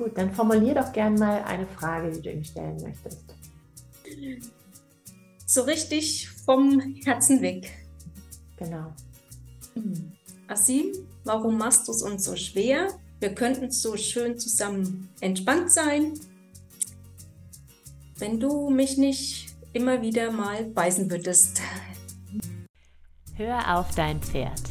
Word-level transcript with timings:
Gut, 0.00 0.16
dann 0.16 0.32
formulier 0.32 0.72
doch 0.76 0.94
gern 0.94 1.16
mal 1.16 1.42
eine 1.42 1.66
Frage, 1.66 2.10
die 2.10 2.22
du 2.22 2.32
ihm 2.32 2.42
stellen 2.42 2.80
möchtest. 2.82 3.22
So 5.44 5.60
richtig 5.64 6.26
vom 6.46 6.80
Herzen 7.04 7.42
weg. 7.42 7.70
Genau. 8.56 8.94
Asim, 10.48 10.92
warum 11.24 11.58
machst 11.58 11.86
du 11.86 11.92
es 11.92 12.00
uns 12.00 12.24
so 12.24 12.34
schwer? 12.34 12.88
Wir 13.18 13.34
könnten 13.34 13.70
so 13.70 13.98
schön 13.98 14.38
zusammen 14.38 15.10
entspannt 15.20 15.70
sein, 15.70 16.14
wenn 18.16 18.40
du 18.40 18.70
mich 18.70 18.96
nicht 18.96 19.54
immer 19.74 20.00
wieder 20.00 20.32
mal 20.32 20.64
beißen 20.64 21.10
würdest. 21.10 21.60
Hör 23.34 23.76
auf 23.76 23.94
dein 23.94 24.22
Pferd. 24.22 24.62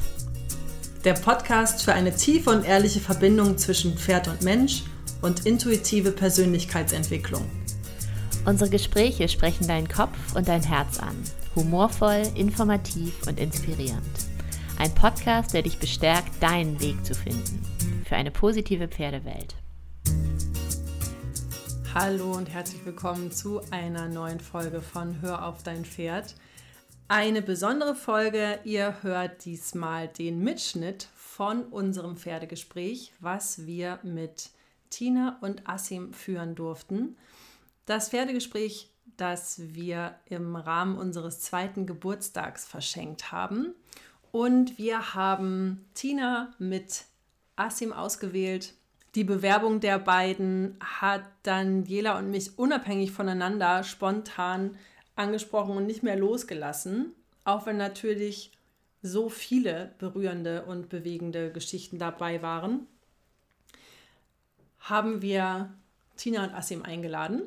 Der 1.05 1.13
Podcast 1.13 1.83
für 1.83 1.93
eine 1.93 2.15
tiefe 2.15 2.49
und 2.49 2.65
ehrliche 2.65 2.99
Verbindung 2.99 3.59
zwischen 3.59 3.95
Pferd 3.95 4.27
und 4.27 4.41
Mensch 4.41 4.85
und 5.21 5.45
intuitive 5.45 6.11
Persönlichkeitsentwicklung. 6.11 7.49
Unsere 8.45 8.69
Gespräche 8.69 9.27
sprechen 9.27 9.67
deinen 9.67 9.87
Kopf 9.87 10.35
und 10.35 10.47
dein 10.47 10.63
Herz 10.63 10.99
an. 10.99 11.15
Humorvoll, 11.55 12.23
informativ 12.35 13.27
und 13.27 13.39
inspirierend. 13.39 14.01
Ein 14.77 14.93
Podcast, 14.95 15.53
der 15.53 15.63
dich 15.63 15.77
bestärkt, 15.77 16.41
deinen 16.41 16.79
Weg 16.79 17.05
zu 17.05 17.13
finden. 17.13 17.61
Für 18.07 18.15
eine 18.15 18.31
positive 18.31 18.87
Pferdewelt. 18.87 19.55
Hallo 21.93 22.31
und 22.31 22.49
herzlich 22.49 22.85
willkommen 22.85 23.31
zu 23.31 23.61
einer 23.71 24.07
neuen 24.07 24.39
Folge 24.39 24.79
von 24.79 25.21
Hör 25.21 25.45
auf 25.45 25.63
dein 25.63 25.83
Pferd. 25.83 26.35
Eine 27.07 27.41
besondere 27.41 27.95
Folge. 27.95 28.59
Ihr 28.63 29.01
hört 29.01 29.43
diesmal 29.43 30.07
den 30.07 30.43
Mitschnitt 30.43 31.07
von 31.15 31.63
unserem 31.63 32.15
Pferdegespräch, 32.15 33.11
was 33.19 33.65
wir 33.65 33.99
mit 34.03 34.51
Tina 34.89 35.37
und 35.41 35.67
Assim 35.67 36.13
führen 36.13 36.55
durften. 36.55 37.17
Das 37.85 38.09
Pferdegespräch, 38.09 38.91
das 39.17 39.73
wir 39.73 40.15
im 40.25 40.55
Rahmen 40.55 40.97
unseres 40.97 41.41
zweiten 41.41 41.85
Geburtstags 41.85 42.65
verschenkt 42.65 43.31
haben. 43.31 43.73
Und 44.31 44.77
wir 44.77 45.15
haben 45.15 45.85
Tina 45.93 46.53
mit 46.59 47.05
Assim 47.55 47.93
ausgewählt. 47.93 48.73
Die 49.15 49.23
Bewerbung 49.23 49.79
der 49.79 49.97
beiden 49.97 50.77
hat 50.79 51.23
Daniela 51.43 52.17
und 52.19 52.29
mich 52.29 52.57
unabhängig 52.59 53.11
voneinander 53.11 53.83
spontan 53.83 54.77
angesprochen 55.15 55.75
und 55.75 55.87
nicht 55.87 56.03
mehr 56.03 56.15
losgelassen. 56.15 57.13
Auch 57.43 57.65
wenn 57.65 57.77
natürlich 57.77 58.51
so 59.01 59.29
viele 59.29 59.93
berührende 59.97 60.65
und 60.65 60.89
bewegende 60.89 61.51
Geschichten 61.51 61.97
dabei 61.97 62.41
waren 62.41 62.87
haben 64.89 65.21
wir 65.21 65.73
Tina 66.15 66.43
und 66.43 66.53
Assim 66.53 66.83
eingeladen. 66.83 67.43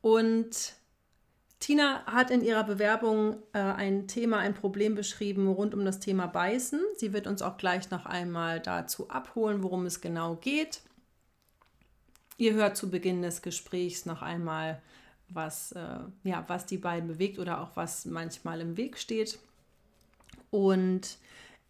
Und 0.00 0.74
Tina 1.64 2.04
hat 2.04 2.30
in 2.30 2.44
ihrer 2.44 2.64
Bewerbung 2.64 3.42
äh, 3.54 3.58
ein 3.58 4.06
Thema, 4.06 4.38
ein 4.38 4.52
Problem 4.52 4.94
beschrieben 4.94 5.48
rund 5.48 5.72
um 5.72 5.84
das 5.84 5.98
Thema 5.98 6.26
Beißen. 6.26 6.78
Sie 6.96 7.14
wird 7.14 7.26
uns 7.26 7.40
auch 7.40 7.56
gleich 7.56 7.90
noch 7.90 8.04
einmal 8.04 8.60
dazu 8.60 9.08
abholen, 9.08 9.62
worum 9.62 9.86
es 9.86 10.02
genau 10.02 10.36
geht. 10.36 10.82
Ihr 12.36 12.52
hört 12.52 12.76
zu 12.76 12.90
Beginn 12.90 13.22
des 13.22 13.40
Gesprächs 13.40 14.04
noch 14.04 14.20
einmal, 14.20 14.82
was, 15.28 15.72
äh, 15.72 16.00
ja, 16.24 16.44
was 16.48 16.66
die 16.66 16.76
beiden 16.76 17.08
bewegt 17.08 17.38
oder 17.38 17.62
auch 17.62 17.70
was 17.76 18.04
manchmal 18.04 18.60
im 18.60 18.76
Weg 18.76 18.98
steht. 18.98 19.38
Und 20.50 21.16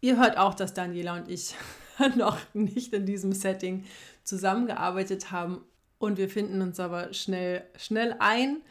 ihr 0.01 0.17
hört 0.17 0.37
auch, 0.37 0.55
dass 0.55 0.73
Daniela 0.73 1.15
und 1.15 1.29
ich 1.29 1.55
noch 2.17 2.37
nicht 2.53 2.93
in 2.93 3.05
diesem 3.05 3.31
Setting 3.31 3.85
zusammengearbeitet 4.25 5.31
haben 5.31 5.63
und 5.97 6.17
wir 6.17 6.29
finden 6.29 6.61
uns 6.61 6.79
aber 6.79 7.13
schnell, 7.13 7.63
schnell 7.77 8.15
ein 8.19 8.61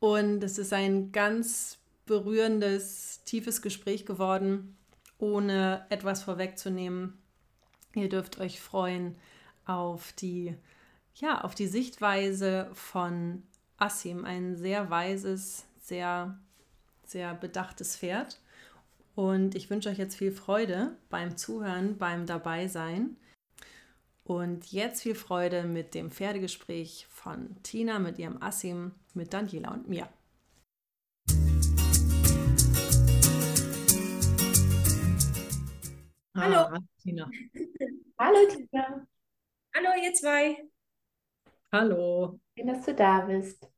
und 0.00 0.42
es 0.42 0.58
ist 0.58 0.72
ein 0.72 1.12
ganz 1.12 1.78
berührendes, 2.06 3.22
tiefes 3.24 3.62
Gespräch 3.62 4.04
geworden, 4.04 4.76
ohne 5.18 5.86
etwas 5.88 6.24
vorwegzunehmen. 6.24 7.18
Ihr 7.94 8.08
dürft 8.08 8.40
euch 8.40 8.60
freuen 8.60 9.16
auf 9.64 10.12
die, 10.14 10.56
ja, 11.14 11.42
auf 11.42 11.54
die 11.54 11.68
Sichtweise 11.68 12.70
von 12.74 13.44
Assim, 13.76 14.24
ein 14.24 14.56
sehr 14.56 14.90
weises, 14.90 15.66
sehr, 15.80 16.38
sehr 17.04 17.34
bedachtes 17.34 17.96
Pferd. 17.96 18.40
Und 19.14 19.54
ich 19.54 19.70
wünsche 19.70 19.88
euch 19.88 19.98
jetzt 19.98 20.16
viel 20.16 20.32
Freude 20.32 20.96
beim 21.10 21.36
Zuhören, 21.36 21.98
beim 21.98 22.26
Dabeisein. 22.26 23.16
Und 24.32 24.72
jetzt 24.72 25.02
viel 25.02 25.14
Freude 25.14 25.64
mit 25.64 25.94
dem 25.94 26.10
Pferdegespräch 26.10 27.06
von 27.10 27.62
Tina 27.62 27.98
mit 27.98 28.18
ihrem 28.18 28.42
Assim, 28.42 28.92
mit 29.12 29.34
Daniela 29.34 29.72
und 29.72 29.90
mir. 29.90 30.08
Hallo. 36.34 36.56
Ah, 36.56 36.78
Tina. 37.02 37.30
Hallo 38.18 38.38
Tina. 38.48 39.06
Hallo 39.74 39.88
ihr 40.02 40.14
zwei. 40.14 40.66
Hallo. 41.70 42.40
Schön, 42.56 42.68
dass 42.68 42.86
du 42.86 42.94
da 42.94 43.20
bist. 43.26 43.68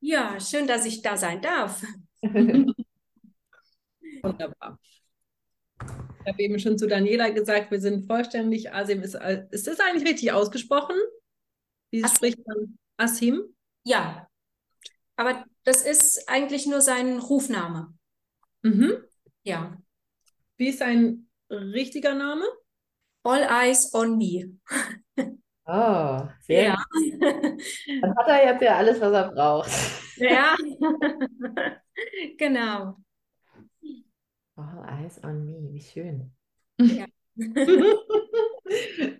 Ja, 0.00 0.40
schön, 0.40 0.66
dass 0.66 0.84
ich 0.84 1.00
da 1.00 1.16
sein 1.16 1.40
darf. 1.40 1.80
Wunderbar. 4.22 4.80
Ich 6.24 6.32
habe 6.32 6.42
eben 6.42 6.58
schon 6.58 6.78
zu 6.78 6.86
Daniela 6.86 7.30
gesagt, 7.30 7.70
wir 7.70 7.80
sind 7.80 8.06
vollständig. 8.06 8.72
Asim 8.72 9.02
ist, 9.02 9.16
ist 9.50 9.66
das 9.66 9.80
eigentlich 9.80 10.08
richtig 10.08 10.32
ausgesprochen? 10.32 10.96
Wie 11.90 12.04
Asim. 12.04 12.14
spricht 12.16 12.46
man 12.46 12.78
Asim? 12.96 13.42
Ja, 13.84 14.28
aber 15.16 15.44
das 15.64 15.84
ist 15.84 16.28
eigentlich 16.28 16.66
nur 16.66 16.80
sein 16.80 17.18
Rufname. 17.18 17.92
Mhm. 18.62 18.98
Ja. 19.42 19.76
Wie 20.56 20.68
ist 20.68 20.78
sein 20.78 21.28
richtiger 21.50 22.14
Name? 22.14 22.44
All 23.24 23.42
eyes 23.42 23.92
on 23.94 24.16
me. 24.16 24.56
Oh, 25.64 26.28
sehr 26.40 26.64
Ja. 26.64 26.84
gut. 26.90 27.22
Dann 28.00 28.16
hat 28.16 28.28
er 28.28 28.44
jetzt 28.52 28.62
ja 28.62 28.76
alles, 28.76 29.00
was 29.00 29.12
er 29.12 29.32
braucht. 29.32 29.70
Ja. 30.16 30.56
Genau. 32.38 32.96
All 34.56 34.84
eyes 34.86 35.22
on 35.24 35.44
me, 35.44 35.72
wie 35.72 35.80
schön. 35.80 36.32
Ja. 36.78 37.06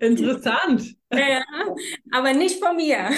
Interessant. 0.01 0.97
Ja, 1.13 1.43
aber 2.13 2.35
nicht 2.35 2.63
von 2.63 2.77
mir. 2.77 3.11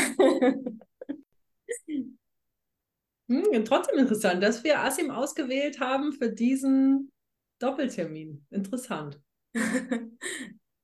Hm, 3.29 3.65
trotzdem 3.65 3.99
interessant, 3.99 4.43
dass 4.43 4.63
wir 4.65 4.81
Asim 4.81 5.11
ausgewählt 5.11 5.81
haben 5.81 6.13
für 6.13 6.31
diesen 6.31 7.11
Doppeltermin. 7.59 8.47
Interessant. 8.51 9.21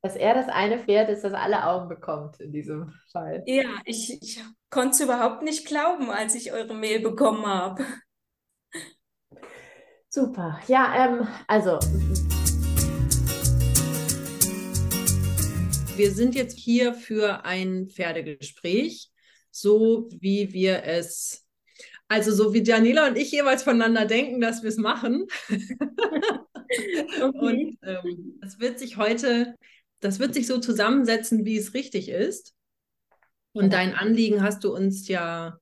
Dass 0.02 0.16
er 0.16 0.32
das 0.32 0.48
eine 0.48 0.78
Pferd 0.78 1.10
ist, 1.10 1.24
das 1.24 1.34
alle 1.34 1.66
Augen 1.66 1.88
bekommt 1.88 2.40
in 2.40 2.52
diesem 2.52 2.94
Fall. 3.12 3.42
Ja, 3.46 3.80
ich, 3.84 4.18
ich 4.22 4.42
konnte 4.70 4.92
es 4.92 5.00
überhaupt 5.00 5.42
nicht 5.42 5.66
glauben, 5.66 6.08
als 6.08 6.34
ich 6.34 6.52
eure 6.52 6.74
Mail 6.74 7.00
bekommen 7.00 7.44
habe. 7.44 7.84
Super. 10.12 10.58
Ja, 10.66 11.06
ähm, 11.06 11.28
also 11.46 11.78
Wir 15.96 16.12
sind 16.12 16.34
jetzt 16.34 16.58
hier 16.58 16.94
für 16.94 17.44
ein 17.44 17.88
Pferdegespräch, 17.88 19.10
so 19.50 20.08
wie 20.18 20.52
wir 20.52 20.82
es, 20.84 21.46
also 22.08 22.32
so 22.32 22.54
wie 22.54 22.62
Daniela 22.62 23.06
und 23.06 23.18
ich 23.18 23.30
jeweils 23.30 23.62
voneinander 23.62 24.06
denken, 24.06 24.40
dass 24.40 24.62
wir 24.62 24.70
es 24.70 24.78
machen. 24.78 25.26
Okay. 27.20 27.38
Und 27.40 27.78
ähm, 27.82 28.38
das 28.40 28.60
wird 28.60 28.78
sich 28.78 28.96
heute, 28.96 29.56
das 29.98 30.20
wird 30.20 30.34
sich 30.34 30.46
so 30.46 30.58
zusammensetzen, 30.58 31.44
wie 31.44 31.56
es 31.56 31.74
richtig 31.74 32.08
ist. 32.08 32.54
Und 33.50 33.72
dein 33.72 33.92
Anliegen 33.92 34.40
hast 34.44 34.62
du 34.62 34.72
uns 34.72 35.08
ja 35.08 35.58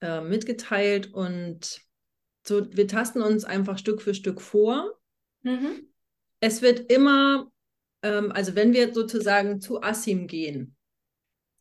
äh, 0.00 0.22
mitgeteilt 0.22 1.12
und 1.12 1.85
so, 2.46 2.66
wir 2.74 2.88
tasten 2.88 3.22
uns 3.22 3.44
einfach 3.44 3.78
Stück 3.78 4.02
für 4.02 4.14
Stück 4.14 4.40
vor. 4.40 4.98
Mhm. 5.42 5.88
Es 6.40 6.62
wird 6.62 6.90
immer, 6.92 7.50
ähm, 8.02 8.32
also 8.32 8.54
wenn 8.54 8.72
wir 8.72 8.92
sozusagen 8.92 9.60
zu 9.60 9.82
Assim 9.82 10.26
gehen, 10.26 10.76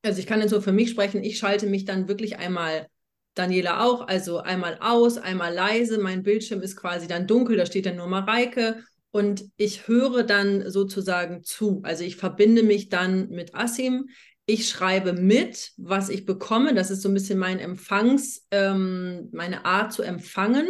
also 0.04 0.20
ich 0.20 0.28
kann 0.28 0.40
jetzt 0.40 0.52
so 0.52 0.62
für 0.62 0.72
mich 0.72 0.92
sprechen, 0.92 1.24
ich 1.24 1.38
schalte 1.38 1.66
mich 1.68 1.86
dann 1.86 2.08
wirklich 2.08 2.38
einmal, 2.38 2.88
Daniela 3.34 3.84
auch, 3.84 4.08
also 4.08 4.40
einmal 4.40 4.78
aus, 4.80 5.18
einmal 5.18 5.54
leise, 5.54 5.98
mein 5.98 6.24
Bildschirm 6.24 6.62
ist 6.62 6.78
quasi 6.78 7.08
dann 7.08 7.28
dunkel, 7.28 7.58
da 7.58 7.66
steht 7.66 7.86
dann 7.86 7.98
nur 7.98 8.08
Mareike 8.08 8.84
und 9.12 9.46
ich 9.58 9.88
höre 9.88 10.24
dann 10.24 10.70
sozusagen 10.70 11.44
zu, 11.44 11.82
also 11.84 12.04
ich 12.04 12.16
verbinde 12.16 12.64
mich 12.64 12.90
dann 12.90 13.30
mit 13.30 13.54
Assim, 13.56 14.10
ich 14.46 14.70
schreibe 14.70 15.14
mit, 15.14 15.72
was 15.78 16.10
ich 16.10 16.26
bekomme, 16.26 16.74
das 16.74 16.92
ist 16.92 17.02
so 17.02 17.10
ein 17.10 17.14
bisschen 17.14 17.40
mein 17.40 17.60
Empfangs, 17.60 18.46
ähm, 18.52 19.30
meine 19.32 19.66
Art 19.66 19.92
zu 19.92 20.04
empfangen. 20.04 20.68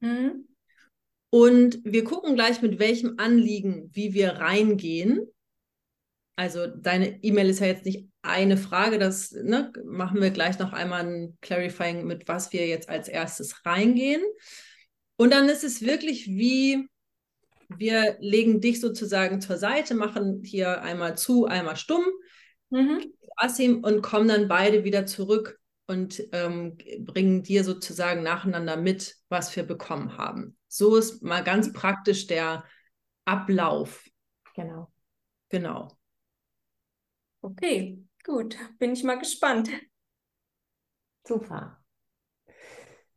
Mhm. 0.00 0.46
Und 1.30 1.80
wir 1.84 2.04
gucken 2.04 2.34
gleich, 2.34 2.62
mit 2.62 2.78
welchem 2.78 3.14
Anliegen, 3.18 3.90
wie 3.92 4.14
wir 4.14 4.32
reingehen. 4.32 5.26
Also 6.36 6.66
deine 6.66 7.22
E-Mail 7.22 7.50
ist 7.50 7.60
ja 7.60 7.66
jetzt 7.66 7.84
nicht 7.84 8.08
eine 8.22 8.56
Frage, 8.56 8.98
das 8.98 9.32
ne, 9.32 9.72
machen 9.84 10.20
wir 10.20 10.30
gleich 10.30 10.58
noch 10.58 10.72
einmal 10.72 11.06
ein 11.06 11.38
Clarifying, 11.40 12.06
mit 12.06 12.28
was 12.28 12.52
wir 12.52 12.66
jetzt 12.66 12.88
als 12.88 13.08
erstes 13.08 13.64
reingehen. 13.64 14.22
Und 15.16 15.32
dann 15.32 15.48
ist 15.48 15.64
es 15.64 15.82
wirklich 15.82 16.28
wie, 16.28 16.88
wir 17.68 18.16
legen 18.20 18.60
dich 18.60 18.80
sozusagen 18.80 19.40
zur 19.40 19.58
Seite, 19.58 19.94
machen 19.94 20.42
hier 20.44 20.82
einmal 20.82 21.16
zu, 21.16 21.46
einmal 21.46 21.76
stumm, 21.76 22.04
mhm. 22.70 23.12
Asim 23.36 23.84
und 23.84 24.02
kommen 24.02 24.28
dann 24.28 24.48
beide 24.48 24.84
wieder 24.84 25.06
zurück 25.06 25.60
und 25.86 26.22
ähm, 26.32 26.78
bringen 27.00 27.42
dir 27.42 27.64
sozusagen 27.64 28.22
nacheinander 28.22 28.76
mit, 28.76 29.16
was 29.28 29.54
wir 29.56 29.64
bekommen 29.64 30.16
haben. 30.16 30.56
So 30.68 30.96
ist 30.96 31.22
mal 31.22 31.42
ganz 31.42 31.72
praktisch 31.72 32.26
der 32.26 32.64
Ablauf. 33.24 34.04
Genau. 34.54 34.92
Genau. 35.48 35.88
Okay, 37.42 38.04
gut. 38.24 38.56
Bin 38.78 38.92
ich 38.92 39.02
mal 39.02 39.18
gespannt. 39.18 39.68
Super. 41.26 41.82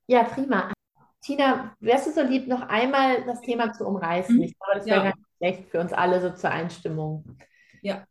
Ja, 0.07 0.23
prima. 0.23 0.73
Tina, 1.21 1.75
wärst 1.79 2.07
du 2.07 2.11
so 2.11 2.21
lieb, 2.21 2.47
noch 2.47 2.61
einmal 2.61 3.23
das 3.25 3.41
Thema 3.41 3.71
zu 3.71 3.85
umreißen? 3.85 4.35
Mhm. 4.35 4.43
Ich 4.43 4.57
glaube, 4.57 4.79
das 4.79 4.85
wäre 4.85 4.97
ja. 4.97 5.11
ganz 5.11 5.25
schlecht 5.37 5.69
für 5.69 5.79
uns 5.79 5.93
alle 5.93 6.21
so 6.21 6.31
zur 6.31 6.49
Einstimmung. 6.49 7.37
Ja. 7.81 8.05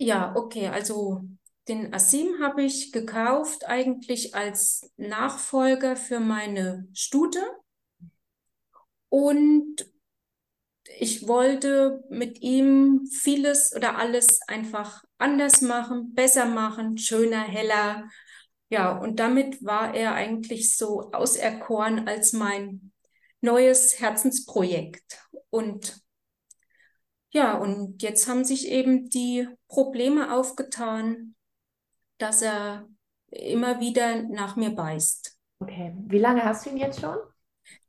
Ja, 0.00 0.34
okay. 0.34 0.68
Also 0.68 1.22
den 1.68 1.92
Asim 1.94 2.40
habe 2.42 2.62
ich 2.64 2.90
gekauft 2.92 3.66
eigentlich 3.66 4.34
als 4.34 4.90
Nachfolger 4.96 5.94
für 5.96 6.18
meine 6.20 6.88
Stute. 6.94 7.38
Und 9.10 9.84
ich 10.98 11.26
wollte 11.28 12.02
mit 12.10 12.42
ihm 12.42 13.06
vieles 13.06 13.74
oder 13.74 13.96
alles 13.98 14.40
einfach 14.48 15.04
anders 15.18 15.60
machen, 15.60 16.14
besser 16.14 16.46
machen, 16.46 16.98
schöner, 16.98 17.42
heller. 17.42 18.08
Ja, 18.70 18.96
und 18.98 19.18
damit 19.20 19.64
war 19.64 19.94
er 19.94 20.14
eigentlich 20.14 20.76
so 20.76 21.10
auserkoren 21.12 22.08
als 22.08 22.32
mein 22.32 22.92
neues 23.40 24.00
Herzensprojekt. 24.00 25.20
Und 25.50 26.00
ja, 27.30 27.56
und 27.56 28.02
jetzt 28.02 28.28
haben 28.28 28.44
sich 28.44 28.68
eben 28.68 29.08
die 29.08 29.48
Probleme 29.68 30.34
aufgetan, 30.34 31.34
dass 32.18 32.42
er 32.42 32.88
immer 33.30 33.80
wieder 33.80 34.22
nach 34.24 34.56
mir 34.56 34.70
beißt. 34.70 35.38
Okay. 35.60 35.94
Wie 36.06 36.18
lange 36.18 36.44
hast 36.44 36.66
du 36.66 36.70
ihn 36.70 36.76
jetzt 36.76 37.00
schon? 37.00 37.16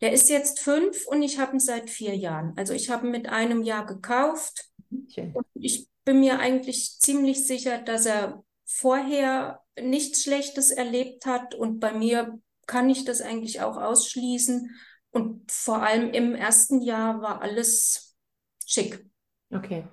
Der 0.02 0.12
ist 0.12 0.30
jetzt 0.30 0.60
fünf 0.60 1.08
und 1.08 1.24
ich 1.24 1.40
habe 1.40 1.54
ihn 1.54 1.60
seit 1.60 1.90
vier 1.90 2.16
Jahren. 2.16 2.54
Also 2.56 2.74
ich 2.74 2.90
habe 2.90 3.08
ihn 3.08 3.12
mit 3.12 3.30
einem 3.30 3.64
Jahr 3.64 3.86
gekauft. 3.86 4.70
Schön. 5.10 5.34
Und 5.34 5.46
ich 5.54 5.88
bin 6.06 6.20
mir 6.20 6.40
eigentlich 6.40 7.00
ziemlich 7.00 7.46
sicher, 7.48 7.80
dass 7.80 8.06
er 8.06 8.44
vorher 8.66 9.62
nichts 9.80 10.24
Schlechtes 10.24 10.72
erlebt 10.72 11.26
hat 11.26 11.56
und 11.56 11.80
bei 11.80 11.94
mir 11.94 12.40
kann 12.68 12.90
ich 12.90 13.06
das 13.06 13.22
eigentlich 13.22 13.62
auch 13.62 13.78
ausschließen. 13.78 14.76
Und 15.12 15.52
vor 15.52 15.82
allem 15.84 16.12
im 16.12 16.36
ersten 16.36 16.82
Jahr 16.82 17.22
war 17.22 17.42
alles 17.42 18.16
schick. 18.66 19.06
Okay. 19.52 19.84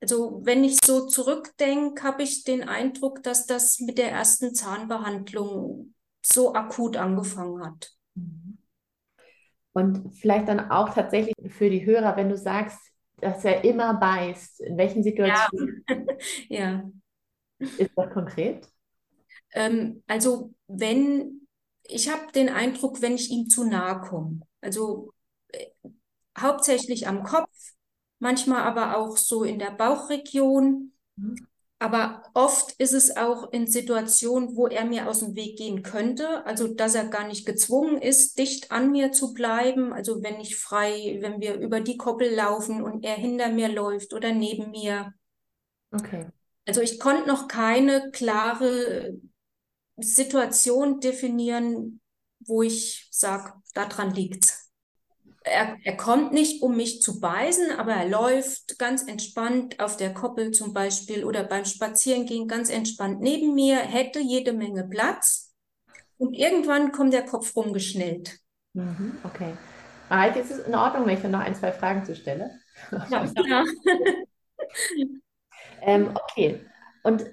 Also 0.00 0.40
wenn 0.44 0.62
ich 0.62 0.78
so 0.84 1.06
zurückdenke, 1.06 2.02
habe 2.02 2.22
ich 2.22 2.44
den 2.44 2.68
Eindruck, 2.68 3.22
dass 3.22 3.46
das 3.46 3.80
mit 3.80 3.98
der 3.98 4.10
ersten 4.10 4.54
Zahnbehandlung 4.54 5.94
so 6.24 6.54
akut 6.54 6.96
angefangen 6.96 7.64
hat. 7.64 7.92
Mhm. 8.14 8.58
Und 9.72 10.14
vielleicht 10.16 10.48
dann 10.48 10.70
auch 10.70 10.94
tatsächlich 10.94 11.34
für 11.48 11.68
die 11.68 11.84
Hörer, 11.84 12.16
wenn 12.16 12.30
du 12.30 12.36
sagst, 12.36 12.78
dass 13.18 13.44
er 13.44 13.64
immer 13.64 13.94
beißt, 13.94 14.60
in 14.60 14.76
welchen 14.76 15.02
Situationen? 15.02 15.84
Ja. 15.88 15.96
ja. 16.48 16.90
Ist 17.58 17.92
das 17.94 18.10
konkret? 18.12 18.66
Ähm, 19.52 20.02
also 20.06 20.54
wenn, 20.66 21.46
ich 21.84 22.10
habe 22.10 22.32
den 22.32 22.48
Eindruck, 22.48 23.02
wenn 23.02 23.14
ich 23.14 23.30
ihm 23.30 23.48
zu 23.48 23.64
nahe 23.64 24.00
komme, 24.00 24.40
also 24.60 25.12
äh, 25.48 25.66
hauptsächlich 26.38 27.06
am 27.06 27.22
Kopf, 27.22 27.75
manchmal 28.18 28.62
aber 28.62 28.96
auch 28.96 29.16
so 29.16 29.44
in 29.44 29.58
der 29.58 29.70
Bauchregion. 29.70 30.92
Mhm. 31.16 31.46
Aber 31.78 32.22
oft 32.32 32.72
ist 32.78 32.94
es 32.94 33.18
auch 33.18 33.52
in 33.52 33.66
Situationen, 33.66 34.56
wo 34.56 34.66
er 34.66 34.86
mir 34.86 35.08
aus 35.08 35.20
dem 35.20 35.34
Weg 35.34 35.58
gehen 35.58 35.82
könnte, 35.82 36.44
also 36.46 36.68
dass 36.68 36.94
er 36.94 37.08
gar 37.08 37.28
nicht 37.28 37.44
gezwungen 37.44 38.00
ist, 38.00 38.38
dicht 38.38 38.70
an 38.72 38.92
mir 38.92 39.12
zu 39.12 39.34
bleiben. 39.34 39.92
Also 39.92 40.22
wenn 40.22 40.40
ich 40.40 40.56
frei, 40.56 41.18
wenn 41.20 41.40
wir 41.42 41.56
über 41.56 41.80
die 41.80 41.98
Koppel 41.98 42.34
laufen 42.34 42.82
und 42.82 43.04
er 43.04 43.16
hinter 43.16 43.50
mir 43.50 43.68
läuft 43.68 44.14
oder 44.14 44.32
neben 44.32 44.70
mir. 44.70 45.12
Okay. 45.92 46.28
Also 46.66 46.80
ich 46.80 46.98
konnte 46.98 47.28
noch 47.28 47.46
keine 47.46 48.10
klare 48.10 49.18
Situation 49.98 51.00
definieren, 51.00 52.00
wo 52.40 52.62
ich 52.62 53.06
sage, 53.10 53.52
daran 53.74 54.14
liegt's 54.14 54.65
er, 55.46 55.76
er 55.84 55.96
kommt 55.96 56.32
nicht, 56.32 56.62
um 56.62 56.76
mich 56.76 57.00
zu 57.00 57.20
beißen, 57.20 57.70
aber 57.78 57.92
er 57.92 58.08
läuft 58.08 58.78
ganz 58.78 59.06
entspannt 59.06 59.80
auf 59.80 59.96
der 59.96 60.12
Koppel 60.12 60.50
zum 60.50 60.74
Beispiel 60.74 61.24
oder 61.24 61.44
beim 61.44 61.64
Spazierengehen 61.64 62.48
ganz 62.48 62.68
entspannt 62.68 63.20
neben 63.20 63.54
mir, 63.54 63.76
hätte 63.76 64.20
jede 64.20 64.52
Menge 64.52 64.86
Platz 64.88 65.54
und 66.18 66.34
irgendwann 66.34 66.92
kommt 66.92 67.12
der 67.12 67.24
Kopf 67.24 67.54
rumgeschnellt. 67.54 68.38
Mhm, 68.72 69.18
okay. 69.24 69.52
Mareike, 70.08 70.40
ist 70.40 70.50
es 70.50 70.66
in 70.66 70.74
Ordnung, 70.74 71.06
wenn 71.06 71.16
ich 71.16 71.24
noch 71.24 71.40
ein, 71.40 71.54
zwei 71.54 71.72
Fragen 71.72 72.04
zu 72.04 72.14
stelle? 72.14 72.50
Ja, 73.10 73.24
ja. 73.46 73.64
ähm, 75.82 76.10
okay. 76.14 76.60
Und 77.02 77.24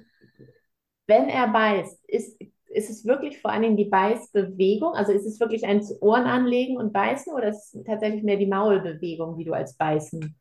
wenn 1.07 1.29
er 1.29 1.47
beißt, 1.47 1.99
ist, 2.07 2.39
ist 2.73 2.89
es 2.89 3.05
wirklich 3.05 3.39
vor 3.39 3.51
allen 3.51 3.61
Dingen 3.61 3.77
die 3.77 3.85
Beißbewegung? 3.85 4.93
Also 4.93 5.11
ist 5.11 5.25
es 5.25 5.39
wirklich 5.39 5.65
ein 5.65 5.85
Ohren 6.01 6.25
anlegen 6.25 6.77
und 6.77 6.93
beißen 6.93 7.33
oder 7.33 7.49
ist 7.49 7.75
es 7.75 7.83
tatsächlich 7.83 8.23
mehr 8.23 8.37
die 8.37 8.47
Maulbewegung, 8.47 9.37
die 9.37 9.45
du 9.45 9.53
als 9.53 9.75
Beißen 9.75 10.35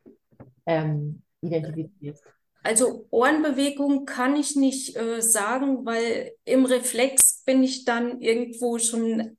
ähm, 0.67 1.23
identifizierst? 1.43 2.25
Also 2.65 3.07
Ohrenbewegung 3.11 4.05
kann 4.05 4.37
ich 4.37 4.55
nicht 4.55 4.97
äh, 4.97 5.21
sagen, 5.21 5.85
weil 5.85 6.33
im 6.45 6.65
Reflex 6.65 7.43
bin 7.45 7.63
ich 7.63 7.85
dann 7.85 8.21
irgendwo 8.21 8.79
schon 8.79 9.37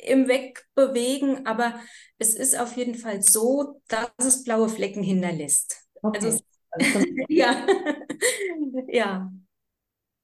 im 0.00 0.28
Wegbewegen, 0.28 1.46
aber 1.46 1.80
es 2.18 2.34
ist 2.34 2.58
auf 2.58 2.76
jeden 2.76 2.94
Fall 2.94 3.22
so, 3.22 3.80
dass 3.88 4.10
es 4.18 4.44
blaue 4.44 4.68
Flecken 4.68 5.02
hinterlässt. 5.02 5.86
Okay. 6.02 6.26
Also, 6.26 6.38
also 6.70 7.00
ja. 7.28 7.66
ja. 8.88 9.32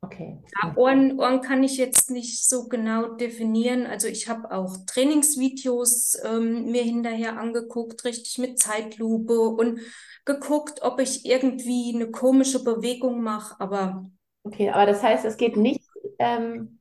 Okay. 0.02 0.38
Ja, 0.60 0.76
Ohren, 0.76 1.18
Ohren 1.18 1.40
kann 1.40 1.62
ich 1.62 1.76
jetzt 1.76 2.10
nicht 2.10 2.46
so 2.48 2.68
genau 2.68 3.14
definieren. 3.14 3.86
Also 3.86 4.08
ich 4.08 4.28
habe 4.28 4.50
auch 4.50 4.76
Trainingsvideos 4.86 6.18
ähm, 6.24 6.70
mir 6.72 6.82
hinterher 6.82 7.38
angeguckt, 7.38 8.04
richtig 8.04 8.38
mit 8.38 8.58
Zeitlupe 8.58 9.38
und 9.38 9.80
geguckt, 10.24 10.82
ob 10.82 11.00
ich 11.00 11.24
irgendwie 11.24 11.92
eine 11.94 12.10
komische 12.10 12.62
Bewegung 12.64 13.22
mache, 13.22 13.54
aber. 13.60 14.04
Okay, 14.44 14.70
aber 14.70 14.86
das 14.86 15.02
heißt, 15.02 15.24
es 15.24 15.36
geht 15.36 15.56
nicht, 15.56 15.80
ähm, 16.18 16.80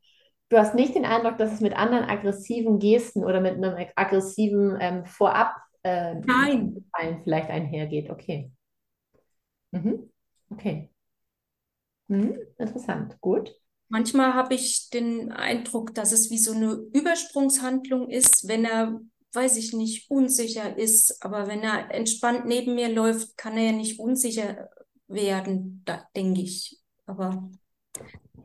du 0.49 0.57
hast 0.57 0.73
nicht 0.73 0.95
den 0.95 1.05
Eindruck, 1.05 1.37
dass 1.37 1.53
es 1.53 1.61
mit 1.61 1.75
anderen 1.75 2.05
aggressiven 2.05 2.79
Gesten 2.79 3.23
oder 3.23 3.39
mit 3.39 3.53
einem 3.53 3.87
aggressiven 3.95 4.77
ähm, 4.79 5.05
Vorab 5.05 5.55
äh, 5.83 6.15
Nein. 6.15 6.85
vielleicht 7.23 7.49
einhergeht. 7.49 8.09
Okay. 8.09 8.51
Mhm. 9.71 10.09
Okay. 10.49 10.90
Hm, 12.11 12.37
interessant, 12.57 13.17
gut. 13.21 13.55
Manchmal 13.87 14.33
habe 14.33 14.53
ich 14.53 14.89
den 14.89 15.31
Eindruck, 15.31 15.95
dass 15.95 16.11
es 16.11 16.29
wie 16.29 16.37
so 16.37 16.51
eine 16.51 16.73
Übersprungshandlung 16.93 18.09
ist, 18.09 18.47
wenn 18.49 18.65
er, 18.65 18.99
weiß 19.33 19.55
ich 19.55 19.71
nicht, 19.73 20.11
unsicher 20.11 20.77
ist. 20.77 21.23
Aber 21.23 21.47
wenn 21.47 21.61
er 21.61 21.89
entspannt 21.91 22.45
neben 22.45 22.75
mir 22.75 22.89
läuft, 22.89 23.37
kann 23.37 23.57
er 23.57 23.67
ja 23.67 23.71
nicht 23.71 23.99
unsicher 23.99 24.69
werden, 25.07 25.83
da 25.85 26.05
denke 26.15 26.41
ich. 26.41 26.79
Aber 27.05 27.49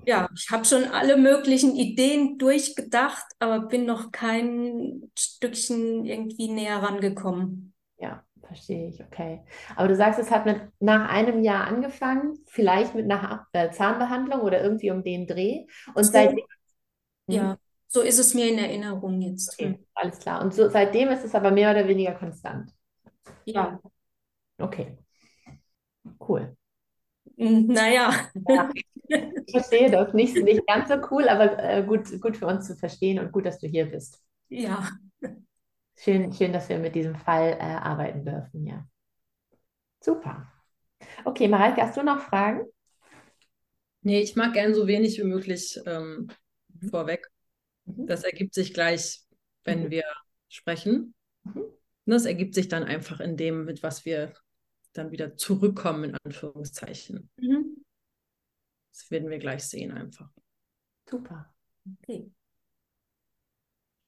ja, 0.04 0.28
ich 0.37 0.50
habe 0.50 0.64
schon 0.64 0.85
alle 0.85 1.16
möglichen 1.16 1.75
Ideen 1.76 2.38
durchgedacht, 2.38 3.25
aber 3.40 3.66
bin 3.66 3.85
noch 3.87 4.12
kein 4.12 5.11
Stückchen 5.18 6.04
irgendwie 6.04 6.49
näher 6.49 6.82
rangekommen. 6.82 7.75
Ja, 7.99 8.25
Verstehe 8.46 8.88
ich, 8.88 9.02
okay. 9.02 9.42
Aber 9.74 9.88
du 9.88 9.96
sagst, 9.96 10.20
es 10.20 10.30
hat 10.30 10.46
mit 10.46 10.60
nach 10.78 11.08
einem 11.08 11.42
Jahr 11.42 11.66
angefangen, 11.66 12.38
vielleicht 12.46 12.94
mit 12.94 13.10
einer 13.10 13.46
äh, 13.52 13.70
Zahnbehandlung 13.70 14.40
oder 14.40 14.62
irgendwie 14.62 14.90
um 14.90 15.02
den 15.02 15.26
Dreh. 15.26 15.66
Und 15.94 16.04
so, 16.04 16.12
seitdem. 16.12 16.44
Ja, 17.26 17.52
hm? 17.52 17.56
so 17.88 18.02
ist 18.02 18.18
es 18.18 18.34
mir 18.34 18.48
in 18.48 18.58
Erinnerung 18.58 19.20
jetzt. 19.20 19.54
Okay, 19.54 19.80
alles 19.94 20.18
klar. 20.18 20.42
Und 20.42 20.54
so, 20.54 20.68
seitdem 20.68 21.08
ist 21.08 21.24
es 21.24 21.34
aber 21.34 21.50
mehr 21.50 21.72
oder 21.72 21.88
weniger 21.88 22.12
konstant. 22.12 22.70
Ja. 23.44 23.80
Okay. 24.58 24.96
Cool. 26.20 26.56
Hm, 27.36 27.66
naja. 27.66 28.28
Ja, 28.48 28.70
ich 29.08 29.52
verstehe 29.52 29.90
das. 29.90 30.14
Nicht, 30.14 30.36
nicht 30.36 30.66
ganz 30.66 30.88
so 30.88 30.96
cool, 31.10 31.28
aber 31.28 31.58
äh, 31.62 31.82
gut, 31.82 32.20
gut 32.20 32.36
für 32.36 32.46
uns 32.46 32.66
zu 32.66 32.76
verstehen 32.76 33.18
und 33.18 33.32
gut, 33.32 33.46
dass 33.46 33.58
du 33.58 33.66
hier 33.66 33.86
bist. 33.86 34.22
Ja. 34.48 34.88
Schön, 35.98 36.32
schön, 36.32 36.52
dass 36.52 36.68
wir 36.68 36.78
mit 36.78 36.94
diesem 36.94 37.16
Fall 37.16 37.52
äh, 37.52 37.62
arbeiten 37.62 38.24
dürfen, 38.24 38.66
ja. 38.66 38.86
Super. 40.00 40.52
Okay, 41.24 41.48
Mareike, 41.48 41.82
hast 41.82 41.96
du 41.96 42.02
noch 42.02 42.20
Fragen? 42.20 42.64
Nee, 44.02 44.20
ich 44.20 44.36
mag 44.36 44.52
gern 44.52 44.74
so 44.74 44.86
wenig 44.86 45.18
wie 45.18 45.24
möglich 45.24 45.80
ähm, 45.86 46.28
mhm. 46.68 46.88
vorweg. 46.90 47.28
Mhm. 47.86 48.06
Das 48.06 48.22
ergibt 48.22 48.54
sich 48.54 48.72
gleich, 48.72 49.22
wenn 49.64 49.84
mhm. 49.84 49.90
wir 49.90 50.04
sprechen. 50.48 51.14
Mhm. 51.44 51.64
Das 52.04 52.24
ergibt 52.24 52.54
sich 52.54 52.68
dann 52.68 52.84
einfach 52.84 53.18
in 53.18 53.36
dem, 53.36 53.64
mit 53.64 53.82
was 53.82 54.04
wir 54.04 54.32
dann 54.92 55.10
wieder 55.10 55.36
zurückkommen, 55.36 56.04
in 56.04 56.16
Anführungszeichen. 56.24 57.30
Mhm. 57.36 57.84
Das 58.92 59.10
werden 59.10 59.28
wir 59.28 59.38
gleich 59.38 59.64
sehen 59.64 59.92
einfach. 59.92 60.30
Super. 61.08 61.52
Okay. 62.02 62.30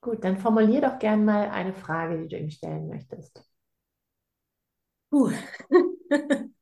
Gut, 0.00 0.22
dann 0.24 0.38
formulier 0.38 0.80
doch 0.80 0.98
gern 0.98 1.24
mal 1.24 1.48
eine 1.50 1.74
Frage, 1.74 2.22
die 2.22 2.28
du 2.28 2.38
ihm 2.38 2.50
stellen 2.50 2.88
möchtest. 2.88 3.42
Uh. 5.10 5.32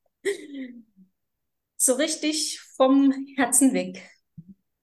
so 1.77 1.95
richtig 1.95 2.61
vom 2.77 3.13
Herzen 3.37 3.73
weg. 3.75 4.09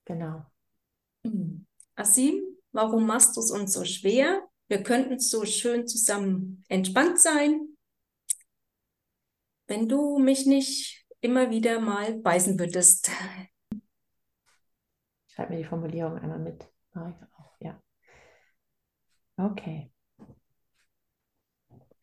Genau. 0.06 0.46
Hm. 1.26 1.66
Asim, 1.96 2.44
warum 2.72 3.06
machst 3.08 3.36
du 3.36 3.42
es 3.42 3.52
uns 3.52 3.74
so 3.74 3.86
schwer? 3.86 4.48
Wir 4.68 4.84
könnten 4.84 5.20
so 5.20 5.46
schön 5.46 5.88
zusammen 5.88 6.64
entspannt 6.68 7.20
sein, 7.20 7.78
wenn 9.68 9.88
du 9.88 10.20
mich 10.20 10.46
nicht 10.46 11.06
immer 11.22 11.50
wieder 11.50 11.80
mal 11.80 12.16
beißen 12.16 12.60
würdest. 12.60 13.10
Schreib 15.28 15.50
mir 15.50 15.58
die 15.58 15.64
Formulierung 15.64 16.18
einmal 16.18 16.40
mit. 16.40 16.70
Ja. 17.60 17.82
Okay. 19.38 19.90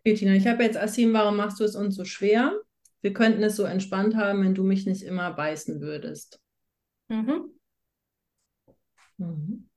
Okay, 0.00 0.14
Tina, 0.14 0.32
ich 0.34 0.46
habe 0.46 0.62
jetzt 0.62 0.78
Asim, 0.78 1.12
warum 1.12 1.36
machst 1.36 1.60
du 1.60 1.64
es 1.64 1.76
uns 1.76 1.94
so 1.94 2.04
schwer? 2.04 2.58
Wir 3.02 3.12
könnten 3.12 3.42
es 3.42 3.56
so 3.56 3.64
entspannt 3.64 4.16
haben, 4.16 4.42
wenn 4.42 4.54
du 4.54 4.64
mich 4.64 4.86
nicht 4.86 5.02
immer 5.02 5.32
beißen 5.32 5.80
würdest. 5.80 6.40
Mhm. 7.08 7.50
Mhm. 9.18 9.68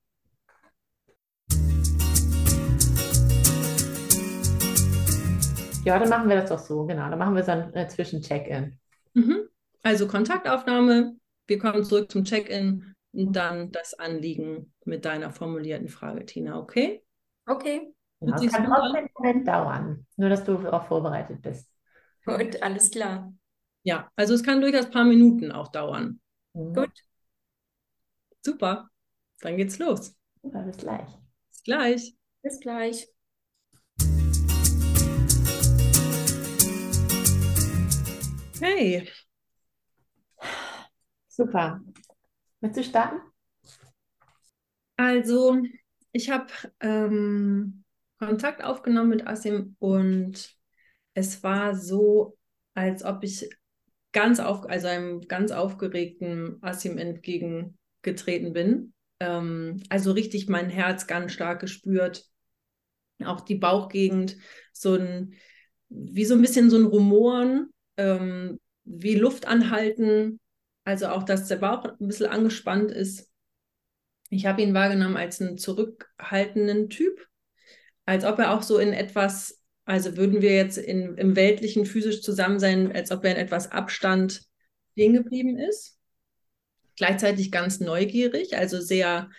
Ja, 5.85 5.99
dann 5.99 6.09
machen 6.09 6.29
wir 6.29 6.37
das 6.37 6.49
doch 6.49 6.59
so, 6.59 6.85
genau. 6.85 7.09
Dann 7.09 7.19
machen 7.19 7.35
wir 7.35 7.43
so 7.43 7.51
ein 7.51 7.73
äh, 7.73 7.87
Zwischen-Check-In. 7.87 8.79
Mhm. 9.13 9.49
Also 9.81 10.07
Kontaktaufnahme, 10.07 11.17
wir 11.47 11.59
kommen 11.59 11.83
zurück 11.83 12.09
zum 12.09 12.23
Check-In 12.23 12.95
und 13.11 13.35
dann 13.35 13.71
das 13.71 13.93
Anliegen 13.93 14.73
mit 14.85 15.03
deiner 15.03 15.31
formulierten 15.31 15.89
Frage, 15.89 16.25
Tina, 16.25 16.57
okay? 16.57 17.03
Okay. 17.45 17.93
Genau, 18.19 18.37
das 18.37 18.51
kann 18.51 18.65
trotzdem 18.65 18.95
einen 18.95 19.09
Moment 19.15 19.47
dauern, 19.47 20.07
nur 20.15 20.29
dass 20.29 20.45
du 20.45 20.57
auch 20.71 20.87
vorbereitet 20.87 21.41
bist. 21.41 21.69
Gut, 22.25 22.61
alles 22.61 22.89
klar. 22.89 23.33
Ja, 23.83 24.09
also 24.15 24.33
es 24.33 24.43
kann 24.43 24.61
durchaus 24.61 24.85
ein 24.85 24.91
paar 24.91 25.03
Minuten 25.03 25.51
auch 25.51 25.67
dauern. 25.67 26.21
Mhm. 26.53 26.73
Gut. 26.73 26.91
Super, 28.41 28.89
dann 29.41 29.57
geht's 29.57 29.77
los. 29.77 30.15
Super, 30.41 30.63
bis 30.63 30.77
gleich. 30.77 31.09
Bis 31.49 31.63
gleich. 31.63 32.17
Bis 32.41 32.59
gleich. 32.61 33.07
Hey. 38.61 39.09
Super. 41.27 41.81
Möchtest 42.61 42.85
du 42.85 42.89
starten? 42.89 43.19
Also, 44.95 45.57
ich 46.13 46.29
habe 46.29 46.47
ähm, 46.79 47.83
Kontakt 48.19 48.63
aufgenommen 48.63 49.09
mit 49.09 49.27
Asim 49.27 49.75
und 49.79 50.55
es 51.13 51.43
war 51.43 51.75
so, 51.75 52.37
als 52.73 53.03
ob 53.03 53.23
ich 53.23 53.49
ganz 54.13 54.39
auf, 54.39 54.69
also 54.69 54.87
einem 54.87 55.21
ganz 55.21 55.51
aufgeregten 55.51 56.57
Asim 56.61 56.97
entgegengetreten 56.97 58.53
bin. 58.53 58.93
Ähm, 59.19 59.81
also 59.89 60.11
richtig 60.11 60.47
mein 60.47 60.69
Herz 60.69 61.07
ganz 61.07 61.33
stark 61.33 61.59
gespürt. 61.59 62.25
Auch 63.25 63.41
die 63.41 63.55
Bauchgegend, 63.55 64.37
so 64.71 64.95
ein, 64.95 65.33
wie 65.89 66.25
so 66.25 66.35
ein 66.35 66.41
bisschen 66.41 66.69
so 66.69 66.77
ein 66.77 66.85
Rumoren, 66.85 67.69
ähm, 67.97 68.59
wie 68.83 69.15
Luft 69.15 69.47
anhalten, 69.47 70.39
also 70.83 71.07
auch, 71.07 71.23
dass 71.23 71.47
der 71.47 71.55
Bauch 71.57 71.85
ein 71.85 72.07
bisschen 72.07 72.27
angespannt 72.27 72.91
ist. 72.91 73.32
Ich 74.33 74.45
habe 74.45 74.61
ihn 74.61 74.73
wahrgenommen 74.73 75.17
als 75.17 75.41
einen 75.41 75.57
zurückhaltenden 75.57 76.89
Typ, 76.89 77.27
als 78.05 78.25
ob 78.25 78.39
er 78.39 78.53
auch 78.53 78.63
so 78.63 78.77
in 78.77 78.93
etwas, 78.93 79.61
also 79.85 80.17
würden 80.17 80.41
wir 80.41 80.55
jetzt 80.55 80.77
in, 80.77 81.17
im 81.17 81.35
weltlichen 81.35 81.85
physisch 81.85 82.21
zusammen 82.21 82.59
sein, 82.59 82.91
als 82.91 83.11
ob 83.11 83.23
er 83.25 83.31
in 83.31 83.37
etwas 83.37 83.71
Abstand 83.71 84.43
stehen 84.93 85.13
geblieben 85.13 85.57
ist. 85.57 85.97
Gleichzeitig 86.95 87.51
ganz 87.51 87.79
neugierig, 87.79 88.57
also 88.57 88.79
sehr, 88.79 89.29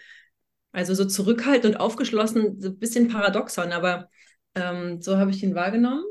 also 0.73 0.95
so 0.95 1.05
zurückhaltend 1.05 1.75
und 1.75 1.81
aufgeschlossen, 1.81 2.61
so 2.61 2.69
ein 2.69 2.79
bisschen 2.79 3.09
paradoxon, 3.09 3.73
aber 3.73 4.09
ähm, 4.55 5.01
so 5.01 5.19
habe 5.19 5.31
ich 5.31 5.43
ihn 5.43 5.55
wahrgenommen 5.55 6.05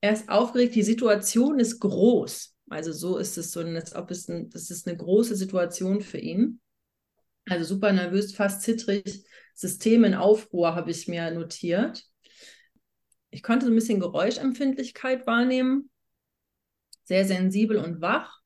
er 0.00 0.12
ist 0.12 0.28
aufgeregt, 0.28 0.74
die 0.74 0.82
Situation 0.82 1.58
ist 1.58 1.80
groß. 1.80 2.54
Also 2.68 2.92
so 2.92 3.18
ist 3.18 3.38
es 3.38 3.52
so, 3.52 3.60
als 3.60 3.94
ob 3.94 4.10
es 4.10 4.28
ein, 4.28 4.50
das 4.50 4.70
ist 4.70 4.86
eine 4.86 4.96
große 4.96 5.36
Situation 5.36 6.00
für 6.00 6.18
ihn. 6.18 6.60
Also 7.48 7.64
super 7.64 7.92
nervös, 7.92 8.34
fast 8.34 8.62
zittrig, 8.62 9.24
System 9.54 10.04
in 10.04 10.14
Aufruhr 10.14 10.74
habe 10.74 10.90
ich 10.90 11.08
mir 11.08 11.30
notiert. 11.30 12.04
Ich 13.30 13.42
konnte 13.42 13.66
so 13.66 13.72
ein 13.72 13.74
bisschen 13.74 14.00
Geräuschempfindlichkeit 14.00 15.26
wahrnehmen, 15.26 15.90
sehr 17.04 17.24
sensibel 17.24 17.78
und 17.78 18.00
wach. 18.00 18.40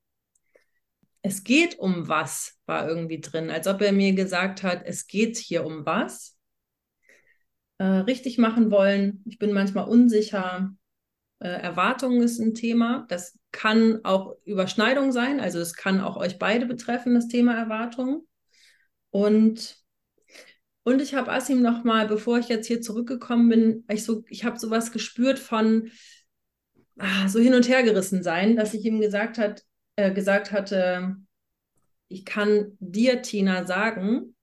Es 1.22 1.44
geht 1.44 1.78
um 1.78 2.08
was, 2.08 2.58
war 2.66 2.88
irgendwie 2.88 3.20
drin, 3.20 3.50
als 3.50 3.66
ob 3.66 3.82
er 3.82 3.92
mir 3.92 4.14
gesagt 4.14 4.62
hat, 4.62 4.82
es 4.84 5.06
geht 5.06 5.36
hier 5.36 5.64
um 5.64 5.84
was. 5.84 6.38
Äh, 7.78 7.84
richtig 7.84 8.36
machen 8.36 8.70
wollen. 8.70 9.22
Ich 9.26 9.38
bin 9.38 9.52
manchmal 9.52 9.88
unsicher. 9.88 10.70
Äh, 11.38 11.48
Erwartungen 11.48 12.22
ist 12.22 12.38
ein 12.38 12.54
Thema. 12.54 13.06
Das 13.08 13.38
kann 13.52 14.00
auch 14.04 14.36
Überschneidung 14.44 15.12
sein. 15.12 15.40
Also 15.40 15.60
es 15.60 15.74
kann 15.74 16.00
auch 16.00 16.16
euch 16.16 16.38
beide 16.38 16.66
betreffen, 16.66 17.14
das 17.14 17.28
Thema 17.28 17.54
Erwartungen. 17.54 18.26
Und, 19.10 19.76
und 20.84 21.02
ich 21.02 21.14
habe 21.14 21.32
Asim 21.32 21.62
nochmal, 21.62 22.06
bevor 22.06 22.38
ich 22.38 22.48
jetzt 22.48 22.66
hier 22.66 22.80
zurückgekommen 22.80 23.48
bin, 23.48 23.84
ich, 23.88 24.04
so, 24.04 24.24
ich 24.28 24.44
habe 24.44 24.58
sowas 24.58 24.92
gespürt 24.92 25.38
von 25.38 25.90
ah, 26.98 27.28
so 27.28 27.40
hin 27.40 27.54
und 27.54 27.68
her 27.68 27.82
gerissen 27.82 28.22
sein, 28.22 28.56
dass 28.56 28.74
ich 28.74 28.84
ihm 28.84 29.00
gesagt, 29.00 29.38
hat, 29.38 29.64
äh, 29.96 30.12
gesagt 30.12 30.52
hatte, 30.52 31.16
ich 32.08 32.24
kann 32.24 32.76
dir, 32.80 33.22
Tina, 33.22 33.66
sagen, 33.66 34.34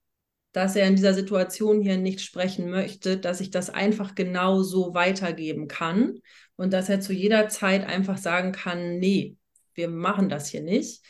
dass 0.54 0.76
er 0.76 0.88
in 0.88 0.96
dieser 0.96 1.14
Situation 1.14 1.82
hier 1.82 1.98
nicht 1.98 2.22
sprechen 2.22 2.70
möchte, 2.70 3.18
dass 3.18 3.42
ich 3.42 3.52
das 3.52 3.70
einfach 3.70 4.16
genau 4.16 4.64
so 4.64 4.94
weitergeben 4.94 5.68
kann 5.68 6.20
und 6.56 6.74
dass 6.74 6.90
er 6.90 7.00
zu 7.00 7.14
jeder 7.14 7.50
Zeit 7.50 7.86
einfach 7.86 8.18
sagen 8.18 8.54
kann, 8.54 8.98
nee, 8.98 9.38
wir 9.76 9.90
machen 9.90 10.30
das 10.30 10.50
hier 10.50 10.62
nicht. 10.64 11.04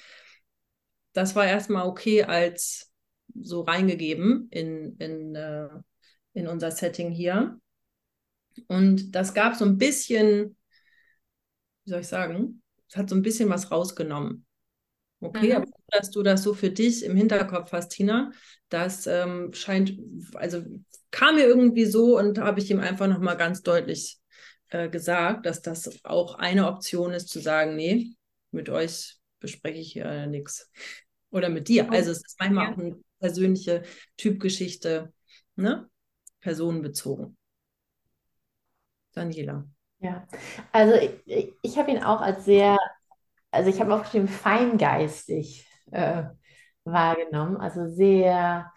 Das 1.14 1.36
war 1.36 1.46
erstmal 1.46 1.88
okay 1.88 2.24
als 2.24 2.87
so 3.42 3.62
reingegeben 3.62 4.48
in, 4.52 4.96
in, 4.98 5.36
äh, 5.36 5.70
in 6.34 6.48
unser 6.48 6.72
Setting 6.72 7.12
hier. 7.12 7.60
Und 8.68 9.16
das 9.16 9.34
gab 9.34 9.56
so 9.56 9.66
ein 9.66 9.78
bisschen, 9.78 10.58
wie 11.84 11.90
soll 11.90 12.02
ich 12.02 12.08
sagen, 12.08 12.62
es 12.90 12.98
hat 12.98 13.10
so 13.10 13.16
ein 13.16 13.22
bisschen 13.22 13.50
was 13.50 13.72
rausgenommen. 13.72 14.46
Okay, 15.20 15.50
mhm. 15.50 15.56
aber 15.58 15.66
dass 15.88 16.12
du 16.12 16.22
das 16.22 16.44
so 16.44 16.54
für 16.54 16.70
dich 16.70 17.04
im 17.04 17.16
Hinterkopf 17.16 17.72
hast, 17.72 17.90
Tina, 17.90 18.32
das 18.70 19.08
ähm, 19.08 19.52
scheint, 19.54 19.98
also 20.36 20.64
kam 21.12 21.36
mir 21.36 21.46
irgendwie 21.46 21.86
so 21.86 22.18
und 22.18 22.38
habe 22.38 22.60
ich 22.60 22.70
ihm 22.70 22.80
einfach 22.80 23.08
nochmal 23.08 23.38
ganz 23.38 23.64
deutlich 23.64 24.20
äh, 24.70 24.90
gesagt, 24.90 25.46
dass 25.46 25.62
das 25.62 26.04
auch 26.04 26.36
eine 26.36 26.68
Option 26.68 27.14
ist, 27.14 27.30
zu 27.30 27.40
sagen, 27.40 27.76
nee, 27.76 28.14
mit 28.52 28.70
euch 28.70 29.18
bespreche 29.40 29.80
ich 29.80 29.96
äh, 29.98 30.28
nichts. 30.28 30.70
Oder 31.30 31.50
mit 31.50 31.68
dir. 31.68 31.92
Also 31.92 32.12
es 32.12 32.18
ist 32.26 32.40
manchmal 32.40 32.66
ja. 32.66 32.74
auch 32.74 32.78
eine 32.78 32.96
persönliche 33.20 33.84
Typgeschichte, 34.18 35.14
ne? 35.56 35.90
Personenbezogen. 36.42 37.38
Daniela. 39.14 39.66
Ja, 40.00 40.28
also 40.72 40.94
ich, 41.26 41.54
ich 41.62 41.78
habe 41.78 41.92
ihn 41.92 42.04
auch 42.04 42.22
als 42.22 42.46
sehr, 42.46 42.78
also 43.52 43.70
ich 43.70 43.80
habe 43.80 43.94
aufgeschrieben, 43.94 44.28
feingeistig 44.28 45.68
äh, 45.92 46.24
wahrgenommen. 46.84 47.58
Also 47.58 47.88
sehr, 47.88 48.72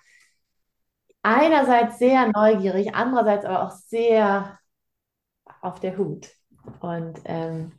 einerseits 1.23 1.99
sehr 1.99 2.28
neugierig, 2.32 2.94
andererseits 2.94 3.44
aber 3.44 3.66
auch 3.66 3.70
sehr 3.70 4.59
auf 5.61 5.80
der 5.80 5.99
Hut 5.99 6.30
und 6.80 7.20
ähm, 7.25 7.73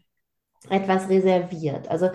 etwas 0.69 1.09
reserviert. 1.09 1.87
Also 1.87 2.11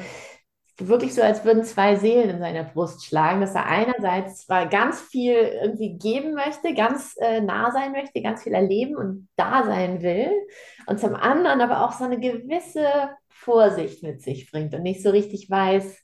wirklich 0.78 1.14
so, 1.14 1.22
als 1.22 1.44
würden 1.44 1.64
zwei 1.64 1.96
Seelen 1.96 2.28
in 2.28 2.38
seiner 2.38 2.64
Brust 2.64 3.04
schlagen, 3.04 3.40
dass 3.40 3.54
er 3.54 3.66
einerseits 3.66 4.46
zwar 4.46 4.66
ganz 4.66 5.00
viel 5.00 5.34
irgendwie 5.34 5.96
geben 5.96 6.34
möchte, 6.34 6.74
ganz 6.74 7.16
äh, 7.18 7.40
nah 7.40 7.70
sein 7.70 7.92
möchte, 7.92 8.20
ganz 8.20 8.42
viel 8.42 8.52
erleben 8.52 8.96
und 8.96 9.28
da 9.36 9.64
sein 9.64 10.02
will 10.02 10.30
und 10.86 11.00
zum 11.00 11.14
anderen 11.14 11.60
aber 11.60 11.84
auch 11.84 11.92
so 11.92 12.04
eine 12.04 12.20
gewisse 12.20 12.86
Vorsicht 13.28 14.02
mit 14.02 14.22
sich 14.22 14.50
bringt 14.50 14.74
und 14.74 14.82
nicht 14.82 15.02
so 15.02 15.10
richtig 15.10 15.48
weiß, 15.48 15.98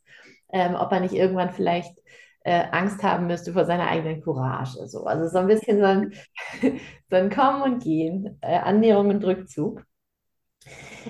ähm, 0.52 0.74
ob 0.74 0.90
er 0.92 1.00
nicht 1.00 1.14
irgendwann 1.14 1.50
vielleicht 1.50 1.98
äh, 2.44 2.64
Angst 2.72 3.02
haben 3.02 3.26
müsste 3.26 3.52
vor 3.52 3.64
seiner 3.64 3.88
eigenen 3.88 4.22
Courage. 4.22 4.86
So. 4.86 5.04
Also 5.04 5.28
so 5.28 5.38
ein 5.38 5.46
bisschen 5.46 5.78
so 5.78 5.84
ein, 5.84 6.12
so 7.10 7.16
ein 7.16 7.30
Kommen 7.30 7.62
und 7.62 7.82
Gehen, 7.82 8.38
äh, 8.40 8.58
Annäherung 8.58 9.10
und 9.10 9.24
Rückzug. 9.24 9.84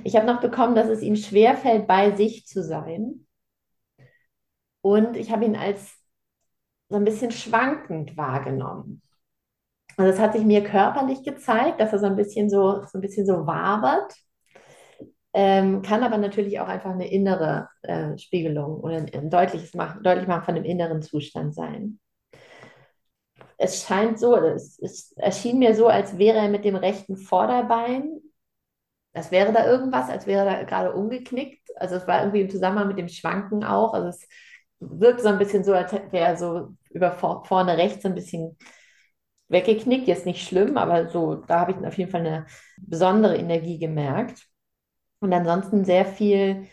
Ich 0.05 0.17
habe 0.17 0.27
noch 0.27 0.41
bekommen, 0.41 0.75
dass 0.75 0.89
es 0.89 1.03
ihm 1.03 1.17
schwerfällt, 1.17 1.87
bei 1.87 2.17
sich 2.17 2.47
zu 2.47 2.63
sein. 2.63 3.27
Und 4.83 5.17
ich 5.17 5.33
habe 5.33 5.45
ihn 5.45 5.57
als 5.57 5.97
so 6.89 6.97
ein 6.97 7.05
bisschen 7.05 7.33
schwankend 7.33 8.17
wahrgenommen. 8.17 9.03
Also 9.97 10.13
es 10.13 10.19
hat 10.21 10.33
sich 10.35 10.45
mir 10.45 10.65
körperlich 10.65 11.25
gezeigt, 11.25 11.81
dass 11.81 11.93
er 11.93 11.99
so 11.99 12.07
ein 12.07 12.17
bisschen 12.17 12.51
so, 12.51 12.83
so 12.85 12.99
ein 12.99 13.01
bisschen 13.01 13.27
so 13.27 13.47
wabert. 13.47 14.15
Ähm, 15.35 15.81
kann 15.83 16.03
aber 16.03 16.19
natürlich 16.19 16.61
auch 16.61 16.69
einfach 16.69 16.91
eine 16.91 17.11
innere 17.11 17.69
äh, 17.83 18.19
Spiegelung 18.19 18.81
oder 18.81 18.97
ein, 18.97 19.11
ein 19.15 19.31
deutliches 19.31 19.75
Machen, 19.75 20.03
deutlich 20.03 20.29
machen 20.29 20.45
von 20.45 20.55
dem 20.55 20.65
inneren 20.65 21.01
Zustand 21.01 21.55
sein. 21.55 21.99
Es 23.57 23.85
scheint 23.87 24.19
so, 24.19 24.37
es, 24.37 24.79
es 24.81 25.13
erschien 25.13 25.59
mir 25.59 25.75
so, 25.75 25.87
als 25.89 26.19
wäre 26.19 26.39
er 26.39 26.49
mit 26.49 26.65
dem 26.65 26.77
rechten 26.77 27.17
Vorderbein, 27.17 28.21
als 29.15 29.31
wäre 29.31 29.53
da 29.53 29.67
irgendwas, 29.67 30.11
als 30.11 30.27
wäre 30.27 30.49
er 30.49 30.65
gerade 30.65 30.93
umgeknickt. 30.95 31.69
Also 31.77 31.97
es 31.97 32.07
war 32.07 32.21
irgendwie 32.21 32.41
im 32.43 32.51
Zusammenhang 32.51 32.89
mit 32.89 32.99
dem 32.99 33.09
Schwanken 33.09 33.65
auch. 33.65 33.95
Also 33.95 34.09
es 34.09 34.27
wirkt 34.91 35.21
so 35.21 35.29
ein 35.29 35.39
bisschen 35.39 35.65
so, 35.65 35.73
als 35.73 35.93
wäre 35.93 36.09
er 36.13 36.37
so 36.37 36.75
über 36.91 37.13
vor, 37.13 37.45
vorne 37.45 37.77
rechts 37.77 38.05
ein 38.05 38.15
bisschen 38.15 38.57
weggeknickt. 39.49 40.09
Jetzt 40.09 40.27
nicht 40.27 40.47
schlimm, 40.47 40.77
aber 40.77 41.09
so, 41.11 41.37
da 41.37 41.61
habe 41.61 41.73
ich 41.73 41.87
auf 41.87 41.99
jeden 41.99 42.11
Fall 42.11 42.21
eine 42.23 42.47
besondere 42.79 43.37
Energie 43.37 43.79
gemerkt. 43.79 44.47
Und 45.21 45.33
ansonsten 45.33 45.85
sehr 45.85 46.05
viel 46.07 46.67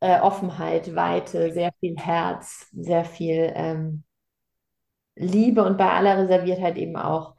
äh, 0.00 0.20
Offenheit, 0.20 0.94
Weite, 0.94 1.52
sehr 1.52 1.72
viel 1.80 1.96
Herz, 1.96 2.68
sehr 2.72 3.04
viel 3.04 3.52
ähm, 3.54 4.04
Liebe 5.16 5.64
und 5.64 5.78
bei 5.78 5.90
aller 5.90 6.18
Reserviertheit 6.18 6.76
eben 6.76 6.96
auch 6.96 7.36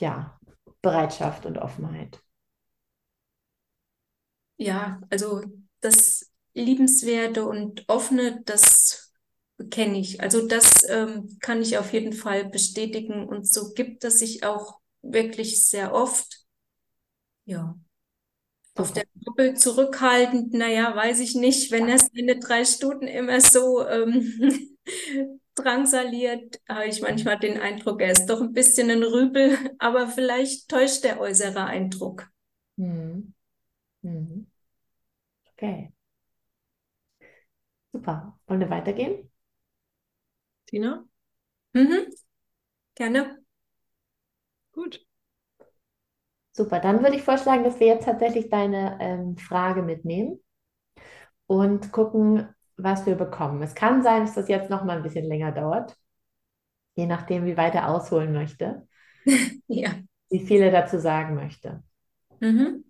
ja, 0.00 0.38
Bereitschaft 0.82 1.46
und 1.46 1.58
Offenheit. 1.58 2.22
Ja, 4.58 5.00
also 5.10 5.42
das 5.80 6.30
Liebenswerte 6.56 7.46
und 7.46 7.84
Offene, 7.88 8.42
das 8.44 9.12
kenne 9.70 9.98
ich. 9.98 10.20
Also 10.20 10.46
das 10.46 10.88
ähm, 10.88 11.38
kann 11.40 11.62
ich 11.62 11.78
auf 11.78 11.92
jeden 11.92 12.12
Fall 12.12 12.46
bestätigen 12.46 13.26
und 13.28 13.46
so 13.48 13.72
gibt 13.74 14.04
es 14.04 14.18
sich 14.18 14.44
auch 14.44 14.80
wirklich 15.02 15.66
sehr 15.66 15.94
oft. 15.94 16.44
Ja. 17.44 17.76
Auf 18.74 18.92
der 18.92 19.04
Doppel 19.14 19.54
zurückhaltend, 19.56 20.52
naja, 20.52 20.94
weiß 20.94 21.20
ich 21.20 21.34
nicht, 21.34 21.70
wenn 21.72 21.88
er 21.88 21.98
seine 21.98 22.38
drei 22.38 22.64
Stunden 22.64 23.06
immer 23.06 23.40
so 23.40 23.86
ähm, 23.86 24.78
drangsaliert, 25.54 26.60
habe 26.68 26.86
ich 26.86 27.00
manchmal 27.00 27.38
den 27.38 27.58
Eindruck, 27.58 28.02
er 28.02 28.12
ist 28.12 28.26
doch 28.26 28.42
ein 28.42 28.52
bisschen 28.52 28.90
ein 28.90 29.02
Rübel, 29.02 29.56
aber 29.78 30.08
vielleicht 30.08 30.68
täuscht 30.68 31.04
der 31.04 31.20
äußere 31.20 31.64
Eindruck. 31.64 32.28
Hm. 32.76 33.32
Hm. 34.02 34.46
Okay. 35.52 35.92
Super. 37.96 38.38
Wollen 38.46 38.60
wir 38.60 38.70
weitergehen? 38.70 39.28
Tina? 40.66 41.04
Mhm. 41.74 42.10
Gerne. 42.96 43.42
Gut. 44.70 45.00
Super, 46.50 46.80
dann 46.80 47.02
würde 47.04 47.14
ich 47.16 47.22
vorschlagen, 47.22 47.62
dass 47.62 47.78
wir 47.78 47.86
jetzt 47.86 48.04
tatsächlich 48.06 48.48
deine 48.50 48.98
ähm, 49.00 49.36
Frage 49.36 49.82
mitnehmen 49.82 50.40
und 51.46 51.92
gucken, 51.92 52.48
was 52.76 53.06
wir 53.06 53.14
bekommen. 53.14 53.62
Es 53.62 53.74
kann 53.74 54.02
sein, 54.02 54.22
dass 54.26 54.34
das 54.34 54.48
jetzt 54.48 54.70
noch 54.70 54.84
mal 54.84 54.96
ein 54.98 55.02
bisschen 55.02 55.24
länger 55.26 55.52
dauert, 55.52 55.96
je 56.96 57.06
nachdem, 57.06 57.44
wie 57.46 57.56
weit 57.56 57.74
er 57.74 57.88
ausholen 57.90 58.32
möchte, 58.32 58.88
Ja. 59.68 59.94
wie 60.30 60.46
viel 60.46 60.60
er 60.62 60.70
dazu 60.70 60.98
sagen 61.00 61.34
möchte. 61.34 61.82
Mhm. 62.40 62.84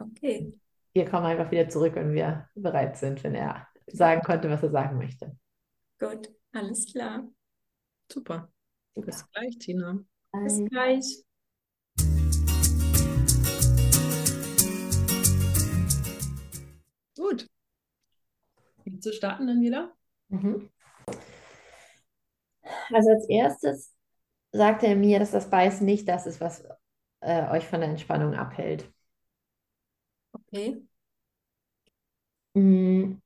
Okay. 0.00 0.52
Wir 0.92 1.04
kommen 1.04 1.24
einfach 1.24 1.52
wieder 1.52 1.68
zurück, 1.68 1.94
wenn 1.94 2.14
wir 2.14 2.48
bereit 2.56 2.96
sind, 2.96 3.22
wenn 3.22 3.36
er 3.36 3.68
sagen 3.86 4.22
konnte, 4.22 4.50
was 4.50 4.64
er 4.64 4.70
sagen 4.70 4.98
möchte. 4.98 5.36
Gut, 6.00 6.28
alles 6.50 6.90
klar. 6.90 7.28
Super. 8.10 8.50
Super. 8.96 9.06
Bis 9.06 9.30
gleich, 9.30 9.58
Tina. 9.58 10.00
Bis 10.32 10.64
gleich. 10.68 11.24
Gut. 17.16 17.48
Willst 18.84 19.06
du 19.06 19.12
starten, 19.12 19.46
Daniela? 19.46 19.92
Mhm. 20.28 20.70
Also 22.92 23.10
als 23.10 23.28
erstes 23.28 23.94
sagte 24.50 24.88
er 24.88 24.96
mir, 24.96 25.20
dass 25.20 25.30
das 25.30 25.48
Beißen 25.50 25.86
nicht 25.86 26.08
das 26.08 26.26
ist, 26.26 26.40
was 26.40 26.64
äh, 27.20 27.48
euch 27.50 27.68
von 27.68 27.78
der 27.78 27.90
Entspannung 27.90 28.34
abhält. 28.34 28.92
Okay. 30.52 30.82
Mm. 32.54 33.20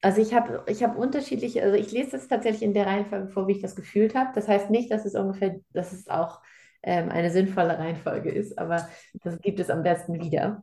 Also 0.00 0.20
ich 0.20 0.34
habe 0.34 0.64
ich 0.66 0.82
hab 0.82 0.98
unterschiedliche, 0.98 1.62
also 1.62 1.76
ich 1.76 1.90
lese 1.90 2.10
das 2.12 2.28
tatsächlich 2.28 2.62
in 2.62 2.74
der 2.74 2.86
Reihenfolge 2.86 3.28
vor, 3.28 3.48
wie 3.48 3.52
ich 3.52 3.62
das 3.62 3.74
gefühlt 3.74 4.14
habe. 4.14 4.30
Das 4.34 4.48
heißt 4.48 4.68
nicht, 4.70 4.90
dass 4.90 5.06
es 5.06 5.14
ungefähr, 5.14 5.60
dass 5.70 5.92
es 5.92 6.08
auch 6.08 6.42
ähm, 6.82 7.08
eine 7.08 7.30
sinnvolle 7.30 7.78
Reihenfolge 7.78 8.30
ist, 8.30 8.58
aber 8.58 8.86
das 9.22 9.40
gibt 9.40 9.60
es 9.60 9.70
am 9.70 9.82
besten 9.82 10.20
wieder. 10.20 10.62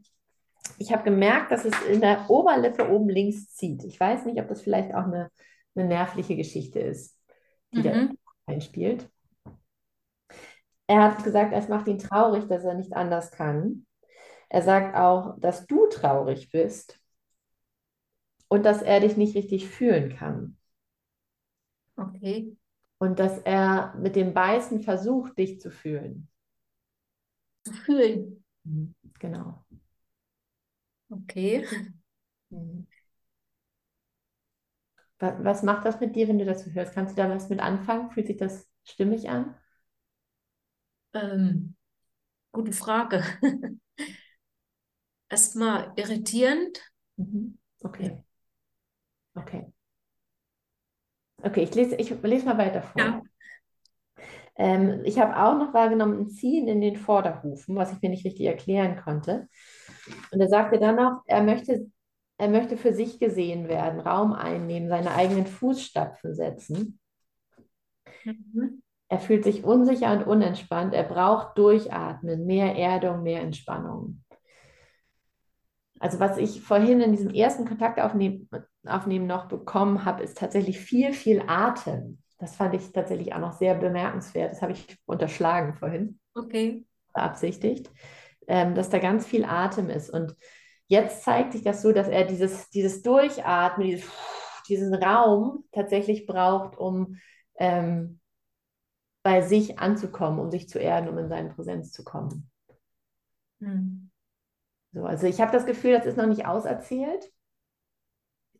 Ich 0.78 0.91
habe 0.94 1.04
gemerkt, 1.04 1.52
dass 1.52 1.65
es 1.65 1.74
in 1.91 2.02
der 2.02 2.30
Oberlippe 2.30 2.88
oben 2.89 3.10
links 3.10 3.56
zieht. 3.56 3.84
Ich 3.84 4.00
weiß 4.00 4.26
nicht, 4.26 4.39
ob 4.39 4.48
das 4.48 4.62
vielleicht 4.62 4.94
auch 4.94 5.06
eine, 5.06 5.32
eine 5.76 5.86
nervliche 5.88 6.36
Geschichte 6.36 6.80
ist, 6.80 7.17
die 7.74 7.82
da 7.82 7.94
Mhm. 7.96 8.17
einspielt. 8.46 9.10
Er 10.86 11.04
hat 11.04 11.24
gesagt, 11.24 11.54
es 11.54 11.67
macht 11.67 11.88
ihn 11.88 11.98
traurig, 11.98 12.48
dass 12.48 12.63
er 12.63 12.76
nicht 12.76 12.94
anders 12.94 13.32
kann. 13.32 13.88
Er 14.52 14.62
sagt 14.62 14.96
auch, 14.96 15.40
dass 15.40 15.66
du 15.66 15.88
traurig 15.88 16.52
bist 16.52 17.00
und 18.50 18.68
dass 18.68 18.84
er 18.84 19.00
dich 19.00 19.18
nicht 19.18 19.34
richtig 19.36 19.68
fühlen 19.68 20.16
kann. 20.16 20.56
Okay. 21.98 22.58
Und 22.98 23.20
dass 23.20 23.38
er 23.40 23.96
mit 23.98 24.16
dem 24.18 24.34
Beißen 24.34 24.82
versucht, 24.82 25.38
dich 25.38 25.60
zu 25.62 25.72
fühlen. 25.72 26.28
Zu 27.64 27.74
fühlen. 27.74 28.44
Mhm. 28.64 28.94
Genau. 29.20 29.66
Okay. 31.12 31.68
Mhm. 32.52 32.88
Wa- 35.20 35.38
Was 35.44 35.64
macht 35.64 35.86
das 35.86 36.00
mit 36.02 36.16
dir, 36.18 36.28
wenn 36.28 36.38
du 36.40 36.44
das 36.46 36.66
hörst? 36.74 36.94
Kannst 36.94 37.18
du 37.18 37.22
da 37.22 37.30
was 37.30 37.48
mit 37.50 37.60
anfangen? 37.62 38.12
Fühlt 38.12 38.28
sich 38.28 38.36
das 38.38 38.70
stimmig 38.84 39.30
an? 39.30 39.56
Ähm, 41.14 41.76
gute 42.54 42.74
Frage. 42.74 43.24
Erstmal 45.32 45.94
irritierend. 45.96 46.82
Mhm. 47.15 47.58
Okay. 47.82 48.22
Okay. 49.34 49.72
Okay, 51.41 51.63
ich 51.63 51.74
lese, 51.74 51.96
ich 51.96 52.10
lese 52.22 52.46
mal 52.46 52.58
weiter 52.58 52.82
vor. 52.82 53.02
Ja. 53.02 53.22
Ähm, 54.58 55.02
ich 55.06 55.17
habe 55.17 55.41
auch 55.41 55.58
noch 55.58 55.74
wahrgenommen 55.74 56.20
ein 56.20 56.30
Ziehen 56.30 56.67
in 56.67 56.82
den 56.82 56.98
Vorderhufen, 56.98 57.78
was 57.78 57.94
ich 57.94 58.02
mir 58.02 58.10
nicht 58.10 58.26
richtig 58.26 58.46
erklären 58.46 59.02
konnte. 59.02 59.48
Und 60.32 60.41
er 60.41 60.50
sagte 60.50 60.80
dann 60.80 60.98
noch, 60.98 61.22
er 61.26 61.41
möchte, 61.41 61.89
er 62.38 62.50
möchte 62.50 62.76
für 62.76 62.94
sich 62.94 63.17
gesehen 63.17 63.70
werden, 63.70 64.02
Raum 64.02 64.34
einnehmen, 64.34 64.89
seine 64.89 65.12
eigenen 65.12 65.48
Fußstapfen 65.48 66.36
setzen. 66.36 67.00
Mhm. 68.26 68.84
Er 69.08 69.20
fühlt 69.20 69.46
sich 69.46 69.63
unsicher 69.63 70.12
und 70.12 70.28
unentspannt. 70.28 70.94
Er 70.94 71.04
braucht 71.04 71.58
Durchatmen, 71.58 72.46
mehr 72.46 72.76
Erdung, 72.76 73.24
mehr 73.24 73.41
Entspannung. 73.41 74.24
Also 76.02 76.20
was 76.20 76.38
ich 76.38 76.62
vorhin 76.62 77.00
in 77.00 77.12
diesem 77.12 77.30
ersten 77.30 77.64
Kontaktaufnehmen 77.66 78.50
aufnehmen 78.88 79.28
noch 79.28 79.48
bekommen 79.48 80.04
habe, 80.04 80.24
ist 80.24 80.36
tatsächlich 80.36 80.80
viel, 80.80 81.14
viel 81.14 81.44
Atem. 81.46 82.18
Das 82.40 82.56
fand 82.56 82.74
ich 82.74 82.92
tatsächlich 82.92 83.36
auch 83.36 83.40
noch 83.40 83.52
sehr 83.52 83.76
bemerkenswert. 83.76 84.52
Das 84.52 84.64
habe 84.64 84.72
ich 84.72 84.98
unterschlagen 85.06 85.76
vorhin, 85.76 86.20
Okay. 86.34 86.88
beabsichtigt, 87.14 87.92
ähm, 88.48 88.74
dass 88.74 88.90
da 88.90 88.98
ganz 88.98 89.28
viel 89.28 89.46
Atem 89.46 89.92
ist. 89.92 90.10
Und 90.10 90.36
jetzt 90.88 91.24
zeigt 91.24 91.54
sich 91.54 91.62
das 91.62 91.84
so, 91.84 91.92
dass 91.92 92.08
er 92.08 92.26
dieses, 92.26 92.72
dieses 92.72 93.04
Durchatmen, 93.04 93.86
dieses, 93.86 94.10
diesen 94.68 94.96
Raum 94.96 95.66
tatsächlich 95.72 96.26
braucht, 96.26 96.80
um 96.80 97.18
ähm, 97.60 98.20
bei 99.22 99.44
sich 99.44 99.78
anzukommen, 99.78 100.40
um 100.40 100.50
sich 100.50 100.68
zu 100.68 100.80
erden, 100.80 101.10
um 101.10 101.18
in 101.20 101.30
seine 101.30 101.50
Präsenz 101.50 101.92
zu 101.92 102.04
kommen. 102.04 102.50
Hm. 103.60 104.11
So, 104.93 105.06
also 105.06 105.27
ich 105.27 105.39
habe 105.39 105.51
das 105.51 105.65
Gefühl, 105.65 105.93
das 105.93 106.06
ist 106.06 106.17
noch 106.17 106.27
nicht 106.27 106.45
auserzählt. 106.45 107.32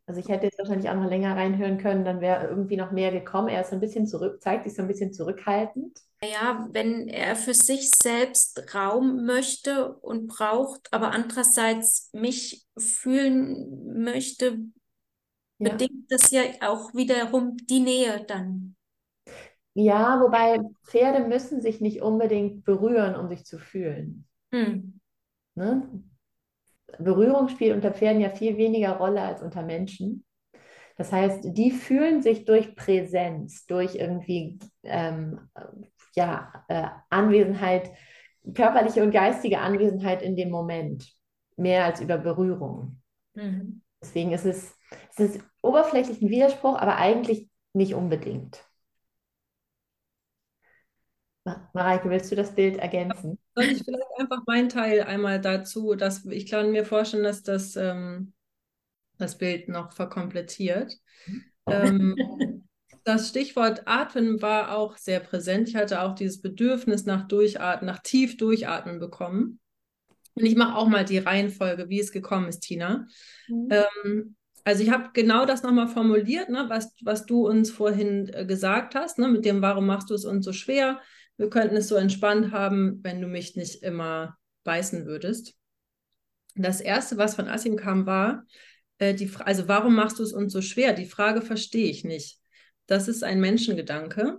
Also 0.06 0.20
ich 0.20 0.30
hätte 0.30 0.46
jetzt 0.46 0.58
wahrscheinlich 0.60 0.90
auch 0.90 0.96
noch 0.96 1.10
länger 1.10 1.36
reinhören 1.36 1.78
können, 1.78 2.04
dann 2.04 2.22
wäre 2.22 2.48
irgendwie 2.48 2.76
noch 2.76 2.92
mehr 2.92 3.12
gekommen. 3.12 3.48
Er 3.48 3.62
ist 3.62 3.70
so 3.70 3.76
ein 3.76 3.82
bisschen 3.82 4.08
zurück, 4.08 4.42
zeigt 4.42 4.66
sich 4.66 4.76
so 4.76 4.82
ein 4.82 4.88
bisschen 4.88 5.14
zurückhaltend. 5.14 6.00
Ja, 6.24 6.68
wenn 6.72 7.08
er 7.08 7.36
für 7.36 7.54
sich 7.54 7.90
selbst 7.92 8.76
Raum 8.76 9.26
möchte 9.26 9.94
und 9.96 10.28
braucht, 10.28 10.92
aber 10.92 11.12
andererseits 11.12 12.10
mich 12.14 12.66
fühlen 12.78 14.04
möchte, 14.04 14.60
ja. 15.60 15.70
bedingt 15.72 16.12
das 16.12 16.32
ja 16.32 16.42
auch 16.62 16.94
wiederum 16.94 17.58
die 17.58 17.80
Nähe 17.80 18.24
dann. 18.26 18.76
Ja, 19.74 20.20
wobei 20.22 20.60
Pferde 20.84 21.26
müssen 21.28 21.62
sich 21.62 21.80
nicht 21.80 22.02
unbedingt 22.02 22.66
berühren, 22.66 23.16
um 23.16 23.30
sich 23.30 23.46
zu 23.46 23.58
fühlen. 23.58 24.28
Hm. 24.54 25.00
Ne? 25.56 26.04
Berührung 27.00 27.50
spielt 27.50 27.76
unter 27.76 27.92
Pferden 27.92 28.22
ja 28.22 28.30
viel 28.30 28.58
weniger 28.58 28.98
Rolle 28.98 29.22
als 29.22 29.42
unter 29.42 29.64
Menschen. 29.64 30.26
Das 30.98 31.12
heißt, 31.12 31.40
die 31.58 31.72
fühlen 31.72 32.22
sich 32.22 32.46
durch 32.46 32.76
Präsenz, 32.76 33.66
durch 33.66 33.96
irgendwie 33.96 34.60
ähm, 34.84 35.50
ja, 36.16 36.52
äh, 36.68 36.88
Anwesenheit, 37.10 37.92
körperliche 38.54 39.04
und 39.04 39.12
geistige 39.12 39.60
Anwesenheit 39.60 40.22
in 40.22 40.36
dem 40.36 40.50
Moment, 40.50 41.12
mehr 41.56 41.86
als 41.86 42.02
über 42.02 42.18
Berührung. 42.18 43.02
Mhm. 43.34 43.82
Deswegen 44.02 44.32
ist 44.32 44.46
es, 44.46 44.76
es 45.12 45.20
ist 45.20 45.44
oberflächlich 45.62 46.22
ein 46.22 46.30
Widerspruch, 46.30 46.78
aber 46.78 46.98
eigentlich 46.98 47.50
nicht 47.74 47.94
unbedingt. 47.94 48.64
Mareike, 51.44 52.10
willst 52.10 52.32
du 52.32 52.36
das 52.36 52.54
Bild 52.54 52.78
ergänzen? 52.78 53.40
Soll 53.56 53.66
ich 53.66 53.84
vielleicht 53.84 54.20
einfach 54.20 54.44
meinen 54.46 54.70
Teil 54.70 55.02
einmal 55.02 55.42
dazu, 55.42 55.96
dass 55.96 56.26
ich 56.26 56.50
kann 56.50 56.72
mir 56.72 56.86
vorstellen, 56.86 57.24
dass 57.24 57.42
das, 57.42 57.76
ähm, 57.76 58.34
das 59.18 59.38
Bild 59.38 59.68
noch 59.68 59.92
verkomplettiert. 59.92 60.98
ähm, 61.68 62.16
das 63.04 63.30
Stichwort 63.30 63.84
Atmen 63.86 64.42
war 64.42 64.78
auch 64.78 64.98
sehr 64.98 65.20
präsent. 65.20 65.70
Ich 65.70 65.76
hatte 65.76 66.02
auch 66.02 66.14
dieses 66.14 66.42
Bedürfnis 66.42 67.06
nach 67.06 67.28
Durchatmen, 67.28 67.88
nach 67.88 68.00
tief 68.04 68.38
Durchatmen 68.38 69.00
bekommen. 69.00 69.60
Und 70.36 70.46
ich 70.46 70.56
mache 70.56 70.78
auch 70.78 70.88
mal 70.88 71.04
die 71.04 71.18
Reihenfolge, 71.18 71.90
wie 71.90 72.00
es 72.00 72.12
gekommen 72.12 72.48
ist, 72.48 72.62
Tina. 72.62 73.08
Mhm. 73.48 73.70
Ähm, 73.70 74.36
also 74.64 74.84
ich 74.84 74.92
habe 74.92 75.10
genau 75.14 75.46
das 75.46 75.64
nochmal 75.64 75.88
formuliert, 75.88 76.50
ne, 76.50 76.66
was, 76.68 76.94
was 77.02 77.26
du 77.26 77.48
uns 77.48 77.72
vorhin 77.72 78.30
äh, 78.34 78.46
gesagt 78.46 78.96
hast, 78.96 79.18
ne, 79.18 79.28
mit 79.28 79.44
dem, 79.44 79.62
warum 79.62 79.88
machst 79.88 80.10
du 80.10 80.14
es 80.14 80.26
uns 80.26 80.46
so 80.46 80.54
schwer? 80.54 81.02
Wir 81.42 81.50
könnten 81.50 81.76
es 81.76 81.88
so 81.88 81.96
entspannt 81.96 82.52
haben, 82.52 83.00
wenn 83.02 83.20
du 83.20 83.28
mich 83.28 83.56
nicht 83.56 83.82
immer 83.82 84.38
beißen 84.64 85.08
würdest. 85.08 85.56
Das 86.54 86.82
Erste, 86.82 87.18
was 87.18 87.34
von 87.34 87.48
Asim 87.48 87.78
kam, 87.78 88.06
war, 88.06 88.46
äh, 89.00 89.16
die 89.16 89.28
also 89.40 89.68
warum 89.68 89.96
machst 89.96 90.20
du 90.20 90.24
es 90.24 90.34
uns 90.34 90.54
so 90.54 90.62
schwer? 90.62 90.94
Die 90.94 91.08
Frage 91.08 91.42
verstehe 91.42 91.90
ich 91.90 92.04
nicht. 92.04 92.38
Das 92.86 93.08
ist 93.08 93.24
ein 93.24 93.40
Menschengedanke. 93.42 94.38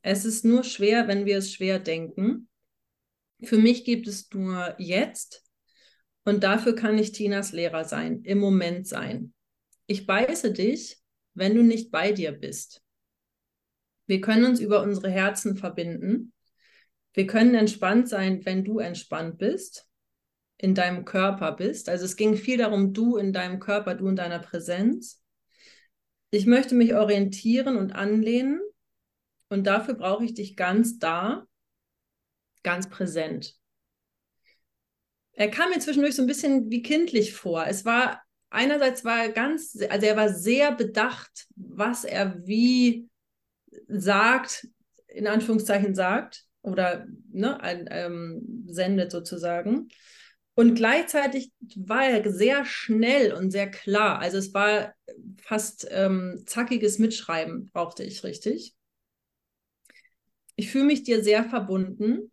Es 0.00 0.24
ist 0.24 0.46
nur 0.46 0.64
schwer, 0.64 1.08
wenn 1.08 1.26
wir 1.26 1.36
es 1.36 1.52
schwer 1.52 1.78
denken. 1.78 2.48
Für 3.42 3.58
mich 3.58 3.84
gibt 3.84 4.08
es 4.08 4.30
nur 4.32 4.76
jetzt 4.78 5.44
und 6.24 6.42
dafür 6.42 6.74
kann 6.74 6.96
ich 6.96 7.12
Tinas 7.12 7.52
Lehrer 7.52 7.84
sein, 7.84 8.22
im 8.22 8.38
Moment 8.38 8.88
sein. 8.88 9.34
Ich 9.86 10.06
beiße 10.06 10.54
dich, 10.54 10.96
wenn 11.34 11.54
du 11.54 11.62
nicht 11.62 11.90
bei 11.90 12.12
dir 12.12 12.32
bist. 12.32 12.82
Wir 14.10 14.20
können 14.20 14.44
uns 14.44 14.58
über 14.58 14.82
unsere 14.82 15.08
Herzen 15.08 15.56
verbinden. 15.56 16.32
Wir 17.12 17.28
können 17.28 17.54
entspannt 17.54 18.08
sein, 18.08 18.44
wenn 18.44 18.64
du 18.64 18.80
entspannt 18.80 19.38
bist, 19.38 19.86
in 20.56 20.74
deinem 20.74 21.04
Körper 21.04 21.52
bist. 21.52 21.88
Also 21.88 22.06
es 22.06 22.16
ging 22.16 22.34
viel 22.34 22.58
darum, 22.58 22.92
du 22.92 23.18
in 23.18 23.32
deinem 23.32 23.60
Körper, 23.60 23.94
du 23.94 24.08
in 24.08 24.16
deiner 24.16 24.40
Präsenz. 24.40 25.22
Ich 26.32 26.44
möchte 26.46 26.74
mich 26.74 26.92
orientieren 26.92 27.76
und 27.76 27.92
anlehnen 27.92 28.60
und 29.48 29.68
dafür 29.68 29.94
brauche 29.94 30.24
ich 30.24 30.34
dich 30.34 30.56
ganz 30.56 30.98
da, 30.98 31.46
ganz 32.64 32.90
präsent. 32.90 33.54
Er 35.34 35.52
kam 35.52 35.70
mir 35.70 35.78
zwischendurch 35.78 36.16
so 36.16 36.22
ein 36.22 36.28
bisschen 36.28 36.68
wie 36.68 36.82
kindlich 36.82 37.32
vor. 37.32 37.64
Es 37.68 37.84
war 37.84 38.20
einerseits 38.48 39.04
war 39.04 39.22
er 39.22 39.30
ganz, 39.30 39.78
also 39.88 40.04
er 40.04 40.16
war 40.16 40.30
sehr 40.30 40.74
bedacht, 40.74 41.46
was 41.54 42.02
er 42.02 42.44
wie 42.44 43.08
sagt, 43.88 44.68
in 45.08 45.26
Anführungszeichen 45.26 45.94
sagt 45.94 46.44
oder 46.62 47.06
ne, 47.30 47.60
ein, 47.60 47.88
ähm, 47.90 48.64
sendet 48.68 49.10
sozusagen. 49.10 49.88
Und 50.54 50.74
gleichzeitig 50.74 51.52
war 51.76 52.04
er 52.04 52.30
sehr 52.30 52.64
schnell 52.64 53.32
und 53.32 53.50
sehr 53.50 53.70
klar. 53.70 54.18
Also 54.18 54.38
es 54.38 54.52
war 54.52 54.94
fast 55.40 55.86
ähm, 55.90 56.42
zackiges 56.46 56.98
Mitschreiben, 56.98 57.70
brauchte 57.72 58.04
ich 58.04 58.24
richtig. 58.24 58.74
Ich 60.56 60.70
fühle 60.70 60.84
mich 60.84 61.02
dir 61.02 61.24
sehr 61.24 61.44
verbunden. 61.44 62.30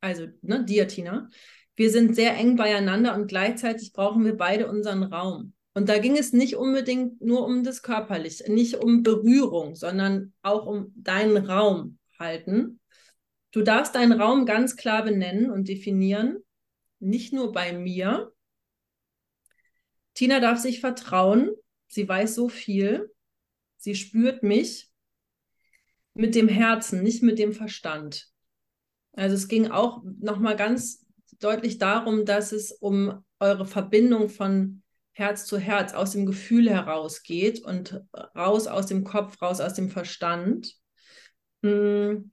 Also, 0.00 0.28
ne, 0.40 0.64
dir, 0.64 0.88
Tina. 0.88 1.28
Wir 1.74 1.90
sind 1.90 2.14
sehr 2.14 2.34
eng 2.34 2.56
beieinander 2.56 3.14
und 3.14 3.26
gleichzeitig 3.26 3.92
brauchen 3.92 4.24
wir 4.24 4.36
beide 4.36 4.66
unseren 4.66 5.02
Raum. 5.02 5.52
Und 5.76 5.90
da 5.90 5.98
ging 5.98 6.16
es 6.16 6.32
nicht 6.32 6.56
unbedingt 6.56 7.20
nur 7.20 7.44
um 7.44 7.62
das 7.62 7.82
Körperliche, 7.82 8.50
nicht 8.50 8.76
um 8.76 9.02
Berührung, 9.02 9.74
sondern 9.74 10.32
auch 10.40 10.64
um 10.64 10.90
deinen 10.96 11.36
Raum 11.36 11.98
halten. 12.18 12.80
Du 13.50 13.60
darfst 13.60 13.94
deinen 13.94 14.18
Raum 14.18 14.46
ganz 14.46 14.76
klar 14.76 15.04
benennen 15.04 15.50
und 15.50 15.68
definieren, 15.68 16.38
nicht 16.98 17.34
nur 17.34 17.52
bei 17.52 17.74
mir. 17.74 18.32
Tina 20.14 20.40
darf 20.40 20.58
sich 20.60 20.80
vertrauen, 20.80 21.50
sie 21.88 22.08
weiß 22.08 22.34
so 22.34 22.48
viel, 22.48 23.12
sie 23.76 23.94
spürt 23.94 24.42
mich 24.42 24.90
mit 26.14 26.34
dem 26.34 26.48
Herzen, 26.48 27.02
nicht 27.02 27.22
mit 27.22 27.38
dem 27.38 27.52
Verstand. 27.52 28.30
Also 29.12 29.34
es 29.34 29.46
ging 29.46 29.70
auch 29.70 30.02
nochmal 30.20 30.56
ganz 30.56 31.04
deutlich 31.38 31.76
darum, 31.76 32.24
dass 32.24 32.52
es 32.52 32.72
um 32.72 33.22
eure 33.40 33.66
Verbindung 33.66 34.30
von 34.30 34.82
Herz 35.16 35.46
zu 35.46 35.56
Herz, 35.56 35.94
aus 35.94 36.10
dem 36.10 36.26
Gefühl 36.26 36.68
herausgeht 36.68 37.64
und 37.64 38.04
raus 38.36 38.66
aus 38.66 38.84
dem 38.84 39.02
Kopf, 39.02 39.40
raus 39.40 39.62
aus 39.62 39.72
dem 39.72 39.88
Verstand. 39.88 40.74
Hm. 41.62 42.32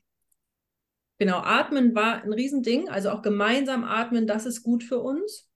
Genau, 1.17 1.37
atmen 1.37 1.95
war 1.95 2.21
ein 2.21 2.33
Riesending, 2.33 2.89
also 2.89 3.11
auch 3.11 3.21
gemeinsam 3.21 3.85
atmen, 3.85 4.27
das 4.27 4.45
ist 4.45 4.63
gut 4.63 4.83
für 4.83 4.99
uns. 4.99 5.49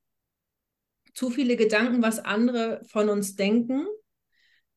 Zu 1.14 1.30
viele 1.30 1.58
Gedanken, 1.58 2.02
was 2.02 2.20
andere 2.20 2.82
von 2.88 3.10
uns 3.10 3.36
denken. 3.36 3.86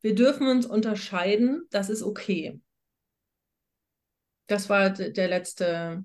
Wir 0.01 0.17
dürfen 0.17 0.49
uns 0.49 0.67
unterscheiden, 0.67 1.69
das 1.71 1.89
ist 1.89 2.03
okay. 2.03 2.61
Das 4.49 4.69
war 4.69 4.91
der 4.91 5.29
letzte, 5.29 6.03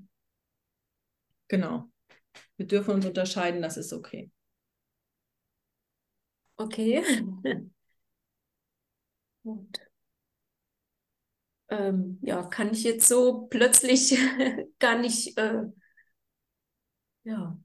genau. 1.47 1.89
Wir 2.55 2.67
dürfen 2.67 2.93
uns 2.93 3.07
unterscheiden, 3.07 3.63
das 3.63 3.77
ist 3.77 3.93
okay. 3.93 4.29
Okay. 6.59 7.03
Gut. 9.43 9.79
Ähm, 11.69 12.19
ja, 12.21 12.43
kann 12.43 12.71
ich 12.73 12.83
jetzt 12.83 13.07
so 13.07 13.47
plötzlich 13.49 14.17
gar 14.79 14.97
nicht, 14.99 15.37
äh, 15.37 15.63
ja. 17.23 17.57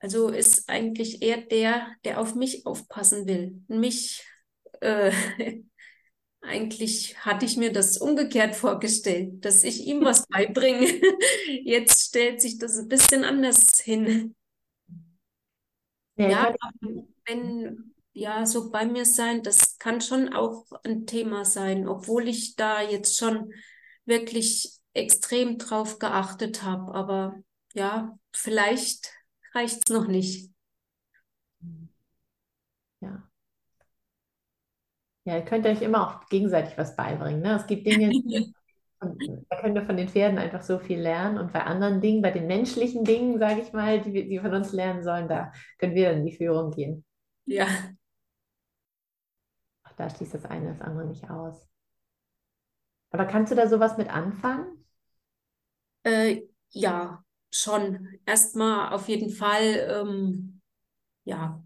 Also 0.00 0.28
ist 0.28 0.68
eigentlich 0.68 1.22
eher 1.22 1.38
der, 1.42 1.88
der 2.04 2.20
auf 2.20 2.34
mich 2.34 2.66
aufpassen 2.66 3.26
will. 3.26 3.62
Mich, 3.68 4.24
äh, 4.80 5.12
eigentlich 6.42 7.18
hatte 7.24 7.46
ich 7.46 7.56
mir 7.56 7.72
das 7.72 7.98
umgekehrt 7.98 8.56
vorgestellt, 8.56 9.44
dass 9.44 9.64
ich 9.64 9.86
ihm 9.86 10.04
was 10.04 10.26
beibringe. 10.28 10.86
Jetzt 11.64 12.08
stellt 12.10 12.40
sich 12.42 12.58
das 12.58 12.78
ein 12.78 12.88
bisschen 12.88 13.24
anders 13.24 13.80
hin. 13.80 14.34
Ja, 16.16 16.28
ja 16.28 16.54
wenn, 17.28 17.94
ja, 18.12 18.46
so 18.46 18.70
bei 18.70 18.86
mir 18.86 19.04
sein, 19.04 19.42
das 19.42 19.78
kann 19.78 20.00
schon 20.00 20.32
auch 20.32 20.64
ein 20.84 21.06
Thema 21.06 21.44
sein, 21.44 21.86
obwohl 21.86 22.28
ich 22.28 22.56
da 22.56 22.82
jetzt 22.82 23.16
schon 23.16 23.52
wirklich 24.04 24.78
extrem 24.94 25.58
drauf 25.58 25.98
geachtet 25.98 26.62
habe. 26.62 26.94
Aber 26.94 27.36
ja, 27.74 28.18
vielleicht 28.32 29.12
reicht 29.54 29.88
es 29.88 29.94
noch 29.94 30.08
nicht. 30.08 30.50
Ja. 33.00 33.28
Ja, 35.24 35.36
ihr 35.36 35.44
könnt 35.44 35.66
euch 35.66 35.82
immer 35.82 36.08
auch 36.08 36.28
gegenseitig 36.28 36.76
was 36.78 36.96
beibringen. 36.96 37.42
Ne? 37.42 37.56
Es 37.56 37.66
gibt 37.66 37.86
Dinge, 37.86 38.10
da 39.00 39.60
können 39.60 39.74
wir 39.74 39.84
von 39.84 39.96
den 39.96 40.08
Pferden 40.08 40.38
einfach 40.38 40.62
so 40.62 40.78
viel 40.78 41.00
lernen. 41.00 41.38
Und 41.38 41.52
bei 41.52 41.62
anderen 41.62 42.00
Dingen, 42.00 42.22
bei 42.22 42.30
den 42.30 42.46
menschlichen 42.46 43.04
Dingen, 43.04 43.38
sage 43.38 43.60
ich 43.60 43.72
mal, 43.72 44.00
die 44.00 44.12
wir 44.12 44.42
von 44.42 44.54
uns 44.54 44.72
lernen 44.72 45.02
sollen, 45.02 45.28
da 45.28 45.52
können 45.78 45.94
wir 45.94 46.10
dann 46.10 46.20
in 46.20 46.26
die 46.26 46.36
Führung 46.36 46.72
gehen. 46.72 47.04
Ja. 47.48 47.66
Auch 49.82 49.90
da 49.96 50.08
schließt 50.08 50.34
das 50.34 50.44
eine 50.44 50.68
das 50.68 50.80
andere 50.80 51.04
nicht 51.04 51.28
aus. 51.28 51.68
Aber 53.10 53.26
kannst 53.26 53.52
du 53.52 53.56
da 53.56 53.68
sowas 53.68 53.98
mit 53.98 54.08
anfangen? 54.08 54.82
Äh, 56.02 56.42
ja, 56.70 57.24
schon. 57.50 58.08
Erstmal 58.26 58.92
auf 58.92 59.08
jeden 59.08 59.30
Fall, 59.30 59.86
ähm, 59.90 60.60
ja. 61.24 61.62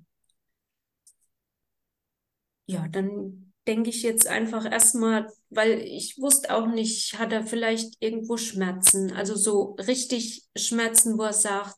Ja, 2.67 2.89
dann 2.89 3.53
denke 3.67 3.91
ich 3.91 4.03
jetzt 4.03 4.27
einfach 4.27 4.65
erstmal, 4.71 5.29
weil 5.51 5.81
ich 5.81 6.19
wusste 6.19 6.55
auch 6.55 6.67
nicht, 6.67 7.19
hat 7.19 7.33
er 7.33 7.47
vielleicht 7.47 7.97
irgendwo 8.01 8.37
Schmerzen, 8.37 9.13
also 9.13 9.37
so 9.37 9.77
richtig 9.79 10.45
Schmerzen, 10.57 11.19
wo 11.19 11.23
er 11.25 11.33
sagt, 11.33 11.77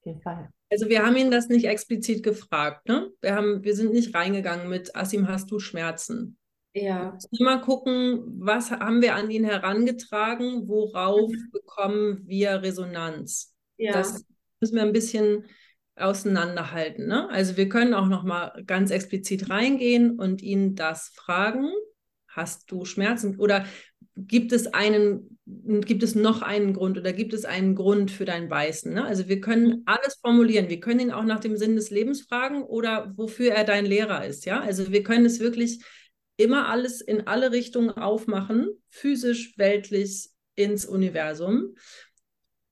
Auf 0.00 0.06
jeden 0.06 0.22
Fall. 0.22 0.48
Also 0.70 0.88
wir 0.88 1.04
haben 1.04 1.16
ihn 1.16 1.30
das 1.30 1.48
nicht 1.48 1.66
explizit 1.66 2.22
gefragt, 2.22 2.88
ne? 2.88 3.10
Wir, 3.20 3.34
haben, 3.34 3.62
wir 3.62 3.76
sind 3.76 3.92
nicht 3.92 4.14
reingegangen 4.14 4.70
mit, 4.70 4.96
Asim, 4.96 5.28
hast 5.28 5.50
du 5.50 5.58
Schmerzen? 5.58 6.38
Ja. 6.74 7.18
Mal 7.38 7.60
gucken, 7.60 8.22
was 8.38 8.70
haben 8.70 9.02
wir 9.02 9.14
an 9.14 9.30
ihn 9.30 9.44
herangetragen, 9.44 10.68
worauf 10.68 11.30
mhm. 11.30 11.50
bekommen 11.52 12.22
wir 12.26 12.62
Resonanz? 12.62 13.54
Ja. 13.76 13.92
Das 13.92 14.24
müssen 14.60 14.76
wir 14.76 14.82
ein 14.82 14.92
bisschen 14.92 15.44
auseinanderhalten. 15.96 17.06
Ne? 17.06 17.28
Also 17.28 17.56
wir 17.56 17.68
können 17.68 17.94
auch 17.94 18.06
noch 18.06 18.22
mal 18.22 18.62
ganz 18.66 18.90
explizit 18.90 19.50
reingehen 19.50 20.18
und 20.18 20.42
ihn 20.42 20.74
das 20.74 21.12
fragen. 21.14 21.70
Hast 22.26 22.70
du 22.70 22.86
Schmerzen? 22.86 23.38
Oder 23.38 23.66
gibt 24.16 24.52
es 24.52 24.72
einen, 24.72 25.38
gibt 25.44 26.02
es 26.02 26.14
noch 26.14 26.40
einen 26.40 26.72
Grund 26.72 26.96
oder 26.96 27.12
gibt 27.12 27.34
es 27.34 27.44
einen 27.44 27.74
Grund 27.74 28.10
für 28.10 28.24
dein 28.24 28.48
Beißen? 28.48 28.94
Ne? 28.94 29.04
Also 29.04 29.28
wir 29.28 29.42
können 29.42 29.66
mhm. 29.66 29.82
alles 29.84 30.14
formulieren. 30.22 30.70
Wir 30.70 30.80
können 30.80 31.00
ihn 31.00 31.12
auch 31.12 31.24
nach 31.24 31.40
dem 31.40 31.58
Sinn 31.58 31.76
des 31.76 31.90
Lebens 31.90 32.22
fragen 32.22 32.62
oder 32.62 33.12
wofür 33.16 33.52
er 33.52 33.64
dein 33.64 33.84
Lehrer 33.84 34.24
ist. 34.24 34.46
Ja, 34.46 34.60
also 34.60 34.90
wir 34.90 35.02
können 35.02 35.26
es 35.26 35.40
wirklich 35.40 35.84
immer 36.42 36.68
alles 36.68 37.00
in 37.00 37.26
alle 37.26 37.52
Richtungen 37.52 37.90
aufmachen, 37.90 38.68
physisch, 38.88 39.56
weltlich, 39.56 40.30
ins 40.54 40.84
Universum. 40.84 41.74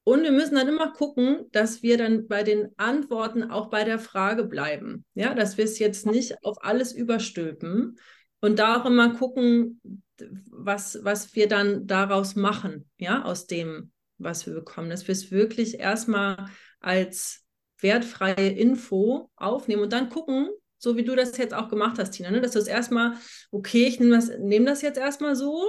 Und 0.04 0.22
wir 0.22 0.32
müssen 0.32 0.56
dann 0.56 0.68
immer 0.68 0.92
gucken, 0.92 1.46
dass 1.52 1.82
wir 1.82 1.96
dann 1.96 2.26
bei 2.26 2.42
den 2.42 2.68
Antworten 2.76 3.44
auch 3.44 3.70
bei 3.70 3.84
der 3.84 3.98
Frage 3.98 4.44
bleiben. 4.44 5.04
Ja, 5.14 5.34
dass 5.34 5.56
wir 5.56 5.64
es 5.64 5.78
jetzt 5.78 6.06
nicht 6.06 6.42
auf 6.44 6.62
alles 6.62 6.92
überstülpen 6.92 7.98
und 8.40 8.58
da 8.58 8.80
auch 8.80 8.86
immer 8.86 9.14
gucken, 9.14 9.80
was, 10.50 10.98
was 11.02 11.34
wir 11.34 11.48
dann 11.48 11.86
daraus 11.86 12.36
machen, 12.36 12.88
ja, 12.98 13.22
aus 13.24 13.46
dem, 13.46 13.92
was 14.18 14.46
wir 14.46 14.54
bekommen, 14.54 14.90
dass 14.90 15.06
wir 15.06 15.12
es 15.12 15.30
wirklich 15.30 15.78
erstmal 15.78 16.48
als 16.80 17.44
wertfreie 17.78 18.50
Info 18.50 19.30
aufnehmen 19.36 19.82
und 19.82 19.92
dann 19.92 20.10
gucken, 20.10 20.48
so 20.80 20.96
wie 20.96 21.04
du 21.04 21.14
das 21.14 21.36
jetzt 21.36 21.54
auch 21.54 21.68
gemacht 21.68 21.98
hast, 21.98 22.10
Tina, 22.12 22.30
ne? 22.30 22.40
dass 22.40 22.52
du 22.52 22.58
es 22.58 22.66
erstmal, 22.66 23.12
okay, 23.52 23.84
ich 23.86 24.00
nehme 24.00 24.16
das, 24.16 24.30
nehm 24.38 24.66
das 24.66 24.82
jetzt 24.82 24.98
erstmal 24.98 25.36
so, 25.36 25.62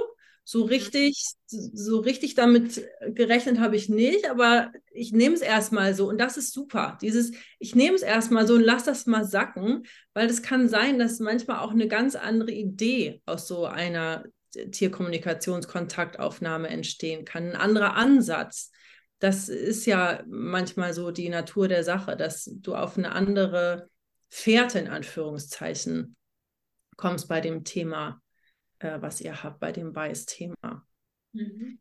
so 0.44 0.64
richtig, 0.64 1.24
so 1.46 2.00
richtig 2.00 2.34
damit 2.34 2.82
gerechnet 3.14 3.60
habe 3.60 3.76
ich 3.76 3.88
nicht, 3.88 4.28
aber 4.28 4.72
ich 4.92 5.12
nehme 5.12 5.36
es 5.36 5.40
erstmal 5.40 5.94
so 5.94 6.08
und 6.08 6.18
das 6.18 6.36
ist 6.36 6.52
super. 6.52 6.98
Dieses, 7.00 7.30
ich 7.60 7.76
nehme 7.76 7.94
es 7.94 8.02
erstmal 8.02 8.46
so 8.46 8.54
und 8.54 8.62
lass 8.62 8.82
das 8.84 9.06
mal 9.06 9.24
sacken, 9.24 9.84
weil 10.14 10.28
es 10.28 10.42
kann 10.42 10.68
sein, 10.68 10.98
dass 10.98 11.20
manchmal 11.20 11.60
auch 11.60 11.70
eine 11.70 11.86
ganz 11.86 12.16
andere 12.16 12.50
Idee 12.50 13.22
aus 13.24 13.46
so 13.46 13.66
einer 13.66 14.24
Tierkommunikationskontaktaufnahme 14.70 16.68
entstehen 16.68 17.24
kann, 17.24 17.50
ein 17.50 17.56
anderer 17.56 17.94
Ansatz. 17.96 18.72
Das 19.20 19.48
ist 19.48 19.86
ja 19.86 20.24
manchmal 20.26 20.92
so 20.92 21.12
die 21.12 21.28
Natur 21.28 21.68
der 21.68 21.84
Sache, 21.84 22.16
dass 22.16 22.50
du 22.52 22.74
auf 22.74 22.98
eine 22.98 23.12
andere 23.12 23.88
Fährte 24.34 24.78
in 24.78 24.88
Anführungszeichen 24.88 26.16
kommst 26.96 27.28
bei 27.28 27.42
dem 27.42 27.64
Thema, 27.64 28.22
äh, 28.78 28.98
was 29.02 29.20
ihr 29.20 29.42
habt, 29.42 29.60
bei 29.60 29.72
dem 29.72 29.94
Weiß-Thema. 29.94 30.86
Mhm. 31.32 31.78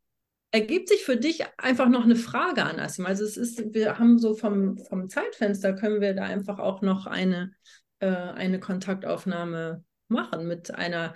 Ergibt 0.51 0.89
sich 0.89 1.05
für 1.05 1.15
dich 1.15 1.45
einfach 1.57 1.87
noch 1.87 2.03
eine 2.03 2.17
Frage 2.17 2.65
an 2.65 2.77
Asim? 2.77 3.05
Also 3.05 3.23
es 3.23 3.37
ist, 3.37 3.73
wir 3.73 3.97
haben 3.97 4.19
so 4.19 4.35
vom, 4.35 4.77
vom 4.77 5.07
Zeitfenster, 5.07 5.71
können 5.73 6.01
wir 6.01 6.13
da 6.13 6.23
einfach 6.23 6.59
auch 6.59 6.81
noch 6.81 7.07
eine, 7.07 7.53
äh, 7.99 8.07
eine 8.09 8.59
Kontaktaufnahme 8.59 9.85
machen 10.09 10.45
mit 10.45 10.75
einer 10.75 11.13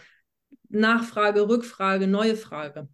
Nachfrage, 0.69 1.49
Rückfrage, 1.49 2.07
neue 2.07 2.37
Frage. 2.37 2.87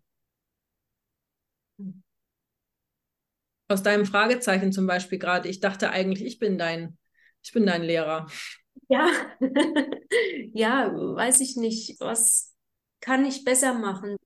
Aus 3.67 3.83
deinem 3.83 4.07
Fragezeichen 4.07 4.71
zum 4.71 4.87
Beispiel 4.87 5.19
gerade, 5.19 5.47
ich 5.47 5.59
dachte 5.59 5.91
eigentlich, 5.91 6.25
ich 6.25 6.39
bin 6.39 6.57
dein, 6.57 6.97
ich 7.43 7.51
bin 7.53 7.65
dein 7.65 7.83
Lehrer. 7.83 8.27
Ja, 8.89 9.09
ja, 10.53 10.91
weiß 10.93 11.41
ich 11.41 11.55
nicht. 11.55 11.99
Was 11.99 12.55
kann 12.99 13.25
ich 13.25 13.43
besser 13.43 13.73
machen? 13.73 14.17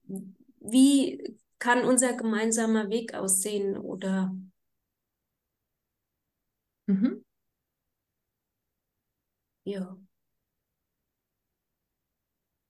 Wie 0.60 1.38
kann 1.60 1.86
unser 1.86 2.14
gemeinsamer 2.14 2.90
Weg 2.90 3.14
aussehen? 3.14 3.78
Oder 3.78 4.36
mhm. 6.88 7.24
ja. 9.66 9.98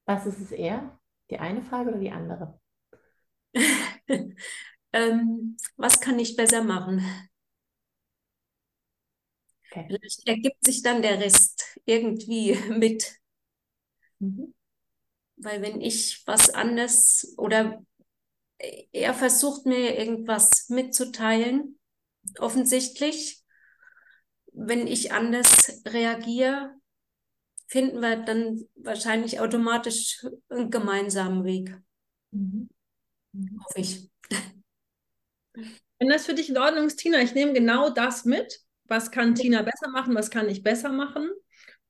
Was 0.05 0.25
ist 0.25 0.39
es 0.39 0.51
eher? 0.51 0.99
Die 1.29 1.39
eine 1.39 1.61
Frage 1.63 1.89
oder 1.89 1.99
die 1.99 2.11
andere? 2.11 2.59
ähm, 4.93 5.57
was 5.77 5.99
kann 5.99 6.19
ich 6.19 6.35
besser 6.35 6.63
machen? 6.63 7.01
Okay. 9.75 9.85
Vielleicht 9.87 10.27
ergibt 10.27 10.63
sich 10.63 10.81
dann 10.83 11.01
der 11.01 11.19
Rest 11.19 11.79
irgendwie 11.85 12.55
mit. 12.69 13.13
Mhm. 14.19 14.53
Weil 15.37 15.61
wenn 15.61 15.81
ich 15.81 16.23
was 16.25 16.49
anderes 16.49 17.33
oder 17.37 17.83
er 18.93 19.13
versucht 19.13 19.65
mir 19.65 19.97
irgendwas 19.97 20.69
mitzuteilen, 20.69 21.77
offensichtlich, 22.39 23.43
wenn 24.53 24.87
ich 24.87 25.11
anders 25.11 25.81
reagiere, 25.85 26.73
finden 27.67 27.99
wir 27.99 28.15
dann 28.15 28.65
wahrscheinlich 28.75 29.41
automatisch 29.41 30.25
einen 30.47 30.71
gemeinsamen 30.71 31.43
Weg. 31.43 31.77
Mhm. 32.31 32.69
Hoffe 33.65 33.79
ich. 33.79 34.09
Wenn 35.99 36.09
das 36.09 36.25
für 36.25 36.33
dich 36.33 36.49
in 36.49 36.57
Ordnung 36.57 36.87
ist, 36.87 36.97
Tina, 36.97 37.19
ich 37.19 37.33
nehme 37.33 37.51
genau 37.51 37.89
das 37.89 38.23
mit. 38.23 38.64
Was 38.87 39.11
kann 39.11 39.35
Tina 39.35 39.61
besser 39.61 39.89
machen? 39.91 40.15
Was 40.15 40.29
kann 40.29 40.49
ich 40.49 40.63
besser 40.63 40.91
machen? 40.91 41.29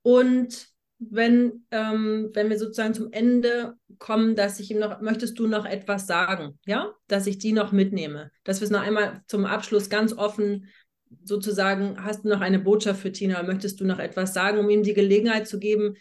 Und 0.02 0.68
wenn, 0.98 1.66
ähm, 1.70 2.30
wenn 2.32 2.48
wir 2.48 2.58
sozusagen 2.58 2.94
zum 2.94 3.12
Ende 3.12 3.74
kommen, 3.98 4.34
dass 4.34 4.60
ich 4.60 4.70
ihm 4.70 4.78
noch, 4.78 5.00
möchtest 5.00 5.38
du 5.38 5.46
noch 5.46 5.66
etwas 5.66 6.06
sagen? 6.06 6.58
Ja, 6.64 6.94
dass 7.06 7.26
ich 7.26 7.38
die 7.38 7.52
noch 7.52 7.72
mitnehme. 7.72 8.30
Dass 8.44 8.60
wir 8.60 8.64
es 8.64 8.70
noch 8.70 8.80
einmal 8.80 9.22
zum 9.26 9.44
Abschluss 9.44 9.90
ganz 9.90 10.14
offen 10.14 10.68
sozusagen, 11.22 12.02
hast 12.02 12.24
du 12.24 12.28
noch 12.28 12.40
eine 12.40 12.58
Botschaft 12.58 13.00
für 13.00 13.12
Tina? 13.12 13.42
Möchtest 13.42 13.80
du 13.80 13.84
noch 13.84 13.98
etwas 13.98 14.32
sagen, 14.32 14.58
um 14.58 14.70
ihm 14.70 14.82
die 14.82 14.94
Gelegenheit 14.94 15.46
zu 15.46 15.58
geben? 15.58 15.96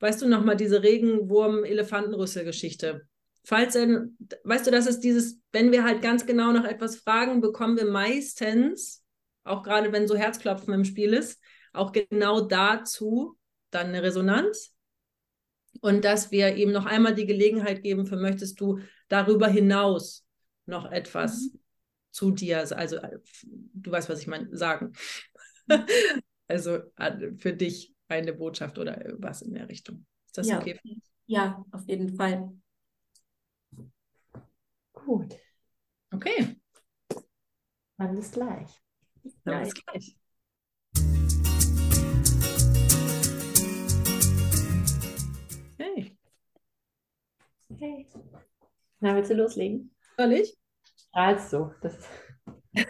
Weißt 0.00 0.22
du 0.22 0.28
noch 0.28 0.44
mal 0.44 0.56
diese 0.56 0.82
Regenwurm-Elefantenrüssel-Geschichte? 0.82 3.06
Falls 3.44 3.76
weißt 3.76 4.66
du, 4.66 4.70
das 4.70 4.86
ist 4.86 5.00
dieses, 5.00 5.40
wenn 5.52 5.72
wir 5.72 5.84
halt 5.84 6.02
ganz 6.02 6.26
genau 6.26 6.52
noch 6.52 6.64
etwas 6.64 6.96
fragen, 6.96 7.40
bekommen 7.40 7.76
wir 7.76 7.86
meistens, 7.86 9.02
auch 9.48 9.62
gerade 9.62 9.92
wenn 9.92 10.08
so 10.08 10.16
Herzklopfen 10.16 10.74
im 10.74 10.84
Spiel 10.84 11.12
ist, 11.12 11.40
auch 11.72 11.92
genau 11.92 12.40
dazu 12.40 13.38
dann 13.70 13.88
eine 13.88 14.02
Resonanz. 14.02 14.74
Und 15.80 16.04
dass 16.04 16.30
wir 16.30 16.56
ihm 16.56 16.72
noch 16.72 16.86
einmal 16.86 17.14
die 17.14 17.26
Gelegenheit 17.26 17.82
geben, 17.82 18.06
für 18.06 18.16
möchtest 18.16 18.60
du 18.60 18.80
darüber 19.08 19.48
hinaus 19.48 20.24
noch 20.66 20.90
etwas 20.90 21.52
mhm 21.52 21.58
zu 22.18 22.32
dir, 22.32 22.58
also 22.76 22.96
äh, 22.96 23.18
du 23.44 23.90
weißt, 23.92 24.08
was 24.08 24.20
ich 24.20 24.26
meine, 24.26 24.54
sagen. 24.56 24.92
also 26.48 26.80
für 27.36 27.52
dich 27.52 27.94
eine 28.08 28.32
Botschaft 28.32 28.78
oder 28.78 29.00
was 29.18 29.42
in 29.42 29.54
der 29.54 29.68
Richtung. 29.68 30.04
Ist 30.26 30.38
das 30.38 30.48
ja. 30.48 30.58
okay? 30.58 30.80
Ja, 31.26 31.64
auf 31.70 31.86
jeden 31.86 32.16
Fall. 32.16 32.50
Gut. 34.92 35.38
Okay. 36.10 36.56
Dann 37.98 38.16
bis 38.16 38.32
gleich. 38.32 38.68
Dann 39.44 39.64
bis 39.64 39.74
gleich. 39.74 40.16
Okay. 45.78 46.16
Okay. 47.70 48.06
Na, 49.00 49.14
willst 49.14 49.30
du 49.30 49.34
loslegen? 49.34 49.94
Soll 50.16 50.32
ich? 50.32 50.58
strahlst 51.08 51.52
du. 51.52 51.70
Das 51.82 51.96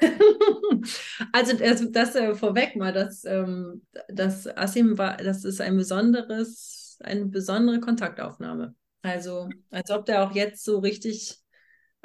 also 1.33 1.57
das, 1.57 1.93
das 1.93 2.15
äh, 2.15 2.35
vorweg 2.35 2.77
mal, 2.77 2.93
dass 2.93 3.25
ähm, 3.25 3.87
das 4.09 4.47
Asim 4.47 4.99
war, 4.99 5.17
das 5.17 5.45
ist 5.45 5.61
ein 5.61 5.77
besonderes, 5.77 6.99
eine 7.01 7.27
besondere 7.27 7.81
Kontaktaufnahme. 7.81 8.75
Also 9.03 9.49
als 9.71 9.91
ob 9.91 10.05
der 10.05 10.25
auch 10.25 10.33
jetzt 10.33 10.65
so 10.65 10.79
richtig 10.81 11.39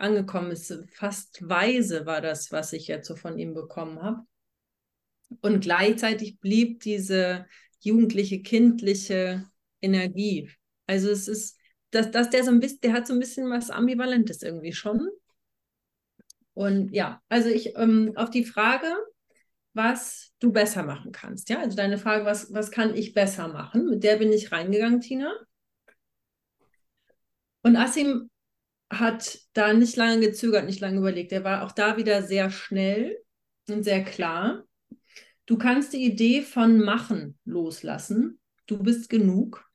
angekommen 0.04 0.52
ist. 0.52 0.74
Fast 0.94 1.48
weise 1.48 2.06
war 2.06 2.22
das, 2.22 2.52
was 2.52 2.74
ich 2.74 2.88
jetzt 2.88 3.08
so 3.08 3.16
von 3.16 3.40
ihm 3.40 3.54
bekommen 3.54 4.02
habe. 4.02 4.22
Und 5.42 5.62
gleichzeitig 5.62 6.40
blieb 6.40 6.82
diese 6.82 7.48
jugendliche, 7.80 8.42
kindliche 8.42 9.48
Energie. 9.82 10.52
Also 10.86 11.10
es 11.10 11.28
ist, 11.28 11.58
dass, 11.92 12.12
dass 12.12 12.30
der 12.30 12.44
so 12.44 12.52
ein 12.52 12.60
bisschen, 12.60 12.82
der 12.82 12.94
hat 12.94 13.08
so 13.08 13.14
ein 13.14 13.20
bisschen 13.20 13.50
was 13.50 13.70
Ambivalentes 13.70 14.44
irgendwie 14.44 14.74
schon. 14.74 15.08
Und 16.54 16.92
ja, 16.94 17.22
also 17.30 17.50
ich 17.50 17.76
ähm, 17.78 18.14
auf 18.16 18.30
die 18.30 18.46
Frage, 18.46 18.94
was 19.74 20.34
du 20.40 20.52
besser 20.52 20.84
machen 20.84 21.12
kannst. 21.12 21.50
Ja, 21.50 21.60
also 21.60 21.76
deine 21.76 21.98
Frage, 21.98 22.26
was, 22.26 22.54
was 22.54 22.70
kann 22.70 22.96
ich 22.96 23.14
besser 23.14 23.48
machen? 23.48 23.90
Mit 23.90 24.04
der 24.04 24.18
bin 24.18 24.32
ich 24.32 24.52
reingegangen, 24.52 25.02
Tina. 25.02 25.34
Und 27.64 27.78
Assim 27.78 28.30
hat 28.90 29.40
da 29.54 29.74
nicht 29.74 29.96
lange 29.96 30.20
gezögert, 30.20 30.66
nicht 30.66 30.80
lange 30.80 31.00
überlegt. 31.00 31.32
Er 31.32 31.44
war 31.44 31.64
auch 31.64 31.72
da 31.72 31.98
wieder 31.98 32.22
sehr 32.24 32.50
schnell 32.50 33.18
und 33.70 33.84
sehr 33.84 34.04
klar. 34.04 34.64
Du 35.46 35.58
kannst 35.58 35.94
die 35.94 36.06
Idee 36.06 36.42
von 36.42 36.80
machen 36.80 37.38
loslassen. 37.44 38.40
Du 38.66 38.82
bist 38.82 39.10
genug. 39.10 39.70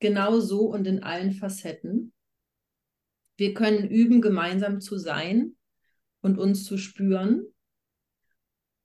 Genau 0.00 0.40
so 0.40 0.60
und 0.66 0.86
in 0.86 1.02
allen 1.02 1.32
Facetten. 1.32 2.12
Wir 3.36 3.54
können 3.54 3.88
üben, 3.88 4.20
gemeinsam 4.20 4.80
zu 4.80 4.96
sein 4.96 5.56
und 6.20 6.38
uns 6.38 6.64
zu 6.64 6.78
spüren. 6.78 7.44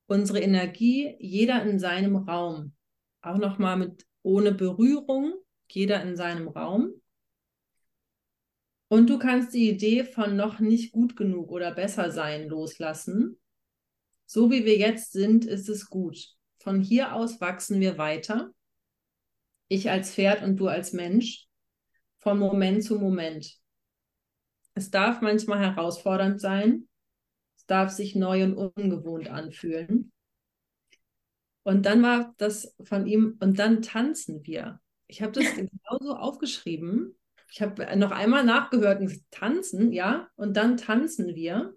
Unsere 0.08 0.39
Energie, 0.39 1.15
jeder 1.19 1.63
in 1.63 1.80
seinem 1.80 2.15
Raum. 2.15 2.74
Auch 3.22 3.38
nochmal 3.38 3.78
mit 3.78 4.08
ohne 4.24 4.52
Berührung, 4.52 5.34
jeder 5.69 6.02
in 6.02 6.15
seinem 6.15 6.48
Raum. 6.48 6.99
Und 8.89 9.10
du 9.10 9.19
kannst 9.19 9.54
die 9.54 9.69
Idee 9.69 10.04
von 10.04 10.36
noch 10.36 10.60
nicht 10.60 10.91
gut 10.91 11.15
genug 11.15 11.52
oder 11.52 11.73
besser 11.73 12.12
sein 12.12 12.49
loslassen. 12.49 13.39
So 14.25 14.52
wie 14.52 14.65
wir 14.65 14.78
jetzt 14.78 15.12
sind, 15.12 15.45
ist 15.45 15.69
es 15.69 15.89
gut. 15.89 16.36
Von 16.58 16.82
hier 16.82 17.13
aus 17.13 17.39
wachsen 17.39 17.80
wir 17.80 17.97
weiter. 17.97 18.52
Ich 19.67 19.91
als 19.91 20.13
Pferd 20.13 20.43
und 20.43 20.58
du 20.58 20.67
als 20.67 20.91
Mensch. 20.91 21.47
Von 22.17 22.39
Moment 22.39 22.84
zu 22.84 22.99
Moment. 22.99 23.60
Es 24.73 24.89
darf 24.89 25.21
manchmal 25.21 25.60
herausfordernd 25.60 26.41
sein. 26.41 26.89
Es 27.56 27.67
darf 27.67 27.91
sich 27.91 28.15
neu 28.15 28.43
und 28.43 28.56
ungewohnt 28.56 29.30
anfühlen. 29.30 30.12
Und 31.62 31.86
dann 31.86 32.02
war 32.02 32.34
das 32.38 32.75
von 32.84 33.06
ihm, 33.06 33.38
und 33.39 33.60
dann 33.60 33.84
tanzen 33.84 34.43
wir. 34.45 34.82
Ich 35.06 35.21
habe 35.21 35.34
das 35.34 35.45
genauso 35.56 36.15
aufgeschrieben. 36.15 37.19
Ich 37.52 37.62
habe 37.62 37.98
noch 37.98 38.12
einmal 38.12 38.44
nachgehört, 38.44 39.02
tanzen, 39.32 39.92
ja, 39.92 40.28
und 40.36 40.56
dann 40.56 40.78
tanzen 40.78 41.36
wir 41.36 41.74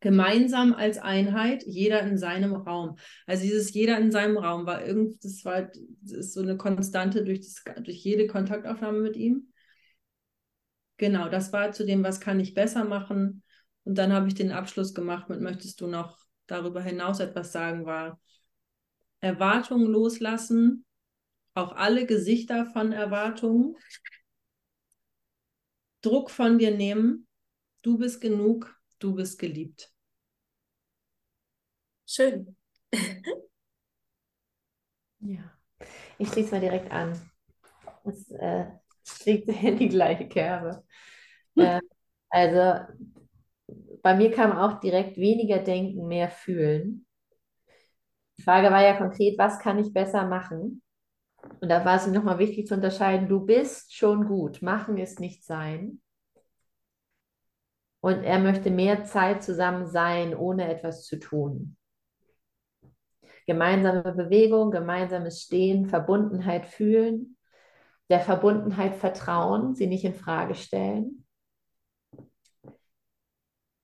gemeinsam 0.00 0.74
als 0.74 0.98
Einheit, 0.98 1.62
jeder 1.66 2.00
in 2.00 2.16
seinem 2.16 2.54
Raum. 2.54 2.96
Also 3.26 3.42
dieses 3.42 3.72
jeder 3.72 3.98
in 3.98 4.10
seinem 4.10 4.38
Raum 4.38 4.64
war 4.66 4.84
irgendwie, 4.84 5.18
das 5.22 5.44
war 5.44 5.62
das 6.02 6.12
ist 6.12 6.32
so 6.32 6.40
eine 6.40 6.56
Konstante 6.56 7.22
durch, 7.22 7.40
das, 7.40 7.62
durch 7.82 7.98
jede 7.98 8.26
Kontaktaufnahme 8.26 9.00
mit 9.00 9.16
ihm. 9.16 9.52
Genau, 10.96 11.28
das 11.28 11.52
war 11.52 11.72
zu 11.72 11.84
dem, 11.84 12.02
was 12.02 12.20
kann 12.20 12.40
ich 12.40 12.54
besser 12.54 12.84
machen. 12.84 13.42
Und 13.84 13.96
dann 13.96 14.12
habe 14.12 14.28
ich 14.28 14.34
den 14.34 14.52
Abschluss 14.52 14.94
gemacht 14.94 15.28
mit, 15.28 15.40
möchtest 15.40 15.80
du 15.80 15.86
noch 15.86 16.18
darüber 16.46 16.82
hinaus 16.82 17.20
etwas 17.20 17.52
sagen, 17.52 17.86
war 17.86 18.20
Erwartungen 19.20 19.86
loslassen, 19.86 20.84
auch 21.54 21.72
alle 21.72 22.06
Gesichter 22.06 22.66
von 22.66 22.92
Erwartungen, 22.92 23.76
Druck 26.02 26.30
von 26.30 26.58
dir 26.58 26.76
nehmen, 26.76 27.26
du 27.82 27.98
bist 27.98 28.20
genug, 28.20 28.78
du 28.98 29.14
bist 29.14 29.38
geliebt. 29.38 29.92
Schön. 32.06 32.56
ja, 35.20 35.42
ich 36.18 36.28
schließe 36.30 36.52
mal 36.52 36.60
direkt 36.60 36.90
an. 36.92 37.20
Es 38.04 38.30
äh, 38.32 38.66
schlägt 39.04 39.48
in 39.62 39.78
die 39.78 39.88
gleiche 39.88 40.28
Kerbe. 40.28 40.84
Äh, 41.56 41.80
also 42.30 42.86
bei 44.02 44.14
mir 44.16 44.30
kam 44.30 44.52
auch 44.52 44.80
direkt 44.80 45.16
weniger 45.16 45.58
denken, 45.58 46.06
mehr 46.08 46.30
fühlen. 46.30 47.06
Die 48.38 48.42
Frage 48.42 48.70
war 48.72 48.82
ja 48.82 48.96
konkret, 48.96 49.38
was 49.38 49.60
kann 49.60 49.78
ich 49.78 49.92
besser 49.92 50.26
machen? 50.26 50.82
Und 51.60 51.68
da 51.68 51.84
war 51.84 51.96
es 51.96 52.06
nochmal 52.06 52.38
wichtig 52.38 52.66
zu 52.66 52.74
unterscheiden, 52.74 53.28
du 53.28 53.44
bist 53.44 53.94
schon 53.94 54.26
gut, 54.26 54.62
machen 54.62 54.96
ist 54.98 55.20
nicht 55.20 55.44
sein. 55.44 56.00
Und 58.02 58.22
er 58.24 58.38
möchte 58.38 58.70
mehr 58.70 59.04
Zeit 59.04 59.42
zusammen 59.42 59.86
sein, 59.86 60.34
ohne 60.34 60.72
etwas 60.74 61.04
zu 61.04 61.18
tun. 61.18 61.76
Gemeinsame 63.46 64.14
Bewegung, 64.14 64.70
gemeinsames 64.70 65.42
Stehen, 65.42 65.86
Verbundenheit 65.86 66.66
fühlen, 66.66 67.36
der 68.08 68.20
Verbundenheit 68.20 68.96
vertrauen, 68.96 69.74
sie 69.74 69.86
nicht 69.86 70.04
in 70.04 70.14
Frage 70.14 70.54
stellen. 70.54 71.26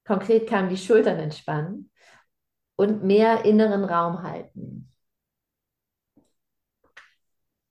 Konkret 0.06 0.48
kam 0.48 0.68
die 0.68 0.76
Schultern 0.76 1.18
entspannen 1.18 1.90
und 2.76 3.02
mehr 3.02 3.44
inneren 3.44 3.84
Raum 3.84 4.22
halten. 4.22 4.85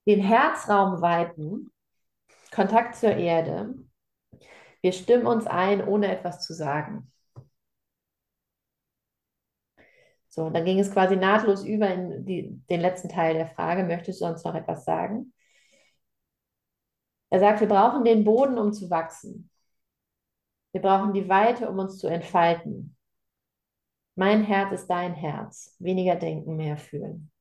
Den 0.06 0.20
Herzraum 0.20 1.00
weiten, 1.02 1.72
Kontakt 2.52 2.96
zur 2.96 3.10
Erde. 3.10 3.74
Wir 4.80 4.92
stimmen 4.92 5.26
uns 5.26 5.46
ein, 5.46 5.86
ohne 5.86 6.08
etwas 6.10 6.46
zu 6.46 6.54
sagen. 6.54 7.12
So, 10.28 10.50
dann 10.50 10.64
ging 10.64 10.78
es 10.78 10.92
quasi 10.92 11.16
nahtlos 11.16 11.64
über 11.64 11.88
in 11.92 12.24
die, 12.24 12.60
den 12.68 12.80
letzten 12.80 13.08
Teil 13.08 13.34
der 13.34 13.48
Frage. 13.48 13.84
Möchtest 13.84 14.20
du 14.20 14.26
sonst 14.26 14.44
noch 14.44 14.54
etwas 14.54 14.84
sagen? 14.84 15.32
Er 17.30 17.40
sagt, 17.40 17.60
wir 17.60 17.68
brauchen 17.68 18.04
den 18.04 18.24
Boden, 18.24 18.58
um 18.58 18.72
zu 18.72 18.90
wachsen. 18.90 19.50
Wir 20.72 20.82
brauchen 20.82 21.14
die 21.14 21.28
Weite, 21.28 21.68
um 21.68 21.78
uns 21.78 21.98
zu 21.98 22.06
entfalten. 22.06 22.96
Mein 24.14 24.44
Herz 24.44 24.72
ist 24.72 24.88
dein 24.88 25.14
Herz. 25.14 25.74
Weniger 25.78 26.16
denken, 26.16 26.56
mehr 26.56 26.76
fühlen. 26.76 27.32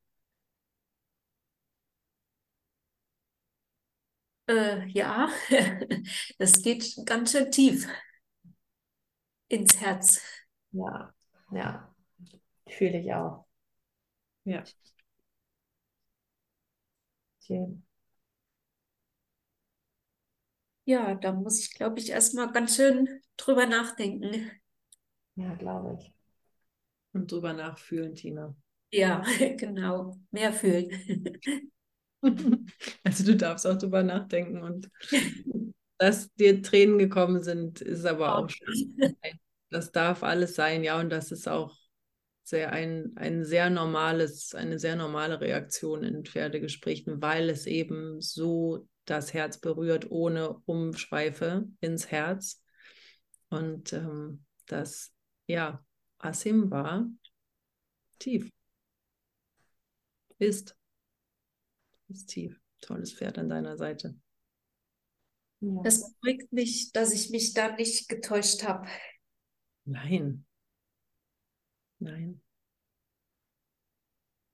Äh, 4.48 4.88
ja, 4.90 5.30
das 6.38 6.62
geht 6.62 6.96
ganz 7.06 7.32
schön 7.32 7.52
tief 7.52 7.88
ins 9.48 9.80
Herz. 9.82 10.22
Ja, 10.72 11.14
ja, 11.52 11.94
fühle 12.70 13.00
ich 13.02 13.14
auch. 13.14 13.46
Ja. 14.46 14.64
Schön. 17.40 17.84
Ja, 20.86 21.16
da 21.16 21.32
muss 21.34 21.60
ich, 21.60 21.74
glaube 21.74 22.00
ich, 22.00 22.10
erstmal 22.12 22.52
ganz 22.52 22.76
schön 22.76 23.08
drüber 23.38 23.66
nachdenken. 23.66 24.52
Ja, 25.36 25.56
glaube 25.56 25.98
ich. 26.00 26.14
Und 27.14 27.32
drüber 27.32 27.54
nachfühlen, 27.54 28.16
Tina. 28.16 28.56
Ja, 28.92 29.24
genau. 29.58 30.18
Mehr 30.32 30.54
fühlen. 30.54 30.90
Also 33.04 33.24
du 33.26 33.36
darfst 33.36 33.68
auch 33.68 33.78
drüber 33.78 34.04
nachdenken 34.04 34.62
und 34.62 34.90
dass 35.98 36.34
dir 36.34 36.62
Tränen 36.62 36.98
gekommen 36.98 37.42
sind, 37.44 37.82
ist 37.82 38.06
aber 38.06 38.38
auch 38.38 38.50
schön. 38.50 38.98
Das 39.72 39.92
darf 39.92 40.24
alles 40.24 40.56
sein, 40.56 40.84
ja, 40.84 41.00
und 41.00 41.10
das 41.10 41.32
ist 41.32 41.50
auch 41.50 41.76
sehr 42.44 42.72
ein, 42.72 43.12
ein 43.16 43.44
sehr 43.44 43.70
normales, 43.70 44.54
eine 44.54 44.78
sehr 44.80 44.96
normale 44.96 45.42
Reaktion 45.42 46.04
in 46.04 46.24
Pferdegesprächen, 46.24 47.22
weil 47.22 47.50
es 47.50 47.66
eben 47.66 48.22
so 48.22 48.88
das 49.06 49.34
Herz 49.34 49.60
berührt, 49.60 50.12
ohne 50.12 50.60
Umschweife 50.66 51.68
ins 51.82 52.12
Herz. 52.12 52.64
Und 53.50 53.92
ähm, 53.92 54.46
das, 54.68 55.14
ja, 55.48 55.84
Asim 56.20 56.70
war 56.72 57.10
tief. 58.20 58.50
Ist. 60.40 60.76
Ist 62.08 62.28
tief. 62.28 62.60
Tolles 62.82 63.14
Pferd 63.14 63.38
an 63.38 63.50
deiner 63.50 63.78
Seite. 63.78 64.16
Ja. 65.60 65.82
Das 65.84 66.14
beruhigt 66.14 66.52
mich, 66.52 66.92
dass 66.92 67.14
ich 67.14 67.30
mich 67.32 67.54
da 67.54 67.76
nicht 67.76 68.08
getäuscht 68.10 68.64
habe. 68.64 68.88
Nein. 69.86 70.46
Nein. 72.00 72.42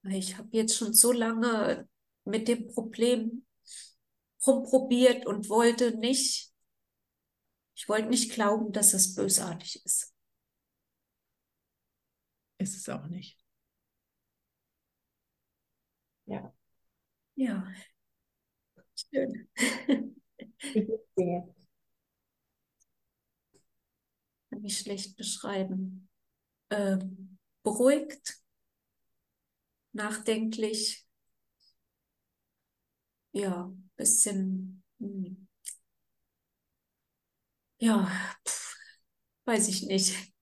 Ich 0.04 0.38
habe 0.38 0.50
jetzt 0.52 0.76
schon 0.78 0.94
so 0.94 1.12
lange 1.12 1.88
mit 2.24 2.48
dem 2.48 2.68
Problem 2.68 3.46
rumprobiert 4.46 5.26
und 5.26 5.50
wollte 5.50 5.98
nicht, 5.98 6.52
ich 7.76 7.88
wollte 7.88 8.10
nicht 8.10 8.32
glauben, 8.32 8.72
dass 8.72 8.94
es 8.94 9.16
bösartig 9.16 9.84
ist. 9.86 10.14
Ist 12.58 12.78
es 12.78 12.90
auch 12.90 13.08
nicht. 13.08 13.40
Ja. 16.26 16.54
Ja. 17.36 17.64
Schön. 18.96 19.50
Kann 24.50 24.64
ich 24.64 24.80
schlecht 24.80 25.16
beschreiben. 25.18 26.10
Ähm, 26.70 27.38
beruhigt, 27.64 28.42
nachdenklich, 29.94 31.06
ja, 33.34 33.72
bisschen, 33.96 34.84
hm. 35.00 35.48
ja, 37.80 38.10
pf, 38.48 38.76
weiß 39.46 39.68
ich 39.68 39.84
nicht. 39.84 40.34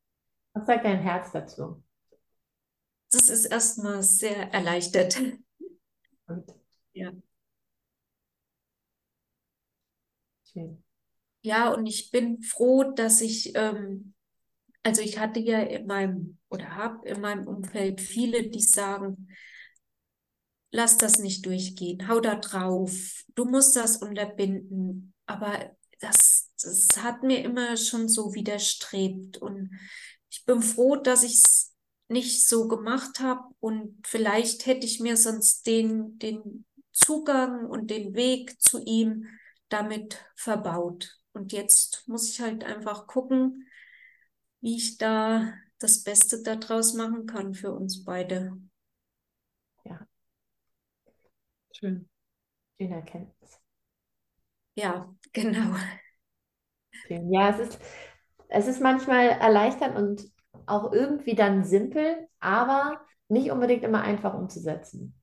Was 0.54 0.66
sagt 0.66 0.86
dein 0.86 1.00
Herz 1.00 1.32
dazu? 1.32 1.84
das 3.12 3.30
ist 3.30 3.46
erstmal 3.46 4.04
sehr 4.04 4.54
erleichtert. 4.54 5.20
Gut. 6.28 6.59
Ja. 7.00 7.14
Schön. 10.52 10.84
Ja, 11.43 11.70
und 11.74 11.88
ich 11.88 12.12
bin 12.12 12.41
froh, 12.43 12.84
dass 12.95 13.22
ich, 13.22 13.56
ähm, 13.56 14.14
also 14.84 15.02
ich 15.02 15.20
hatte 15.20 15.39
ja 15.41 15.62
in 15.62 15.88
meinem 15.88 16.39
oder 16.50 16.76
habe 16.76 17.08
in 17.10 17.22
meinem 17.22 17.47
Umfeld 17.47 18.02
viele, 18.02 18.50
die 18.50 18.62
sagen, 18.62 19.30
lass 20.72 20.97
das 20.97 21.20
nicht 21.20 21.45
durchgehen, 21.45 22.08
hau 22.08 22.20
da 22.20 22.36
drauf, 22.36 23.24
du 23.36 23.45
musst 23.45 23.76
das 23.76 23.97
unterbinden. 23.97 25.14
Aber 25.26 25.76
das, 26.00 26.52
das 26.62 27.04
hat 27.04 27.24
mir 27.24 27.43
immer 27.43 27.78
schon 27.78 28.08
so 28.10 28.34
widerstrebt. 28.34 29.38
Und 29.38 29.72
ich 30.30 30.45
bin 30.45 30.62
froh, 30.62 30.95
dass 30.95 31.24
ich 31.24 31.36
es 31.43 31.76
nicht 32.08 32.47
so 32.47 32.68
gemacht 32.68 33.20
habe. 33.20 33.43
Und 33.60 33.97
vielleicht 34.08 34.66
hätte 34.66 34.86
ich 34.86 35.00
mir 35.00 35.18
sonst 35.18 35.66
den, 35.68 36.18
den 36.20 36.66
Zugang 36.92 37.66
und 37.66 37.90
den 37.92 38.16
Weg 38.16 38.62
zu 38.62 38.82
ihm 38.84 39.28
damit 39.70 40.26
verbaut. 40.36 41.20
Und 41.34 41.54
jetzt 41.54 42.08
muss 42.08 42.30
ich 42.32 42.42
halt 42.42 42.64
einfach 42.64 43.08
gucken, 43.08 43.68
wie 44.62 44.78
ich 44.78 44.98
da 44.98 45.54
das 45.80 46.04
Beste 46.04 46.44
daraus 46.44 46.94
machen 46.94 47.26
kann 47.26 47.54
für 47.54 47.74
uns 47.74 48.04
beide. 48.06 48.58
Ja, 49.84 50.08
Schön. 51.72 52.08
schöne 52.78 52.96
Erkenntnis. 52.96 53.60
Ja, 54.76 55.14
genau. 55.34 55.76
Schön. 56.92 57.32
Ja, 57.32 57.50
es 57.50 57.60
ist, 57.60 57.80
es 58.50 58.68
ist 58.68 58.82
manchmal 58.82 59.30
erleichternd 59.30 59.96
und 59.98 60.32
auch 60.66 60.92
irgendwie 60.94 61.36
dann 61.36 61.64
simpel, 61.64 62.28
aber 62.40 63.02
nicht 63.28 63.52
unbedingt 63.52 63.84
immer 63.84 64.02
einfach 64.02 64.34
umzusetzen. 64.34 65.18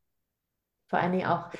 Vor 0.89 0.99
allen 1.01 1.12
Dingen 1.12 1.26
auch 1.26 1.51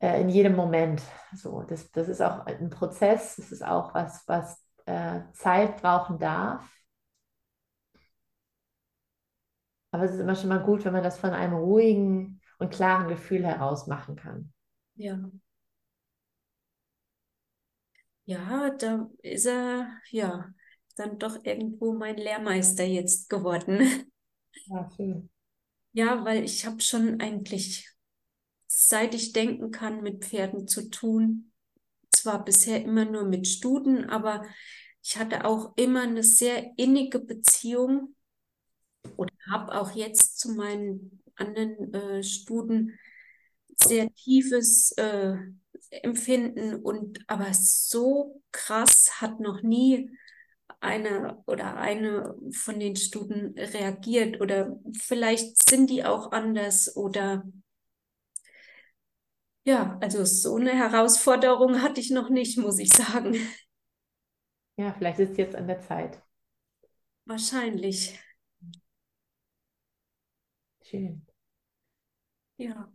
äh, 0.00 0.20
in 0.20 0.28
jedem 0.28 0.56
Moment. 0.56 1.02
So, 1.34 1.62
das, 1.62 1.90
das 1.92 2.08
ist 2.08 2.22
auch 2.22 2.46
ein 2.46 2.70
Prozess, 2.70 3.36
das 3.36 3.52
ist 3.52 3.64
auch 3.64 3.94
was, 3.94 4.24
was 4.26 4.62
äh, 4.86 5.20
Zeit 5.32 5.80
brauchen 5.82 6.18
darf. 6.18 6.64
Aber 9.90 10.04
es 10.04 10.12
ist 10.12 10.20
immer 10.20 10.34
schon 10.34 10.48
mal 10.48 10.62
gut, 10.62 10.84
wenn 10.84 10.92
man 10.92 11.02
das 11.02 11.18
von 11.18 11.30
einem 11.30 11.54
ruhigen 11.54 12.40
und 12.58 12.72
klaren 12.72 13.08
Gefühl 13.08 13.44
heraus 13.44 13.86
machen 13.86 14.16
kann. 14.16 14.52
Ja. 14.96 15.18
Ja, 18.26 18.70
da 18.70 19.10
ist 19.22 19.46
er, 19.46 19.88
ja, 20.10 20.52
dann 20.96 21.18
doch 21.18 21.44
irgendwo 21.44 21.94
mein 21.94 22.16
Lehrmeister 22.16 22.84
jetzt 22.84 23.28
geworden. 23.30 23.80
Ja, 24.66 24.88
schön. 24.96 25.30
Ja, 25.92 26.24
weil 26.24 26.44
ich 26.44 26.66
habe 26.66 26.80
schon 26.80 27.20
eigentlich, 27.20 27.88
seit 28.68 29.14
ich 29.14 29.32
denken 29.32 29.72
kann, 29.72 30.02
mit 30.02 30.24
Pferden 30.24 30.68
zu 30.68 30.90
tun. 30.90 31.52
Zwar 32.12 32.44
bisher 32.44 32.84
immer 32.84 33.04
nur 33.04 33.24
mit 33.24 33.48
Stuten, 33.48 34.04
aber 34.04 34.44
ich 35.02 35.16
hatte 35.16 35.44
auch 35.44 35.72
immer 35.76 36.02
eine 36.02 36.22
sehr 36.22 36.72
innige 36.76 37.18
Beziehung 37.18 38.14
oder 39.16 39.32
habe 39.50 39.80
auch 39.80 39.92
jetzt 39.92 40.38
zu 40.38 40.52
meinen 40.52 41.22
anderen 41.34 41.94
äh, 41.94 42.22
Stuten 42.22 42.98
sehr 43.76 44.12
tiefes 44.14 44.92
äh, 44.92 45.36
Empfinden 45.90 46.74
und 46.74 47.20
aber 47.28 47.54
so 47.54 48.42
krass 48.52 49.20
hat 49.20 49.40
noch 49.40 49.62
nie 49.62 50.10
eine 50.80 51.42
oder 51.46 51.76
eine 51.76 52.34
von 52.52 52.78
den 52.78 52.96
Stuten 52.96 53.54
reagiert 53.58 54.40
oder 54.40 54.78
vielleicht 54.92 55.68
sind 55.68 55.88
die 55.90 56.04
auch 56.04 56.32
anders 56.32 56.94
oder 56.96 57.44
ja, 59.64 59.98
also 60.00 60.24
so 60.24 60.56
eine 60.56 60.72
Herausforderung 60.72 61.82
hatte 61.82 62.00
ich 62.00 62.10
noch 62.10 62.28
nicht, 62.30 62.58
muss 62.58 62.78
ich 62.78 62.90
sagen. 62.92 63.36
Ja, 64.78 64.94
vielleicht 64.94 65.18
ist 65.18 65.32
es 65.32 65.36
jetzt 65.36 65.56
an 65.56 65.66
der 65.66 65.80
Zeit. 65.80 66.22
Wahrscheinlich, 67.26 68.18
Schön. 70.82 71.22
ja. 72.56 72.88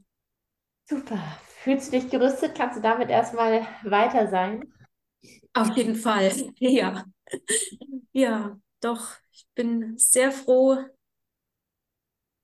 Super. 0.90 1.20
Fühlst 1.64 1.94
du 1.94 2.00
dich 2.00 2.10
gerüstet? 2.10 2.56
Kannst 2.56 2.78
du 2.78 2.82
damit 2.82 3.10
erstmal 3.10 3.68
weiter 3.84 4.30
sein? 4.30 4.64
Auf 5.54 5.76
jeden 5.78 5.96
Fall, 5.96 6.32
ja. 6.60 7.06
Ja, 8.14 8.60
doch, 8.82 9.16
ich 9.32 9.48
bin 9.56 9.98
sehr 9.98 10.32
froh, 10.32 10.78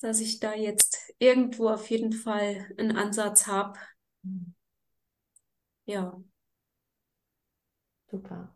dass 0.02 0.20
ich 0.20 0.40
da 0.40 0.54
jetzt 0.56 0.98
irgendwo 1.20 1.70
auf 1.70 1.90
jeden 1.90 2.12
Fall 2.14 2.68
einen 2.78 2.96
Ansatz 2.98 3.48
habe. 3.48 3.80
Ja, 5.86 6.20
Super. 8.12 8.50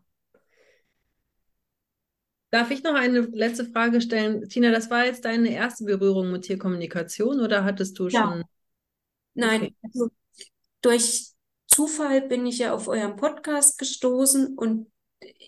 Darf 2.50 2.70
ich 2.70 2.84
noch 2.84 2.94
eine 2.94 3.20
letzte 3.20 3.64
Frage 3.64 4.00
stellen? 4.00 4.48
Tina, 4.48 4.70
das 4.70 4.88
war 4.88 5.04
jetzt 5.04 5.24
deine 5.24 5.50
erste 5.52 5.84
Berührung 5.84 6.30
mit 6.30 6.42
Tierkommunikation 6.42 7.40
oder 7.40 7.64
hattest 7.64 7.98
du 7.98 8.08
Ja. 8.08 8.26
schon? 8.26 8.44
nein, 9.34 9.62
Okay. 9.62 9.74
also 9.82 10.10
durch 10.82 11.32
Zufall 11.66 12.22
bin 12.22 12.46
ich 12.46 12.58
ja 12.58 12.74
auf 12.74 12.88
euren 12.88 13.16
Podcast 13.16 13.78
gestoßen 13.78 14.56
und 14.56 14.90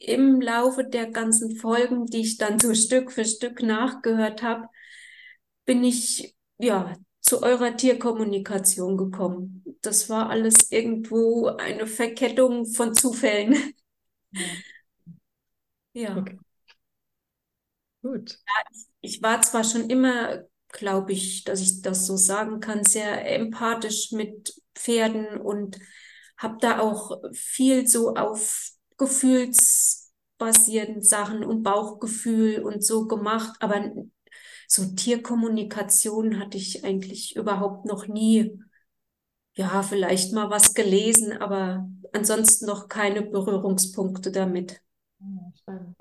im 0.01 0.41
Laufe 0.41 0.85
der 0.85 1.11
ganzen 1.11 1.57
Folgen, 1.57 2.07
die 2.07 2.23
ich 2.23 2.39
dann 2.39 2.59
so 2.59 2.75
Stück 2.75 3.13
für 3.13 3.25
Stück 3.25 3.63
nachgehört 3.63 4.43
habe, 4.43 4.69
bin 5.65 5.85
ich 5.85 6.35
ja 6.59 6.95
zu 7.27 7.43
eurer 7.43 7.77
Tierkommunikation 7.77 8.97
gekommen. 8.97 9.65
Das 9.83 10.09
war 10.11 10.31
alles 10.31 10.71
irgendwo 10.73 11.47
eine 11.49 11.87
Verkettung 11.87 12.67
von 12.67 12.95
Zufällen. 12.95 13.75
Ja. 15.93 16.17
Okay. 16.19 16.39
Gut. 18.03 18.39
Ich 19.01 19.23
war 19.23 19.41
zwar 19.43 19.65
schon 19.65 19.89
immer, 19.91 20.45
glaube 20.73 21.13
ich, 21.13 21.45
dass 21.45 21.61
ich 21.61 21.83
das 21.83 22.07
so 22.07 22.17
sagen 22.17 22.61
kann, 22.61 22.85
sehr 22.85 23.31
empathisch 23.35 24.13
mit 24.13 24.55
Pferden 24.75 25.39
und 25.41 25.79
habe 26.39 26.57
da 26.61 26.81
auch 26.81 27.21
viel 27.35 27.87
so 27.89 28.15
auf 28.15 28.71
gefühlsbasierten 28.99 31.03
Sachen 31.03 31.45
und 31.45 31.63
Bauchgefühl 31.63 32.63
und 32.63 32.85
so 32.85 33.07
gemacht, 33.09 33.57
aber 33.61 33.91
so 34.67 34.85
Tierkommunikation 34.95 36.39
hatte 36.39 36.57
ich 36.57 36.85
eigentlich 36.85 37.37
überhaupt 37.37 37.87
noch 37.87 38.07
nie. 38.07 38.59
Ja, 39.55 39.83
vielleicht 39.83 40.33
mal 40.33 40.51
was 40.51 40.75
gelesen, 40.75 41.33
aber 41.33 41.89
ansonsten 42.13 42.67
noch 42.67 42.89
keine 42.89 43.23
Berührungspunkte 43.23 44.31
damit. 44.31 44.81
Spannend. 45.55 45.97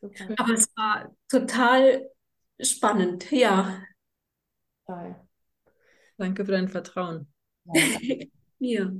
Super. 0.00 0.34
Aber 0.38 0.52
es 0.52 0.68
war 0.76 1.14
total 1.28 2.10
spannend, 2.60 3.30
ja. 3.30 3.82
Toll. 4.86 5.16
Danke 6.18 6.44
für 6.44 6.52
dein 6.52 6.68
Vertrauen, 6.68 7.26
Ja. 7.64 7.72
Ja. 8.62 8.90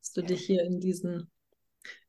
dass 0.00 0.12
du 0.12 0.22
dich 0.22 0.44
hier 0.44 0.62
in 0.64 0.80
diesen, 0.80 1.30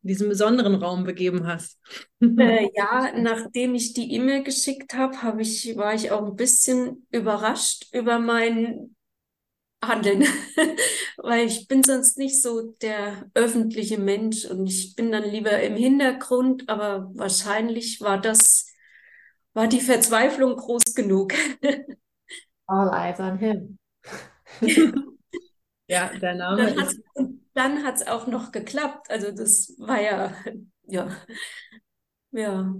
in 0.02 0.08
diesen 0.08 0.30
besonderen 0.30 0.76
Raum 0.76 1.04
begeben 1.04 1.48
hast. 1.48 1.80
Äh, 2.22 2.70
ja, 2.76 3.12
nachdem 3.18 3.76
ich 3.76 3.94
die 3.94 4.14
E-Mail 4.14 4.44
geschickt 4.44 4.94
habe, 4.94 5.22
habe 5.22 5.42
ich, 5.42 5.76
war 5.76 5.94
ich 5.94 6.12
auch 6.12 6.26
ein 6.26 6.36
bisschen 6.36 7.06
überrascht 7.12 7.88
über 7.94 8.20
mein 8.20 8.96
Handeln, 9.84 10.24
weil 11.18 11.48
ich 11.48 11.68
bin 11.68 11.84
sonst 11.84 12.18
nicht 12.18 12.42
so 12.42 12.74
der 12.82 13.30
öffentliche 13.34 13.98
Mensch 13.98 14.46
und 14.46 14.68
ich 14.68 14.96
bin 14.96 15.12
dann 15.12 15.24
lieber 15.24 15.62
im 15.62 15.76
Hintergrund, 15.76 16.68
aber 16.68 17.10
wahrscheinlich 17.14 18.02
war 18.02 18.20
das, 18.20 18.68
war 19.54 19.68
die 19.68 19.82
Verzweiflung 19.82 20.56
groß 20.56 20.96
genug. 20.96 21.34
All 22.68 22.90
eyes 22.94 23.20
on 23.20 23.38
him. 23.40 23.80
Ja, 25.90 26.12
der 26.22 26.36
Name 26.36 26.68
Dann 26.68 26.80
hat's, 26.80 27.84
hat 27.86 27.96
es 27.96 28.08
auch 28.08 28.28
noch 28.28 28.52
geklappt. 28.52 29.10
Also 29.10 29.32
das 29.32 29.74
war 29.78 30.02
ja, 30.02 30.34
ja, 30.88 31.10
ja. 32.32 32.74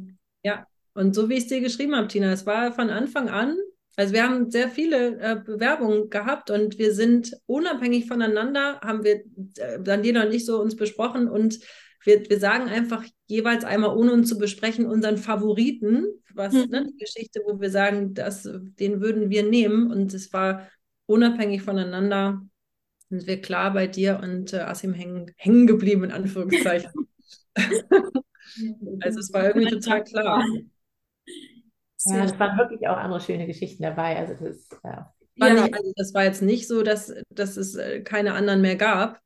ja, 0.44 0.66
und 0.94 1.16
so 1.16 1.30
wie 1.30 1.36
ich 1.36 1.44
es 1.44 1.48
dir 1.48 1.62
geschrieben 1.62 1.96
habe, 1.96 2.08
Tina, 2.08 2.32
es 2.32 2.46
war 2.46 2.72
von 2.72 2.90
Anfang 2.90 3.30
an, 3.30 3.58
also 3.96 4.14
wir 4.14 4.24
haben 4.24 4.50
sehr 4.50 4.70
viele 4.70 5.20
äh, 5.20 5.36
Bewerbungen 5.44 6.10
gehabt 6.10 6.52
und 6.52 6.78
wir 6.78 6.94
sind 6.94 7.36
unabhängig 7.48 8.08
voneinander, 8.08 8.80
haben 8.82 9.04
wir, 9.04 9.24
äh, 9.58 9.82
Daniela 9.82 10.24
und 10.26 10.34
ich 10.34 10.46
so 10.46 10.62
uns 10.62 10.76
besprochen 10.76 11.28
und 11.28 11.60
wir, 12.06 12.30
wir 12.30 12.40
sagen 12.40 12.70
einfach 12.70 13.04
jeweils 13.28 13.66
einmal, 13.66 13.96
ohne 13.98 14.14
uns 14.14 14.30
zu 14.30 14.38
besprechen, 14.38 14.86
unseren 14.86 15.18
Favoriten, 15.18 16.06
was, 16.34 16.54
Mhm. 16.54 16.68
ne, 16.70 16.86
die 16.88 16.98
Geschichte, 16.98 17.42
wo 17.46 17.60
wir 17.60 17.72
sagen, 17.72 18.14
das, 18.14 18.44
den 18.44 19.02
würden 19.02 19.30
wir 19.30 19.44
nehmen 19.44 19.92
und 19.92 20.14
es 20.14 20.32
war 20.32 20.70
unabhängig 21.06 21.62
voneinander, 21.64 22.42
sind 23.10 23.28
wir 23.28 23.42
klar 23.42 23.74
bei 23.74 23.88
dir 23.88 24.20
und 24.22 24.54
äh, 24.54 24.60
Asim 24.60 24.94
hängen, 24.94 25.32
hängen 25.38 25.68
geblieben, 25.68 26.04
in 26.04 26.12
Anführungszeichen. 26.12 26.92
Also 29.02 29.20
es 29.20 29.32
war 29.34 29.46
irgendwie 29.46 29.70
total 29.70 30.04
klar. 30.04 30.44
Ja, 32.06 32.24
es 32.24 32.40
waren 32.40 32.58
wirklich 32.58 32.88
auch 32.88 32.98
andere 32.98 33.22
schöne 33.22 33.46
Geschichten 33.46 33.84
dabei. 33.84 34.18
Also 34.18 34.34
das, 34.34 34.68
ja. 34.84 35.14
War 35.38 35.54
nicht, 35.54 35.74
also 35.74 35.94
das 35.96 36.14
war 36.14 36.24
jetzt 36.24 36.42
nicht 36.42 36.68
so, 36.68 36.84
dass, 36.84 37.14
dass 37.30 37.58
es 37.58 37.76
äh, 37.76 38.02
keine 38.02 38.34
anderen 38.34 38.62
mehr 38.62 38.76
gab. 38.76 39.22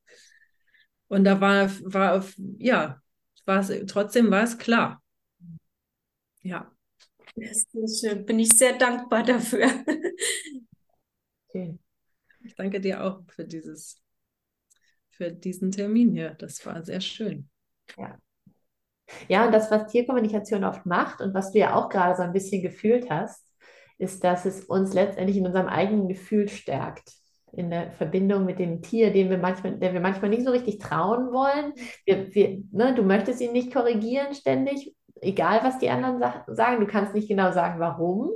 Und 1.08 1.24
da 1.24 1.40
war, 1.40 1.70
war 1.82 2.24
ja, 2.58 3.00
war 3.46 3.60
es, 3.60 3.72
trotzdem 3.86 4.30
war 4.30 4.42
es 4.42 4.58
klar. 4.58 5.02
Ja. 6.42 6.70
Das 7.36 7.66
ist 7.72 8.00
schön. 8.00 8.24
Bin 8.26 8.38
ich 8.38 8.56
sehr 8.56 8.78
dankbar 8.78 9.24
dafür. 9.24 9.68
Schön. 11.52 11.78
Ich 12.54 12.56
danke 12.56 12.80
dir 12.80 13.02
auch 13.02 13.18
für 13.26 13.44
dieses, 13.44 14.00
für 15.10 15.32
diesen 15.32 15.72
Termin 15.72 16.12
hier. 16.12 16.36
Das 16.38 16.64
war 16.64 16.84
sehr 16.84 17.00
schön. 17.00 17.50
Ja. 17.98 18.16
Ja, 19.26 19.44
und 19.44 19.52
das, 19.52 19.72
was 19.72 19.90
Tierkommunikation 19.90 20.62
oft 20.62 20.86
macht 20.86 21.20
und 21.20 21.34
was 21.34 21.50
du 21.50 21.58
ja 21.58 21.74
auch 21.74 21.88
gerade 21.88 22.14
so 22.14 22.22
ein 22.22 22.32
bisschen 22.32 22.62
gefühlt 22.62 23.10
hast, 23.10 23.44
ist, 23.98 24.22
dass 24.22 24.44
es 24.44 24.66
uns 24.66 24.94
letztendlich 24.94 25.36
in 25.36 25.48
unserem 25.48 25.66
eigenen 25.66 26.06
Gefühl 26.06 26.48
stärkt. 26.48 27.14
In 27.50 27.70
der 27.70 27.90
Verbindung 27.90 28.44
mit 28.44 28.60
dem 28.60 28.82
Tier, 28.82 29.12
dem 29.12 29.30
wir 29.30 29.38
manchmal, 29.38 29.76
der 29.76 29.92
wir 29.92 30.00
manchmal 30.00 30.30
nicht 30.30 30.44
so 30.44 30.52
richtig 30.52 30.78
trauen 30.78 31.32
wollen. 31.32 31.72
Wir, 32.04 32.32
wir, 32.36 32.62
ne, 32.70 32.94
du 32.94 33.02
möchtest 33.02 33.40
ihn 33.40 33.52
nicht 33.52 33.74
korrigieren 33.74 34.32
ständig, 34.32 34.94
egal 35.20 35.64
was 35.64 35.80
die 35.80 35.90
anderen 35.90 36.20
sa 36.20 36.44
sagen. 36.46 36.78
Du 36.78 36.86
kannst 36.86 37.14
nicht 37.14 37.26
genau 37.26 37.50
sagen, 37.50 37.80
warum. 37.80 38.30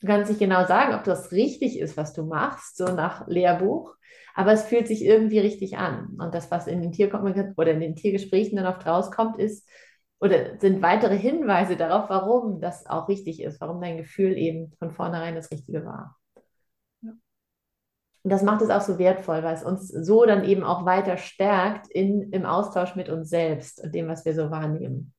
Du 0.00 0.06
kannst 0.06 0.30
nicht 0.30 0.38
genau 0.38 0.64
sagen, 0.66 0.94
ob 0.94 1.04
das 1.04 1.32
richtig 1.32 1.78
ist, 1.78 1.96
was 1.96 2.12
du 2.12 2.24
machst, 2.24 2.76
so 2.76 2.84
nach 2.86 3.26
Lehrbuch. 3.26 3.94
Aber 4.34 4.52
es 4.52 4.62
fühlt 4.62 4.86
sich 4.86 5.04
irgendwie 5.04 5.40
richtig 5.40 5.76
an. 5.76 6.16
Und 6.20 6.32
das, 6.32 6.50
was 6.50 6.68
in 6.68 6.80
den 6.80 6.92
Tierkommunikationen 6.92 7.56
oder 7.56 7.72
in 7.72 7.80
den 7.80 7.96
Tiergesprächen 7.96 8.56
dann 8.56 8.72
oft 8.72 8.86
rauskommt, 8.86 9.38
ist, 9.38 9.68
oder 10.20 10.58
sind 10.58 10.82
weitere 10.82 11.16
Hinweise 11.16 11.76
darauf, 11.76 12.08
warum 12.08 12.60
das 12.60 12.86
auch 12.86 13.08
richtig 13.08 13.42
ist, 13.42 13.60
warum 13.60 13.80
dein 13.80 13.96
Gefühl 13.96 14.36
eben 14.36 14.72
von 14.78 14.92
vornherein 14.92 15.34
das 15.34 15.50
Richtige 15.50 15.84
war. 15.84 16.16
Ja. 17.02 17.12
Und 18.22 18.30
das 18.30 18.42
macht 18.42 18.62
es 18.62 18.70
auch 18.70 18.80
so 18.80 18.98
wertvoll, 18.98 19.42
weil 19.42 19.54
es 19.54 19.62
uns 19.64 19.88
so 19.88 20.24
dann 20.24 20.44
eben 20.44 20.64
auch 20.64 20.84
weiter 20.84 21.16
stärkt 21.16 21.88
in, 21.88 22.30
im 22.32 22.46
Austausch 22.46 22.96
mit 22.96 23.08
uns 23.08 23.28
selbst 23.30 23.82
und 23.82 23.94
dem, 23.94 24.08
was 24.08 24.24
wir 24.24 24.34
so 24.34 24.50
wahrnehmen. 24.50 25.14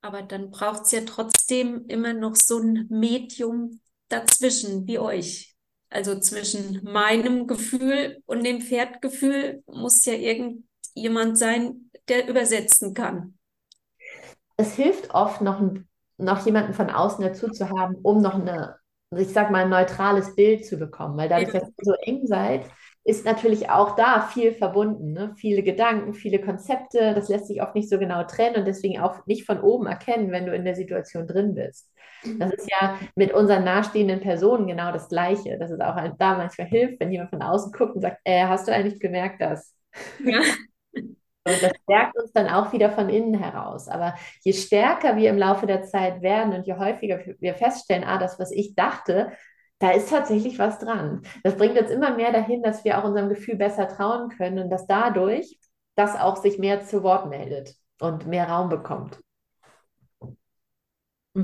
Aber 0.00 0.22
dann 0.22 0.50
braucht 0.50 0.84
es 0.84 0.92
ja 0.92 1.00
trotzdem 1.04 1.86
immer 1.88 2.12
noch 2.12 2.36
so 2.36 2.58
ein 2.58 2.86
Medium 2.88 3.80
dazwischen, 4.08 4.86
wie 4.86 4.98
euch. 4.98 5.56
Also 5.90 6.18
zwischen 6.20 6.84
meinem 6.84 7.46
Gefühl 7.46 8.22
und 8.26 8.44
dem 8.44 8.60
Pferdgefühl 8.60 9.62
muss 9.66 10.04
ja 10.04 10.12
irgendjemand 10.12 11.38
sein, 11.38 11.90
der 12.08 12.28
übersetzen 12.28 12.94
kann. 12.94 13.38
Es 14.56 14.74
hilft 14.74 15.14
oft 15.14 15.40
noch, 15.40 15.62
noch 16.18 16.44
jemanden 16.44 16.74
von 16.74 16.90
außen 16.90 17.24
dazu 17.24 17.48
zu 17.50 17.70
haben, 17.70 17.94
um 18.02 18.20
noch 18.20 18.34
eine, 18.34 18.76
ich 19.16 19.28
sag 19.28 19.50
mal, 19.50 19.64
ein 19.64 19.70
neutrales 19.70 20.34
Bild 20.34 20.66
zu 20.66 20.76
bekommen. 20.76 21.16
Weil 21.16 21.28
dadurch, 21.28 21.54
ja. 21.54 21.60
dass 21.60 21.68
ihr 21.68 21.84
so 21.84 21.94
eng 22.02 22.26
seid, 22.26 22.66
ist 23.08 23.24
natürlich 23.24 23.70
auch 23.70 23.96
da 23.96 24.20
viel 24.20 24.52
verbunden. 24.52 25.14
Ne? 25.14 25.32
Viele 25.38 25.62
Gedanken, 25.62 26.12
viele 26.12 26.40
Konzepte. 26.40 27.14
Das 27.14 27.30
lässt 27.30 27.46
sich 27.46 27.62
oft 27.62 27.74
nicht 27.74 27.88
so 27.88 27.98
genau 27.98 28.24
trennen 28.24 28.56
und 28.56 28.66
deswegen 28.66 29.00
auch 29.00 29.24
nicht 29.24 29.46
von 29.46 29.60
oben 29.60 29.86
erkennen, 29.86 30.30
wenn 30.30 30.44
du 30.44 30.54
in 30.54 30.66
der 30.66 30.74
Situation 30.74 31.26
drin 31.26 31.54
bist. 31.54 31.90
Das 32.38 32.52
ist 32.52 32.68
ja 32.70 32.98
mit 33.14 33.32
unseren 33.32 33.64
nahestehenden 33.64 34.20
Personen 34.20 34.66
genau 34.66 34.92
das 34.92 35.08
Gleiche. 35.08 35.58
Dass 35.58 35.70
es 35.70 35.80
auch 35.80 35.96
da 36.18 36.36
manchmal 36.36 36.66
hilft, 36.66 37.00
wenn 37.00 37.10
jemand 37.10 37.30
von 37.30 37.40
außen 37.40 37.72
guckt 37.72 37.94
und 37.94 38.02
sagt, 38.02 38.20
äh, 38.24 38.44
hast 38.44 38.68
du 38.68 38.72
eigentlich 38.72 39.00
gemerkt, 39.00 39.40
dass? 39.40 39.74
Ja. 40.22 40.42
Und 41.48 41.62
das 41.62 41.72
stärkt 41.82 42.18
uns 42.18 42.32
dann 42.32 42.46
auch 42.48 42.74
wieder 42.74 42.90
von 42.90 43.08
innen 43.08 43.32
heraus. 43.32 43.88
Aber 43.88 44.14
je 44.42 44.52
stärker 44.52 45.16
wir 45.16 45.30
im 45.30 45.38
Laufe 45.38 45.66
der 45.66 45.82
Zeit 45.82 46.20
werden 46.20 46.52
und 46.52 46.66
je 46.66 46.74
häufiger 46.74 47.20
wir 47.40 47.54
feststellen, 47.54 48.04
ah, 48.04 48.18
das, 48.18 48.38
was 48.38 48.50
ich 48.52 48.74
dachte, 48.74 49.32
da 49.78 49.90
ist 49.92 50.10
tatsächlich 50.10 50.58
was 50.58 50.78
dran. 50.78 51.22
Das 51.44 51.56
bringt 51.56 51.78
uns 51.78 51.90
immer 51.90 52.14
mehr 52.16 52.32
dahin, 52.32 52.62
dass 52.62 52.84
wir 52.84 52.98
auch 52.98 53.04
unserem 53.04 53.28
Gefühl 53.28 53.56
besser 53.56 53.88
trauen 53.88 54.28
können 54.30 54.58
und 54.58 54.70
dass 54.70 54.86
dadurch 54.86 55.58
das 55.94 56.16
auch 56.16 56.36
sich 56.36 56.58
mehr 56.58 56.84
zu 56.84 57.02
Wort 57.02 57.28
meldet 57.28 57.74
und 58.00 58.26
mehr 58.26 58.48
Raum 58.48 58.68
bekommt. 58.68 59.18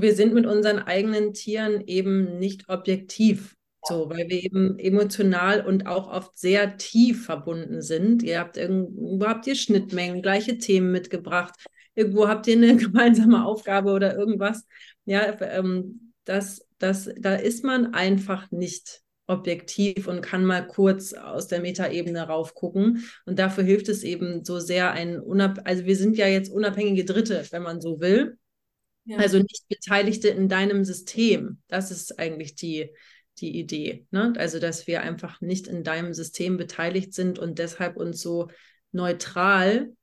wir 0.01 0.13
sind 0.13 0.33
mit 0.33 0.45
unseren 0.45 0.79
eigenen 0.79 1.33
Tieren 1.33 1.81
eben 1.85 2.37
nicht 2.39 2.69
objektiv. 2.69 3.55
So, 3.87 4.09
weil 4.09 4.27
wir 4.29 4.43
eben 4.43 4.79
emotional 4.79 5.63
und 5.63 5.85
auch 5.85 6.09
oft 6.11 6.35
sehr 6.39 6.77
tief 6.77 7.25
verbunden 7.25 7.83
sind. 7.83 8.23
Ihr 8.23 8.39
habt 8.39 8.57
irgendwo 8.57 9.27
habt 9.27 9.45
ihr 9.45 9.55
Schnittmengen, 9.55 10.23
gleiche 10.23 10.57
Themen 10.57 10.91
mitgebracht. 10.91 11.53
Irgendwo 11.93 12.27
habt 12.27 12.47
ihr 12.47 12.55
eine 12.57 12.75
gemeinsame 12.77 13.45
Aufgabe 13.45 13.91
oder 13.91 14.17
irgendwas. 14.17 14.65
Ja, 15.05 15.39
ähm, 15.39 16.13
das, 16.23 16.64
das, 16.77 17.09
da 17.17 17.35
ist 17.35 17.63
man 17.63 17.93
einfach 17.93 18.51
nicht 18.51 19.01
objektiv 19.27 20.07
und 20.07 20.21
kann 20.21 20.45
mal 20.45 20.67
kurz 20.67 21.13
aus 21.13 21.47
der 21.47 21.59
Metaebene 21.59 22.21
raufgucken. 22.21 23.03
Und 23.25 23.39
dafür 23.39 23.63
hilft 23.63 23.89
es 23.89 24.03
eben 24.03 24.43
so 24.45 24.59
sehr 24.59 24.91
ein 24.91 25.19
unab 25.19 25.61
also 25.63 25.85
wir 25.85 25.95
sind 25.95 26.17
ja 26.17 26.27
jetzt 26.27 26.51
unabhängige 26.51 27.05
Dritte, 27.05 27.45
wenn 27.51 27.63
man 27.63 27.81
so 27.81 27.99
will. 27.99 28.37
Ja. 29.05 29.17
Also 29.17 29.37
nicht 29.37 29.67
Beteiligte 29.67 30.29
in 30.29 30.49
deinem 30.49 30.83
System. 30.83 31.59
Das 31.67 31.91
ist 31.91 32.19
eigentlich 32.19 32.55
die, 32.55 32.91
die 33.39 33.59
Idee. 33.59 34.07
Ne? 34.11 34.33
Also, 34.37 34.59
dass 34.59 34.87
wir 34.87 35.01
einfach 35.01 35.41
nicht 35.41 35.67
in 35.67 35.83
deinem 35.83 36.13
System 36.13 36.57
beteiligt 36.57 37.13
sind 37.13 37.37
und 37.37 37.59
deshalb 37.59 37.97
uns 37.97 38.21
so 38.21 38.49
neutral 38.91 39.93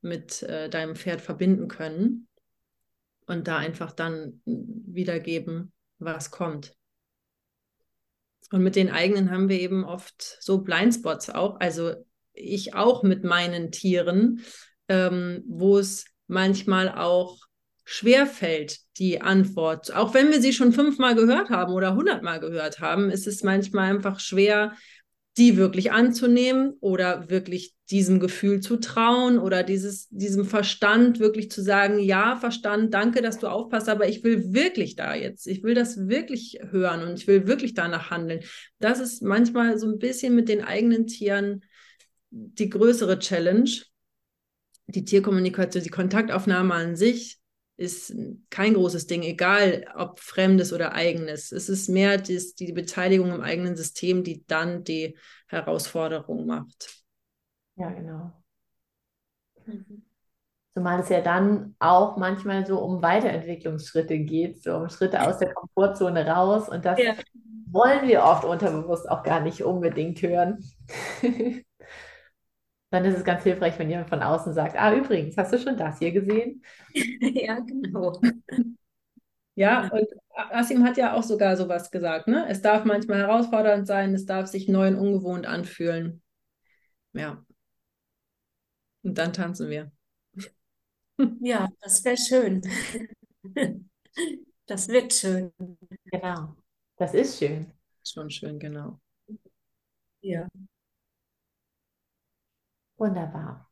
mit 0.00 0.42
äh, 0.42 0.68
deinem 0.68 0.96
Pferd 0.96 1.20
verbinden 1.20 1.68
können 1.68 2.26
und 3.26 3.46
da 3.46 3.58
einfach 3.58 3.92
dann 3.92 4.40
wiedergeben, 4.44 5.72
was 6.00 6.30
kommt. 6.30 6.74
Und 8.52 8.62
mit 8.62 8.74
den 8.74 8.90
eigenen 8.90 9.30
haben 9.30 9.48
wir 9.48 9.60
eben 9.60 9.84
oft 9.84 10.38
so 10.40 10.62
Blindspots 10.62 11.30
auch, 11.30 11.60
also 11.60 11.94
ich 12.32 12.74
auch 12.74 13.02
mit 13.02 13.22
meinen 13.22 13.70
Tieren, 13.70 14.40
ähm, 14.88 15.44
wo 15.46 15.78
es 15.78 16.06
manchmal 16.26 16.88
auch 16.88 17.38
schwerfällt, 17.84 18.78
die 18.98 19.20
Antwort. 19.20 19.94
Auch 19.94 20.14
wenn 20.14 20.30
wir 20.30 20.40
sie 20.40 20.52
schon 20.52 20.72
fünfmal 20.72 21.14
gehört 21.14 21.50
haben 21.50 21.72
oder 21.72 21.94
hundertmal 21.94 22.40
gehört 22.40 22.80
haben, 22.80 23.10
ist 23.10 23.26
es 23.26 23.42
manchmal 23.42 23.90
einfach 23.90 24.20
schwer, 24.20 24.74
die 25.36 25.56
wirklich 25.56 25.92
anzunehmen 25.92 26.74
oder 26.80 27.30
wirklich 27.30 27.74
diesem 27.90 28.20
Gefühl 28.20 28.60
zu 28.60 28.76
trauen 28.76 29.38
oder 29.38 29.62
dieses, 29.62 30.08
diesem 30.08 30.44
Verstand 30.44 31.18
wirklich 31.18 31.50
zu 31.50 31.62
sagen, 31.62 31.98
ja, 31.98 32.36
Verstand, 32.36 32.94
danke, 32.94 33.22
dass 33.22 33.38
du 33.38 33.48
aufpasst, 33.48 33.88
aber 33.88 34.08
ich 34.08 34.22
will 34.22 34.52
wirklich 34.52 34.96
da 34.96 35.14
jetzt, 35.14 35.46
ich 35.46 35.62
will 35.62 35.74
das 35.74 36.08
wirklich 36.08 36.58
hören 36.70 37.02
und 37.02 37.18
ich 37.18 37.26
will 37.26 37.46
wirklich 37.46 37.74
danach 37.74 38.10
handeln. 38.10 38.40
Das 38.78 39.00
ist 39.00 39.22
manchmal 39.22 39.78
so 39.78 39.86
ein 39.88 39.98
bisschen 39.98 40.34
mit 40.34 40.48
den 40.48 40.62
eigenen 40.62 41.06
Tieren 41.06 41.64
die 42.30 42.68
größere 42.68 43.18
Challenge. 43.18 43.70
Die 44.86 45.04
Tierkommunikation, 45.04 45.84
die 45.84 45.90
Kontaktaufnahme 45.90 46.74
an 46.74 46.96
sich 46.96 47.39
ist 47.80 48.14
kein 48.50 48.74
großes 48.74 49.06
Ding, 49.06 49.22
egal 49.22 49.86
ob 49.96 50.20
fremdes 50.20 50.74
oder 50.74 50.92
eigenes. 50.92 51.50
Es 51.50 51.70
ist 51.70 51.88
mehr 51.88 52.18
die, 52.18 52.38
die 52.58 52.72
Beteiligung 52.72 53.32
im 53.32 53.40
eigenen 53.40 53.74
System, 53.74 54.22
die 54.22 54.44
dann 54.46 54.84
die 54.84 55.16
Herausforderung 55.48 56.46
macht. 56.46 57.02
Ja, 57.76 57.88
genau. 57.88 58.32
Mhm. 59.64 60.02
Zumal 60.74 61.00
es 61.00 61.08
ja 61.08 61.22
dann 61.22 61.74
auch 61.78 62.18
manchmal 62.18 62.66
so 62.66 62.78
um 62.78 63.02
Weiterentwicklungsschritte 63.02 64.18
geht, 64.18 64.62
so 64.62 64.76
um 64.76 64.90
Schritte 64.90 65.26
aus 65.26 65.38
der 65.38 65.54
Komfortzone 65.54 66.26
raus. 66.26 66.68
Und 66.68 66.84
das 66.84 67.00
ja. 67.00 67.14
wollen 67.72 68.06
wir 68.06 68.22
oft 68.24 68.44
unterbewusst 68.44 69.10
auch 69.10 69.22
gar 69.22 69.40
nicht 69.40 69.64
unbedingt 69.64 70.20
hören. 70.20 70.62
dann 72.90 73.04
ist 73.04 73.16
es 73.16 73.24
ganz 73.24 73.42
hilfreich, 73.44 73.78
wenn 73.78 73.90
jemand 73.90 74.08
von 74.08 74.22
außen 74.22 74.52
sagt, 74.52 74.76
ah, 74.76 74.94
übrigens, 74.94 75.36
hast 75.36 75.52
du 75.52 75.58
schon 75.58 75.76
das 75.76 75.98
hier 75.98 76.12
gesehen? 76.12 76.62
ja, 77.20 77.58
genau. 77.60 78.20
Ja, 79.54 79.88
und 79.92 80.06
Asim 80.34 80.84
hat 80.84 80.96
ja 80.96 81.14
auch 81.14 81.22
sogar 81.22 81.56
sowas 81.56 81.90
gesagt, 81.90 82.28
ne? 82.28 82.46
Es 82.48 82.62
darf 82.62 82.84
manchmal 82.84 83.18
herausfordernd 83.18 83.86
sein, 83.86 84.14
es 84.14 84.24
darf 84.24 84.46
sich 84.46 84.68
neu 84.68 84.88
und 84.88 84.96
ungewohnt 84.96 85.46
anfühlen. 85.46 86.22
Ja. 87.12 87.44
Und 89.02 89.18
dann 89.18 89.32
tanzen 89.32 89.68
wir. 89.70 89.92
Ja, 91.40 91.68
das 91.80 92.04
wäre 92.04 92.16
schön. 92.16 92.62
Das 94.66 94.88
wird 94.88 95.12
schön. 95.12 95.52
Genau. 96.04 96.56
Das 96.96 97.14
ist 97.14 97.38
schön. 97.38 97.72
Schon 98.04 98.30
schön, 98.30 98.58
genau. 98.58 99.00
Ja. 100.22 100.48
Wunderbar. 103.00 103.66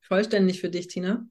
Vollständig 0.00 0.60
für 0.60 0.70
dich, 0.70 0.86
Tina? 0.86 1.26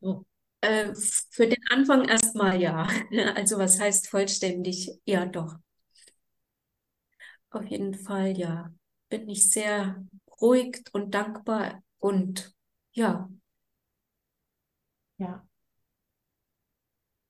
Oh. 0.00 0.24
Äh, 0.60 0.92
für 1.30 1.46
den 1.46 1.62
Anfang 1.70 2.04
erstmal 2.08 2.60
ja. 2.60 2.88
Also 3.36 3.58
was 3.58 3.80
heißt 3.80 4.08
vollständig? 4.08 4.90
Ja, 5.04 5.26
doch. 5.26 5.56
Auf 7.50 7.64
jeden 7.66 7.94
Fall 7.94 8.36
ja. 8.38 8.72
Bin 9.10 9.28
ich 9.28 9.50
sehr 9.50 10.04
ruhig 10.40 10.82
und 10.92 11.12
dankbar 11.14 11.82
und 11.98 12.54
ja. 12.92 13.28
Ja. 15.18 15.44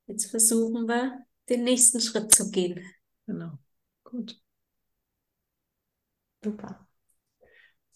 Jetzt 0.06 0.30
versuchen 0.30 0.86
wir, 0.88 1.24
den 1.48 1.62
nächsten 1.64 2.00
Schritt 2.00 2.34
zu 2.34 2.50
gehen. 2.50 2.84
Genau. 3.26 3.58
Gut. 4.04 4.40
Super. 6.42 6.87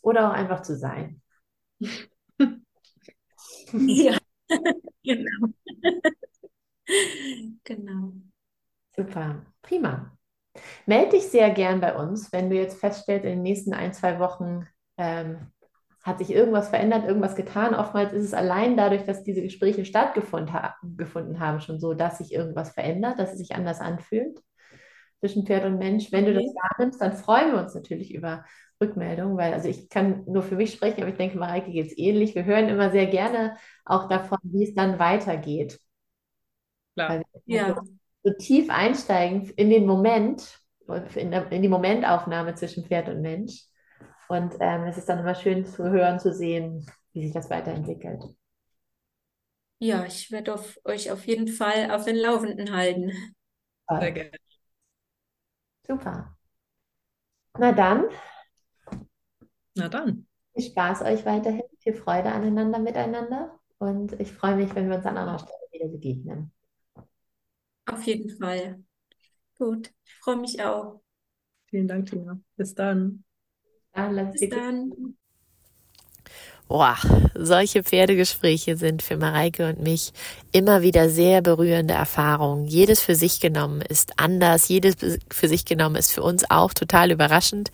Oder 0.03 0.29
auch 0.31 0.35
einfach 0.35 0.63
zu 0.63 0.77
sein. 0.77 1.23
Ja, 3.73 4.19
genau. 5.05 5.49
Genau. 7.65 8.13
Super, 8.97 9.47
prima. 9.63 10.17
Melde 10.87 11.13
dich 11.13 11.29
sehr 11.29 11.51
gern 11.51 11.81
bei 11.81 11.97
uns, 11.97 12.33
wenn 12.33 12.51
du 12.51 12.57
jetzt 12.57 12.81
feststellst, 12.81 13.25
in 13.25 13.33
den 13.33 13.43
nächsten 13.43 13.75
ein, 13.75 13.95
zwei 13.95 14.19
Wochen 14.21 14.67
ähm, 14.99 15.53
hat 16.05 16.19
sich 16.19 16.31
irgendwas 16.33 16.69
verändert, 16.71 17.05
irgendwas 17.07 17.37
getan. 17.37 17.75
Oftmals 17.75 18.13
ist 18.13 18.25
es 18.25 18.35
allein 18.35 18.77
dadurch, 18.77 19.05
dass 19.05 19.25
diese 19.25 19.43
Gespräche 19.43 19.85
stattgefunden 19.85 20.53
ha 20.55 20.77
haben, 21.41 21.61
schon 21.61 21.81
so, 21.81 21.95
dass 21.95 22.19
sich 22.19 22.33
irgendwas 22.33 22.73
verändert, 22.73 23.19
dass 23.19 23.33
es 23.33 23.39
sich 23.39 23.55
anders 23.55 23.81
anfühlt 23.81 24.41
zwischen 25.21 25.47
Pferd 25.47 25.65
und 25.67 25.79
Mensch. 25.79 26.13
Wenn 26.13 26.27
du 26.27 26.35
das 26.35 26.45
wahrnimmst, 26.45 27.01
dann 27.01 27.15
freuen 27.15 27.53
wir 27.53 27.61
uns 27.61 27.75
natürlich 27.75 28.15
über 28.15 28.45
Rückmeldungen, 28.83 29.37
weil 29.39 29.55
also 29.55 29.69
ich 29.69 29.89
kann 29.89 30.25
nur 30.27 30.43
für 30.43 30.57
mich 30.57 30.73
sprechen, 30.75 31.03
aber 31.03 31.11
ich 31.11 31.17
denke, 31.17 31.39
Mareike 31.39 31.71
geht 31.73 31.89
es 31.89 31.99
ähnlich. 31.99 32.35
Wir 32.35 32.45
hören 32.45 32.69
immer 32.69 32.91
sehr 32.91 33.07
gerne 33.07 33.57
auch 33.85 34.09
davon, 34.09 34.39
wie 34.45 34.65
es 34.65 34.75
dann 34.75 34.99
weitergeht. 34.99 35.81
Klar. 36.95 37.23
Ja. 37.47 37.75
So 38.25 38.33
tief 38.39 38.71
einsteigen 38.71 39.51
in 39.57 39.71
den 39.71 39.87
Moment, 39.87 40.61
in, 41.17 41.31
der, 41.31 41.51
in 41.51 41.63
die 41.63 41.69
Momentaufnahme 41.69 42.55
zwischen 42.55 42.85
Pferd 42.85 43.09
und 43.09 43.21
Mensch. 43.21 43.65
Und 44.29 44.55
ähm, 44.61 44.85
es 44.85 44.97
ist 44.99 45.09
dann 45.09 45.19
immer 45.21 45.35
schön 45.35 45.65
zu 45.67 45.85
hören, 45.91 46.21
zu 46.21 46.33
sehen, 46.33 46.87
wie 47.13 47.25
sich 47.25 47.33
das 47.35 47.51
weiterentwickelt. 47.51 48.23
Ja, 49.81 50.05
ich 50.07 50.31
werde 50.31 50.55
auf 50.55 50.79
euch 50.85 51.11
auf 51.11 51.27
jeden 51.27 51.49
Fall 51.49 51.91
auf 51.91 52.05
den 52.05 52.17
Laufenden 52.17 52.73
halten. 52.73 53.13
Sehr 53.89 54.13
gerne. 54.13 54.39
Super. 55.87 56.35
Na 57.59 57.73
dann, 57.73 58.05
Na 59.75 59.89
dann. 59.89 60.27
viel 60.55 60.65
Spaß 60.65 61.03
euch 61.03 61.25
weiterhin, 61.25 61.63
viel 61.79 61.95
Freude 61.95 62.33
aneinander, 62.33 62.79
miteinander. 62.79 63.59
Und 63.79 64.19
ich 64.21 64.33
freue 64.33 64.57
mich, 64.57 64.75
wenn 64.75 64.89
wir 64.89 64.97
uns 64.97 65.07
an 65.07 65.17
anderer 65.17 65.39
Stelle 65.39 65.69
wieder 65.73 65.89
begegnen. 65.89 66.53
Auf 67.87 68.03
jeden 68.05 68.31
Fall. 68.31 68.83
Gut, 69.59 69.91
ich 70.05 70.15
freue 70.15 70.37
mich 70.37 70.63
auch. 70.63 71.01
Vielen 71.67 71.89
Dank, 71.89 72.07
Tina. 72.07 72.39
Bis 72.57 72.75
dann. 72.75 73.25
Lass 73.95 74.33
Bis 74.33 74.49
dann. 74.51 75.17
Boah, 76.69 76.97
solche 77.35 77.83
Pferdegespräche 77.83 78.79
sind 78.79 79.03
für 79.03 79.19
Mareike 79.19 79.69
und 79.69 79.83
mich 79.83 80.13
immer 80.53 80.81
wieder 80.81 81.11
sehr 81.11 81.43
berührende 81.43 81.93
Erfahrungen. 81.93 82.67
Jedes 82.67 83.01
für 83.01 83.15
sich 83.15 83.41
genommen 83.41 83.83
ist 83.83 84.19
anders, 84.19 84.69
jedes 84.69 84.97
für 85.31 85.49
sich 85.49 85.67
genommen 85.67 85.97
ist 85.97 86.13
für 86.13 86.23
uns 86.23 86.51
auch 86.51 86.73
total 86.73 87.11
überraschend 87.11 87.71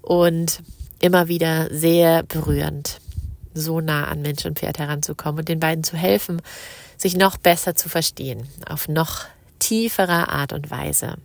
und 0.00 0.62
immer 1.00 1.28
wieder 1.28 1.68
sehr 1.70 2.22
berührend, 2.22 3.00
so 3.54 3.80
nah 3.80 4.04
an 4.08 4.22
Mensch 4.22 4.44
und 4.44 4.58
Pferd 4.58 4.78
heranzukommen 4.78 5.40
und 5.40 5.48
den 5.48 5.60
beiden 5.60 5.84
zu 5.84 5.96
helfen, 5.96 6.42
sich 6.96 7.16
noch 7.16 7.36
besser 7.36 7.74
zu 7.74 7.88
verstehen, 7.88 8.48
auf 8.68 8.88
noch 8.88 9.24
tieferer 9.58 10.28
Art 10.28 10.52
und 10.52 10.70
Weise. 10.70 11.16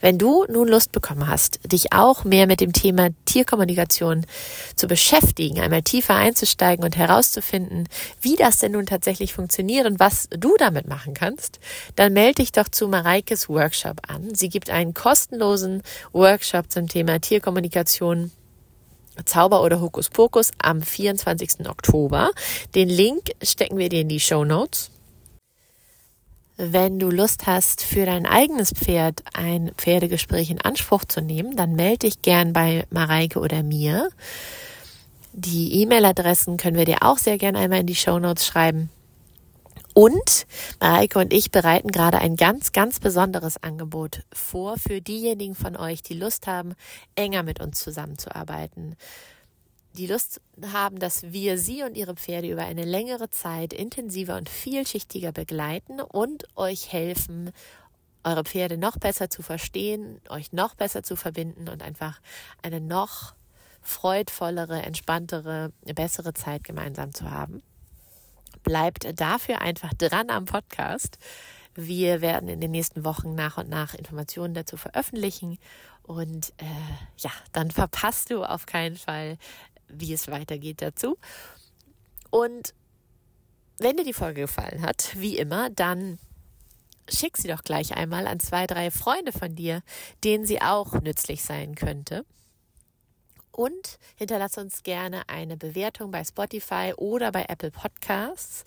Wenn 0.00 0.18
du 0.18 0.44
nun 0.48 0.68
Lust 0.68 0.92
bekommen 0.92 1.28
hast, 1.28 1.60
dich 1.70 1.92
auch 1.92 2.24
mehr 2.24 2.46
mit 2.46 2.60
dem 2.60 2.72
Thema 2.72 3.10
Tierkommunikation 3.24 4.26
zu 4.74 4.86
beschäftigen, 4.86 5.60
einmal 5.60 5.82
tiefer 5.82 6.14
einzusteigen 6.14 6.84
und 6.84 6.96
herauszufinden, 6.96 7.88
wie 8.20 8.36
das 8.36 8.58
denn 8.58 8.72
nun 8.72 8.86
tatsächlich 8.86 9.32
funktioniert 9.34 9.86
und 9.86 10.00
was 10.00 10.28
du 10.30 10.56
damit 10.58 10.88
machen 10.88 11.14
kannst, 11.14 11.60
dann 11.94 12.12
melde 12.12 12.42
dich 12.42 12.52
doch 12.52 12.68
zu 12.68 12.88
Mareikes 12.88 13.48
Workshop 13.48 14.00
an. 14.08 14.34
Sie 14.34 14.48
gibt 14.48 14.70
einen 14.70 14.94
kostenlosen 14.94 15.82
Workshop 16.12 16.70
zum 16.70 16.88
Thema 16.88 17.20
Tierkommunikation 17.20 18.30
Zauber 19.24 19.62
oder 19.62 19.80
Hokuspokus 19.80 20.50
am 20.58 20.82
24. 20.82 21.68
Oktober. 21.68 22.32
Den 22.74 22.88
Link 22.88 23.30
stecken 23.42 23.78
wir 23.78 23.88
dir 23.88 24.02
in 24.02 24.08
die 24.08 24.20
Show 24.20 24.44
Notes. 24.44 24.90
Wenn 26.58 26.98
du 26.98 27.10
Lust 27.10 27.46
hast, 27.46 27.82
für 27.82 28.06
dein 28.06 28.24
eigenes 28.24 28.70
Pferd 28.72 29.22
ein 29.34 29.72
Pferdegespräch 29.76 30.50
in 30.50 30.60
Anspruch 30.60 31.04
zu 31.04 31.20
nehmen, 31.20 31.54
dann 31.54 31.74
melde 31.74 32.06
dich 32.06 32.22
gern 32.22 32.54
bei 32.54 32.86
Mareike 32.88 33.40
oder 33.40 33.62
mir. 33.62 34.08
Die 35.34 35.82
E-Mail-Adressen 35.82 36.56
können 36.56 36.78
wir 36.78 36.86
dir 36.86 37.02
auch 37.02 37.18
sehr 37.18 37.36
gern 37.36 37.56
einmal 37.56 37.80
in 37.80 37.86
die 37.86 37.94
Show 37.94 38.18
Notes 38.18 38.46
schreiben. 38.46 38.88
Und 39.92 40.46
Mareike 40.80 41.18
und 41.18 41.30
ich 41.30 41.50
bereiten 41.50 41.88
gerade 41.88 42.18
ein 42.18 42.36
ganz, 42.36 42.72
ganz 42.72 43.00
besonderes 43.00 43.62
Angebot 43.62 44.22
vor 44.32 44.76
für 44.78 45.02
diejenigen 45.02 45.54
von 45.54 45.76
euch, 45.76 46.02
die 46.02 46.14
Lust 46.14 46.46
haben, 46.46 46.74
enger 47.16 47.42
mit 47.42 47.60
uns 47.60 47.80
zusammenzuarbeiten 47.80 48.96
die 49.96 50.06
Lust 50.06 50.40
haben, 50.72 50.98
dass 50.98 51.32
wir 51.32 51.58
sie 51.58 51.82
und 51.82 51.96
ihre 51.96 52.14
Pferde 52.14 52.48
über 52.48 52.62
eine 52.62 52.84
längere 52.84 53.30
Zeit 53.30 53.72
intensiver 53.72 54.36
und 54.36 54.48
vielschichtiger 54.48 55.32
begleiten 55.32 56.00
und 56.00 56.44
euch 56.56 56.92
helfen, 56.92 57.50
eure 58.22 58.44
Pferde 58.44 58.76
noch 58.76 58.98
besser 58.98 59.30
zu 59.30 59.42
verstehen, 59.42 60.20
euch 60.28 60.52
noch 60.52 60.74
besser 60.74 61.02
zu 61.02 61.16
verbinden 61.16 61.68
und 61.68 61.82
einfach 61.82 62.20
eine 62.62 62.80
noch 62.80 63.34
freudvollere, 63.82 64.82
entspanntere, 64.82 65.72
bessere 65.94 66.34
Zeit 66.34 66.64
gemeinsam 66.64 67.14
zu 67.14 67.30
haben. 67.30 67.62
Bleibt 68.62 69.20
dafür 69.20 69.60
einfach 69.60 69.94
dran 69.94 70.28
am 70.28 70.44
Podcast. 70.44 71.18
Wir 71.76 72.20
werden 72.20 72.48
in 72.48 72.60
den 72.60 72.72
nächsten 72.72 73.04
Wochen 73.04 73.34
nach 73.34 73.58
und 73.58 73.68
nach 73.68 73.94
Informationen 73.94 74.54
dazu 74.54 74.76
veröffentlichen. 74.76 75.58
Und 76.02 76.52
äh, 76.58 76.64
ja, 77.18 77.30
dann 77.52 77.70
verpasst 77.70 78.30
du 78.30 78.42
auf 78.44 78.66
keinen 78.66 78.96
Fall 78.96 79.38
wie 79.88 80.12
es 80.12 80.28
weitergeht 80.28 80.82
dazu. 80.82 81.16
Und 82.30 82.74
wenn 83.78 83.96
dir 83.96 84.04
die 84.04 84.12
Folge 84.12 84.42
gefallen 84.42 84.82
hat, 84.82 85.10
wie 85.16 85.36
immer, 85.36 85.70
dann 85.70 86.18
schick 87.08 87.36
sie 87.36 87.48
doch 87.48 87.62
gleich 87.62 87.94
einmal 87.94 88.26
an 88.26 88.40
zwei, 88.40 88.66
drei 88.66 88.90
Freunde 88.90 89.32
von 89.32 89.54
dir, 89.54 89.82
denen 90.24 90.46
sie 90.46 90.60
auch 90.60 91.00
nützlich 91.00 91.42
sein 91.42 91.74
könnte. 91.74 92.24
Und 93.52 93.98
hinterlass 94.16 94.58
uns 94.58 94.82
gerne 94.82 95.28
eine 95.28 95.56
Bewertung 95.56 96.10
bei 96.10 96.24
Spotify 96.24 96.92
oder 96.96 97.32
bei 97.32 97.46
Apple 97.48 97.70
Podcasts. 97.70 98.64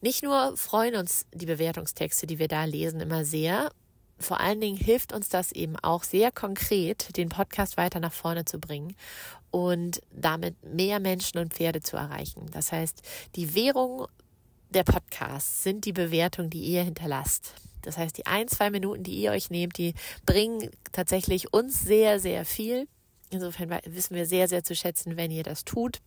Nicht 0.00 0.22
nur 0.22 0.56
freuen 0.56 0.96
uns 0.96 1.26
die 1.32 1.46
Bewertungstexte, 1.46 2.26
die 2.26 2.38
wir 2.38 2.48
da 2.48 2.64
lesen, 2.64 3.00
immer 3.00 3.24
sehr. 3.24 3.70
Vor 4.18 4.40
allen 4.40 4.60
Dingen 4.60 4.76
hilft 4.76 5.12
uns 5.12 5.28
das 5.28 5.52
eben 5.52 5.76
auch 5.76 6.02
sehr 6.02 6.30
konkret, 6.30 7.16
den 7.16 7.28
Podcast 7.28 7.76
weiter 7.76 8.00
nach 8.00 8.12
vorne 8.12 8.44
zu 8.44 8.58
bringen 8.58 8.94
und 9.50 10.00
damit 10.10 10.62
mehr 10.64 11.00
Menschen 11.00 11.38
und 11.38 11.54
Pferde 11.54 11.80
zu 11.80 11.96
erreichen. 11.96 12.46
Das 12.52 12.72
heißt, 12.72 13.02
die 13.36 13.54
Währung 13.54 14.06
der 14.70 14.84
Podcasts 14.84 15.62
sind 15.62 15.84
die 15.84 15.92
Bewertungen, 15.92 16.50
die 16.50 16.60
ihr 16.60 16.82
hinterlasst. 16.82 17.54
Das 17.82 17.96
heißt, 17.96 18.18
die 18.18 18.26
ein, 18.26 18.48
zwei 18.48 18.70
Minuten, 18.70 19.02
die 19.02 19.14
ihr 19.14 19.30
euch 19.30 19.50
nehmt, 19.50 19.78
die 19.78 19.94
bringen 20.26 20.70
tatsächlich 20.92 21.52
uns 21.52 21.80
sehr, 21.80 22.20
sehr 22.20 22.44
viel. 22.44 22.86
Insofern 23.30 23.78
wissen 23.84 24.14
wir 24.14 24.26
sehr, 24.26 24.48
sehr 24.48 24.64
zu 24.64 24.74
schätzen, 24.74 25.16
wenn 25.16 25.30
ihr 25.30 25.42
das 25.42 25.64
tut. 25.64 26.00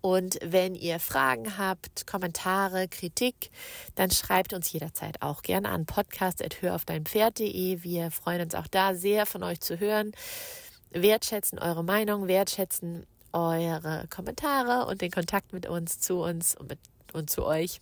Und 0.00 0.38
wenn 0.42 0.74
ihr 0.74 0.98
Fragen 0.98 1.58
habt, 1.58 2.06
Kommentare, 2.06 2.88
Kritik, 2.88 3.50
dann 3.94 4.10
schreibt 4.10 4.52
uns 4.52 4.72
jederzeit 4.72 5.22
auch 5.22 5.42
gerne 5.42 5.68
an 5.68 5.86
podcast.höraufdeinpferd.de. 5.86 7.82
Wir 7.82 8.10
freuen 8.10 8.42
uns 8.42 8.54
auch 8.54 8.66
da 8.66 8.94
sehr 8.94 9.26
von 9.26 9.42
euch 9.42 9.60
zu 9.60 9.78
hören 9.78 10.12
wertschätzen 10.92 11.58
eure 11.58 11.84
Meinung, 11.84 12.28
wertschätzen 12.28 13.06
eure 13.32 14.06
Kommentare 14.10 14.86
und 14.86 15.00
den 15.00 15.10
Kontakt 15.10 15.52
mit 15.52 15.66
uns, 15.66 15.98
zu 15.98 16.22
uns 16.22 16.54
und, 16.54 16.68
mit, 16.68 16.78
und 17.12 17.30
zu 17.30 17.44
euch. 17.44 17.80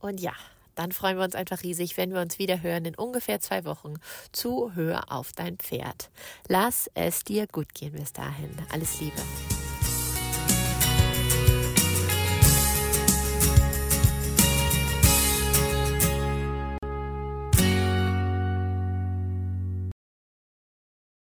Und 0.00 0.20
ja, 0.20 0.32
dann 0.74 0.92
freuen 0.92 1.16
wir 1.16 1.24
uns 1.24 1.34
einfach 1.34 1.62
riesig, 1.62 1.96
wenn 1.96 2.12
wir 2.12 2.20
uns 2.20 2.38
wieder 2.38 2.62
hören 2.62 2.84
in 2.84 2.94
ungefähr 2.94 3.40
zwei 3.40 3.64
Wochen 3.64 3.94
zu 4.30 4.74
Hör 4.76 5.10
auf 5.10 5.32
dein 5.32 5.56
Pferd. 5.56 6.10
Lass 6.46 6.88
es 6.94 7.24
dir 7.24 7.48
gut 7.48 7.74
gehen 7.74 7.92
bis 7.92 8.12
dahin. 8.12 8.50
Alles 8.70 9.00
Liebe. 9.00 9.20